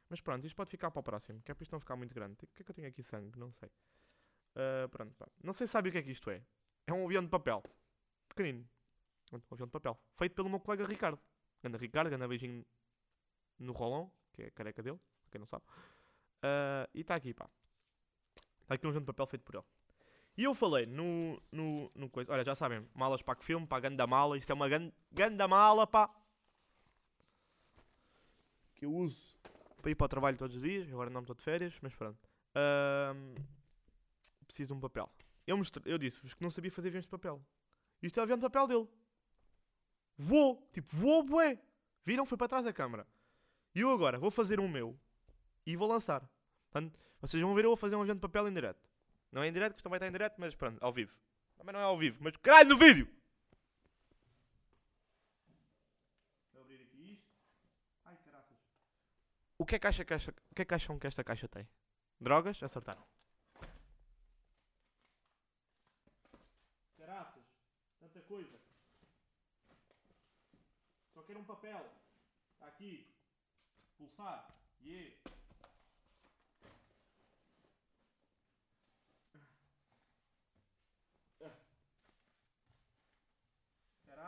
Mas 0.08 0.20
pronto, 0.20 0.44
isto 0.44 0.56
pode 0.56 0.70
ficar 0.70 0.90
para 0.90 1.00
o 1.00 1.02
próximo, 1.02 1.40
que 1.42 1.52
é 1.52 1.54
para 1.54 1.62
isto 1.62 1.72
não 1.72 1.78
ficar 1.78 1.94
muito 1.94 2.12
grande. 2.12 2.34
O 2.34 2.36
que 2.48 2.62
é 2.62 2.64
que 2.64 2.70
eu 2.70 2.74
tenho 2.74 2.88
aqui 2.88 3.02
sangue? 3.02 3.38
Não 3.38 3.52
sei. 3.52 3.70
Uh, 4.56 4.88
pronto, 4.88 5.14
pá. 5.14 5.28
Não 5.44 5.52
sei 5.52 5.68
se 5.68 5.72
sabe 5.72 5.88
o 5.88 5.92
que 5.92 5.98
é 5.98 6.02
que 6.02 6.10
isto 6.10 6.28
é. 6.30 6.44
É 6.86 6.92
um 6.92 7.04
avião 7.04 7.22
de 7.22 7.28
papel. 7.28 7.62
Pequenino. 8.28 8.68
Um 9.32 9.40
avião 9.52 9.66
de 9.66 9.72
papel. 9.72 10.00
Feito 10.16 10.34
pelo 10.34 10.50
meu 10.50 10.58
colega 10.58 10.84
Ricardo. 10.84 11.20
Anda 11.62 11.78
Ricardo, 11.78 12.12
anda 12.12 12.26
beijinho 12.26 12.66
no 13.58 13.72
Rolão, 13.72 14.10
que 14.32 14.42
é 14.42 14.46
a 14.46 14.50
careca 14.50 14.82
dele, 14.82 14.98
para 15.22 15.30
quem 15.30 15.38
não 15.38 15.46
sabe. 15.46 15.64
Uh, 16.42 16.88
e 16.94 17.02
está 17.02 17.14
aqui, 17.14 17.32
pá. 17.32 17.48
Está 18.62 18.74
aqui 18.74 18.86
um 18.86 18.88
avião 18.88 19.02
de 19.02 19.06
papel 19.06 19.26
feito 19.26 19.44
por 19.44 19.54
ele. 19.54 19.64
E 20.40 20.44
eu 20.44 20.54
falei 20.54 20.86
no, 20.86 21.38
no, 21.52 21.92
no 21.94 22.08
coisa. 22.08 22.32
Olha, 22.32 22.42
já 22.42 22.54
sabem, 22.54 22.88
malas 22.94 23.20
para 23.20 23.36
que 23.36 23.44
filme, 23.44 23.66
para 23.66 23.76
a 23.76 23.80
ganda 23.82 24.06
mala. 24.06 24.38
Isto 24.38 24.50
é 24.50 24.54
uma 24.54 24.70
ganda, 24.70 24.90
ganda 25.12 25.46
mala, 25.46 25.86
pá. 25.86 26.08
Que 28.74 28.86
eu 28.86 28.90
uso 28.90 29.38
para 29.82 29.90
ir 29.90 29.94
para 29.94 30.06
o 30.06 30.08
trabalho 30.08 30.38
todos 30.38 30.56
os 30.56 30.62
dias. 30.62 30.90
Agora 30.90 31.10
não 31.10 31.20
estou 31.20 31.36
de 31.36 31.42
férias, 31.42 31.78
mas 31.82 31.94
pronto. 31.94 32.18
Um, 32.56 33.34
preciso 34.46 34.68
de 34.68 34.78
um 34.78 34.80
papel. 34.80 35.12
Eu, 35.46 35.60
eu 35.84 35.98
disse-vos 35.98 36.32
que 36.32 36.42
não 36.42 36.50
sabia 36.50 36.72
fazer 36.72 36.88
aviões 36.88 37.04
de 37.04 37.10
papel. 37.10 37.38
Isto 38.02 38.16
é 38.16 38.20
o 38.20 38.24
avião 38.24 38.38
de 38.38 38.42
papel 38.42 38.66
dele. 38.66 38.88
Vou, 40.16 40.66
tipo, 40.72 40.88
vou, 40.90 41.22
bué. 41.22 41.60
Viram? 42.02 42.24
Foi 42.24 42.38
para 42.38 42.48
trás 42.48 42.64
da 42.64 42.72
câmara. 42.72 43.06
E 43.74 43.80
eu 43.80 43.90
agora 43.90 44.18
vou 44.18 44.30
fazer 44.30 44.58
um 44.58 44.68
meu 44.68 44.98
e 45.66 45.76
vou 45.76 45.86
lançar. 45.86 46.26
Portanto, 46.70 46.98
vocês 47.20 47.42
vão 47.42 47.54
ver 47.54 47.66
eu 47.66 47.74
a 47.74 47.76
fazer 47.76 47.94
um 47.94 48.00
avião 48.00 48.14
de 48.14 48.22
papel 48.22 48.48
em 48.48 48.54
direto. 48.54 48.89
Não 49.32 49.42
é 49.42 49.48
em 49.48 49.52
direto, 49.52 49.76
que 49.76 49.82
também 49.82 49.96
está 49.96 50.06
em 50.08 50.12
direto, 50.12 50.34
mas 50.38 50.54
pronto, 50.54 50.82
ao 50.82 50.92
vivo. 50.92 51.14
Também 51.56 51.72
não 51.72 51.80
é 51.80 51.84
ao 51.84 51.96
vivo, 51.96 52.18
mas 52.22 52.36
caralho, 52.36 52.70
no 52.70 52.78
vídeo! 52.78 53.08
O 59.60 59.66
que 59.66 59.74
é 59.74 59.78
que, 59.78 59.86
acha 59.86 60.02
que 60.06 60.14
esta, 60.14 60.30
o 60.50 60.54
que 60.54 60.62
é 60.62 60.64
que 60.64 60.74
acham 60.74 60.98
que 60.98 61.06
esta 61.06 61.22
caixa 61.22 61.46
tem? 61.46 61.68
Drogas? 62.18 62.62
Acertaram. 62.62 63.06
Caraças. 66.96 67.44
Tanta 67.98 68.22
coisa. 68.22 68.58
Só 71.12 71.22
quero 71.24 71.40
um 71.40 71.44
papel. 71.44 71.92
Está 72.54 72.68
aqui. 72.68 73.14
Pulsar. 73.98 74.48
Yeah. 74.82 75.39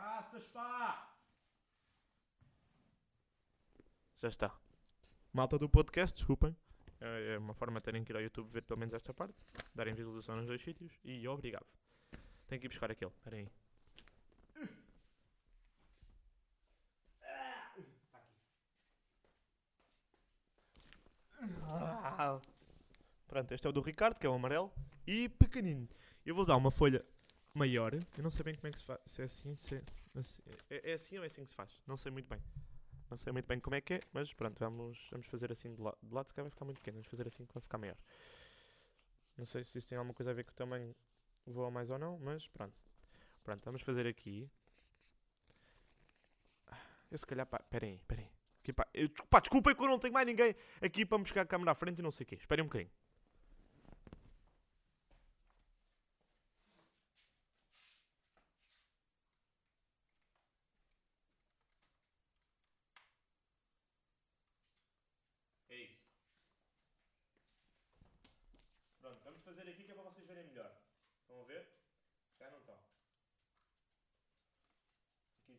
Caraças, 0.03 0.45
pá! 0.47 1.15
Já 4.17 4.27
está. 4.27 4.53
Malta 5.31 5.57
do 5.57 5.69
podcast, 5.69 6.13
desculpem. 6.17 6.53
É, 6.99 7.35
é 7.35 7.37
uma 7.37 7.53
forma 7.53 7.79
de 7.79 7.85
terem 7.85 8.03
que 8.03 8.11
ir 8.11 8.15
ao 8.17 8.21
YouTube 8.21 8.51
ver 8.51 8.63
pelo 8.63 8.81
menos 8.81 8.93
esta 8.93 9.13
parte, 9.13 9.41
darem 9.73 9.93
visualização 9.93 10.35
nos 10.35 10.45
dois 10.45 10.61
sítios 10.61 10.91
e 11.05 11.25
obrigado. 11.25 11.65
Tenho 12.47 12.59
que 12.59 12.67
ir 12.67 12.69
buscar 12.69 12.91
aquele, 12.91 13.11
espera 13.11 13.37
aí. 13.37 13.49
Pronto, 23.25 23.51
este 23.53 23.65
é 23.65 23.69
o 23.69 23.73
do 23.73 23.81
Ricardo, 23.81 24.19
que 24.19 24.27
é 24.27 24.29
o 24.29 24.33
amarelo 24.33 24.69
e 25.07 25.29
pequenino. 25.29 25.87
Eu 26.25 26.35
vou 26.35 26.41
usar 26.41 26.57
uma 26.57 26.71
folha 26.71 27.05
maior. 27.53 27.93
Eu 27.93 28.23
não 28.23 28.31
sei 28.31 28.43
bem 28.43 28.55
como 28.55 28.67
é 28.67 28.71
que 28.71 28.79
se 28.79 28.85
faz. 28.85 28.99
Se 29.07 29.21
é 29.21 29.25
assim, 29.25 29.55
se 29.57 29.75
é, 29.75 29.81
assim- 30.19 30.43
é, 30.69 30.91
é 30.91 30.93
assim 30.93 31.17
ou 31.17 31.23
é 31.23 31.27
assim 31.27 31.43
que 31.43 31.51
se 31.51 31.55
faz? 31.55 31.81
Não 31.87 31.97
sei 31.97 32.11
muito 32.11 32.27
bem. 32.27 32.39
Não 33.09 33.17
sei 33.17 33.31
muito 33.33 33.47
bem 33.47 33.59
como 33.59 33.75
é 33.75 33.81
que 33.81 33.95
é, 33.95 33.99
mas 34.13 34.33
pronto, 34.33 34.57
vamos, 34.59 35.07
vamos 35.11 35.27
fazer 35.27 35.51
assim 35.51 35.73
de 35.75 35.81
lado. 35.81 35.97
De 36.01 36.13
lado 36.13 36.27
se 36.27 36.33
calhar 36.33 36.45
vai 36.45 36.51
ficar 36.51 36.65
muito 36.65 36.79
pequeno, 36.79 36.95
vamos 36.97 37.09
fazer 37.09 37.27
assim 37.27 37.45
que 37.45 37.53
vai 37.53 37.61
ficar 37.61 37.77
maior. 37.77 37.97
Não 39.37 39.45
sei 39.45 39.63
se 39.63 39.77
isso 39.77 39.87
tem 39.87 39.97
alguma 39.97 40.13
coisa 40.13 40.31
a 40.31 40.33
ver 40.33 40.43
com 40.43 40.51
o 40.51 40.55
tamanho 40.55 40.95
voa 41.45 41.69
mais 41.71 41.89
ou 41.89 41.99
não, 41.99 42.17
mas 42.19 42.47
pronto. 42.47 42.75
Pronto, 43.43 43.63
vamos 43.65 43.81
fazer 43.83 44.07
aqui. 44.07 44.49
Eu 47.11 47.17
se 47.17 47.25
calhar, 47.25 47.45
pá, 47.45 47.59
peraí, 47.69 47.99
peraí. 48.07 48.27
Aqui, 48.61 48.73
pá, 48.73 48.87
eu, 48.93 49.09
pá, 49.29 49.41
que 49.41 49.49
eu 49.55 49.87
não 49.87 49.99
tenho 49.99 50.13
mais 50.13 50.25
ninguém 50.25 50.55
aqui 50.81 51.05
para 51.05 51.17
me 51.17 51.23
buscar 51.23 51.41
a 51.41 51.45
câmera 51.45 51.71
à 51.71 51.75
frente 51.75 51.99
e 51.99 52.01
não 52.01 52.11
sei 52.11 52.23
o 52.23 52.27
quê. 52.27 52.35
Esperem 52.35 52.63
um 52.63 52.67
bocadinho. 52.67 52.89
É 65.69 65.75
isso. 65.75 66.03
Pronto, 68.99 69.21
vamos 69.23 69.43
fazer 69.43 69.69
aqui 69.69 69.83
que 69.83 69.91
é 69.91 69.93
para 69.93 70.03
vocês 70.09 70.25
verem 70.25 70.45
melhor. 70.47 70.71
Estão 71.21 71.41
a 71.41 71.45
ver? 71.45 71.63
Se 72.31 72.37
calhar 72.39 72.53
não 72.53 72.59
estão. 72.59 72.77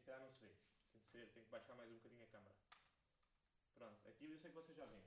Calhar 0.05 0.21
não 0.21 0.31
se 0.31 0.41
vê. 0.41 0.53
Tem 0.91 1.01
que, 1.01 1.09
ser, 1.09 1.27
tem 1.29 1.45
que 1.45 1.51
baixar 1.51 1.75
mais 1.75 1.91
um 1.91 1.95
bocadinho 1.95 2.25
a 2.25 2.27
câmera. 2.27 2.55
Pronto, 3.75 4.09
aqui 4.09 4.31
eu 4.31 4.39
sei 4.39 4.51
que 4.51 4.57
vocês 4.57 4.77
já 4.77 4.85
veem. 4.87 5.03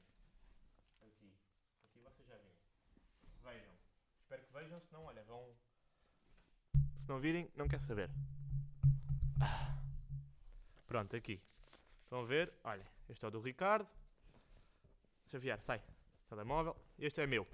Aqui. 1.02 1.34
Aqui 1.84 2.00
vocês 2.00 2.28
já 2.28 2.38
veem. 2.38 2.56
Vejam. 3.44 3.78
Espero 4.20 4.44
que 4.44 4.54
vejam, 4.54 4.80
senão, 4.82 5.06
olha, 5.06 5.24
vão. 5.24 5.56
Se 6.98 7.08
não 7.08 7.20
virem, 7.20 7.52
não 7.56 7.68
quer 7.68 7.80
saber. 7.80 8.10
Pronto, 10.88 11.16
aqui. 11.16 11.42
Estão 12.04 12.22
a 12.22 12.26
ver? 12.26 12.54
Olha, 12.64 12.86
este 13.08 13.24
é 13.24 13.28
o 13.28 13.32
do 13.32 13.42
Ricardo. 13.42 13.88
Xavier, 15.28 15.60
sai. 15.62 15.84
Telemóvel. 16.28 16.76
Este 16.98 17.22
é 17.22 17.28
meu. 17.28 17.48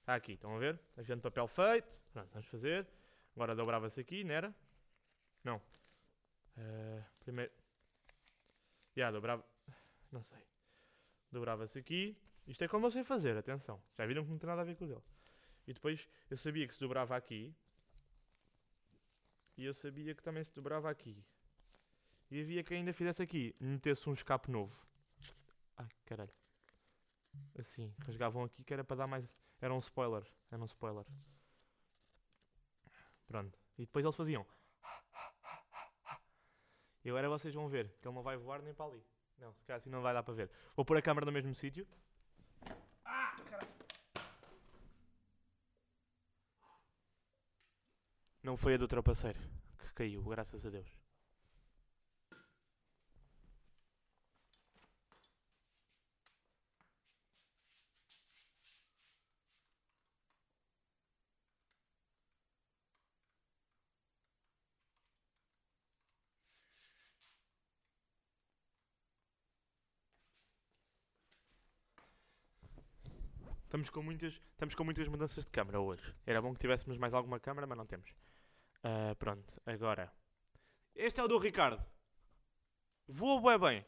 Está 0.00 0.14
aqui, 0.14 0.32
estão 0.32 0.56
a 0.56 0.58
ver? 0.58 0.80
Agente 0.96 1.16
de 1.16 1.22
papel 1.22 1.46
feito. 1.48 1.88
Pronto, 2.12 2.30
vamos 2.32 2.46
fazer. 2.46 2.88
Agora 3.34 3.54
dobrava-se 3.54 4.00
aqui, 4.00 4.24
não 4.24 4.34
era? 4.34 4.54
Não. 5.44 5.60
Eh, 6.58 7.04
primeiro. 7.20 7.52
Já, 8.96 9.10
dobrava. 9.10 9.44
Não 10.10 10.22
sei. 10.22 10.42
Dobrava-se 11.30 11.78
aqui. 11.78 12.16
Isto 12.46 12.64
é 12.64 12.68
como 12.68 12.86
eu 12.86 12.90
sei 12.90 13.04
fazer, 13.04 13.36
atenção. 13.36 13.80
Já 13.96 14.06
viram 14.06 14.24
que 14.24 14.30
não 14.30 14.38
tem 14.38 14.48
nada 14.48 14.62
a 14.62 14.64
ver 14.64 14.74
com 14.74 14.84
o 14.84 14.88
dele. 14.88 15.02
E 15.66 15.72
depois 15.72 16.08
eu 16.30 16.36
sabia 16.36 16.66
que 16.66 16.74
se 16.74 16.80
dobrava 16.80 17.16
aqui. 17.16 17.54
E 19.56 19.64
eu 19.64 19.74
sabia 19.74 20.14
que 20.14 20.22
também 20.22 20.42
se 20.42 20.54
dobrava 20.54 20.90
aqui. 20.90 21.22
E 22.30 22.40
havia 22.40 22.64
quem 22.64 22.78
ainda 22.78 22.92
fizesse 22.92 23.22
aqui. 23.22 23.54
Metesse 23.60 24.08
um 24.08 24.12
escape 24.12 24.50
novo. 24.50 24.86
Ai, 25.76 25.88
caralho. 26.04 26.32
Assim, 27.58 27.94
rasgavam 28.06 28.42
aqui 28.44 28.64
que 28.64 28.72
era 28.72 28.82
para 28.82 28.96
dar 28.96 29.06
mais. 29.06 29.28
Era 29.60 29.74
um 29.74 29.78
spoiler. 29.78 30.24
Era 30.50 30.62
um 30.62 30.66
spoiler. 30.66 31.04
Pronto. 33.26 33.58
E 33.76 33.82
depois 33.82 34.04
eles 34.04 34.16
faziam. 34.16 34.46
E 37.08 37.10
agora 37.10 37.26
vocês 37.26 37.54
vão 37.54 37.70
ver 37.70 37.88
que 38.02 38.06
ele 38.06 38.14
não 38.14 38.22
vai 38.22 38.36
voar 38.36 38.60
nem 38.60 38.74
para 38.74 38.84
ali. 38.84 39.02
Não, 39.38 39.50
se 39.54 39.64
calhar 39.64 39.78
assim 39.78 39.88
não 39.88 40.02
vai 40.02 40.12
dar 40.12 40.22
para 40.22 40.34
ver. 40.34 40.50
Vou 40.76 40.84
pôr 40.84 40.98
a 40.98 41.00
câmera 41.00 41.24
no 41.24 41.32
mesmo 41.32 41.54
sítio. 41.54 41.88
Ah, 43.02 43.34
caralho. 43.48 43.68
Não 48.42 48.58
foi 48.58 48.74
a 48.74 48.76
do 48.76 48.86
trapaceiro 48.86 49.40
que 49.78 49.94
caiu, 49.94 50.22
graças 50.22 50.66
a 50.66 50.68
Deus. 50.68 50.97
Estamos 73.68 73.90
com 73.90 74.02
muitas, 74.02 74.40
estamos 74.52 74.74
com 74.74 74.82
muitas 74.82 75.06
mudanças 75.08 75.44
de 75.44 75.50
câmara 75.50 75.78
hoje. 75.78 76.14
Era 76.24 76.40
bom 76.40 76.54
que 76.54 76.58
tivéssemos 76.58 76.96
mais 76.96 77.12
alguma 77.12 77.38
câmara, 77.38 77.66
mas 77.66 77.76
não 77.76 77.84
temos. 77.84 78.14
Ah, 78.82 79.14
pronto, 79.18 79.60
agora. 79.66 80.10
Este 80.94 81.20
é 81.20 81.22
o 81.22 81.28
do 81.28 81.36
Ricardo. 81.36 81.84
Voa 83.06 83.38
bué 83.42 83.58
bem. 83.58 83.86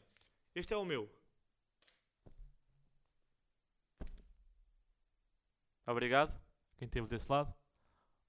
Este 0.53 0.71
é 0.71 0.77
o 0.77 0.85
meu. 0.85 1.11
Obrigado. 5.87 6.39
Quem 6.77 6.85
esteve 6.85 7.07
desse 7.07 7.27
lado. 7.27 7.51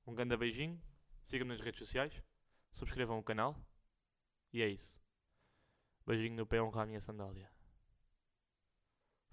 Um 0.06 0.14
grande 0.14 0.34
beijinho. 0.38 0.82
Sigam-me 1.22 1.52
nas 1.52 1.60
redes 1.60 1.80
sociais. 1.80 2.22
Subscrevam 2.70 3.18
o 3.18 3.22
canal. 3.22 3.62
E 4.54 4.62
é 4.62 4.68
isso. 4.68 4.98
Beijinho 6.06 6.34
no 6.34 6.46
pé, 6.46 6.62
honra 6.62 6.84
a 6.84 6.86
minha 6.86 7.00
sandália. 7.02 7.52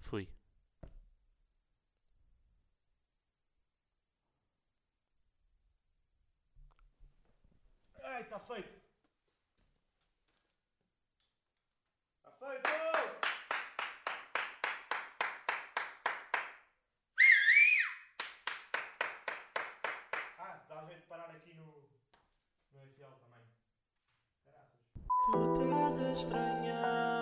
Fui. 0.00 0.28
Ai, 8.12 8.22
está 8.22 8.40
feito! 8.40 8.68
Está 12.16 12.32
feito! 12.32 12.68
Ah, 20.38 20.60
dá 20.68 20.84
jeito 20.86 21.02
de 21.02 21.06
parar 21.06 21.30
aqui 21.30 21.54
no, 21.54 21.88
no 22.72 22.80
FL 22.80 23.14
também. 23.20 23.46
Graças. 24.44 24.90
Tu 25.32 25.62
estás 25.62 25.98
a 25.98 26.12
estranhar 26.12 27.19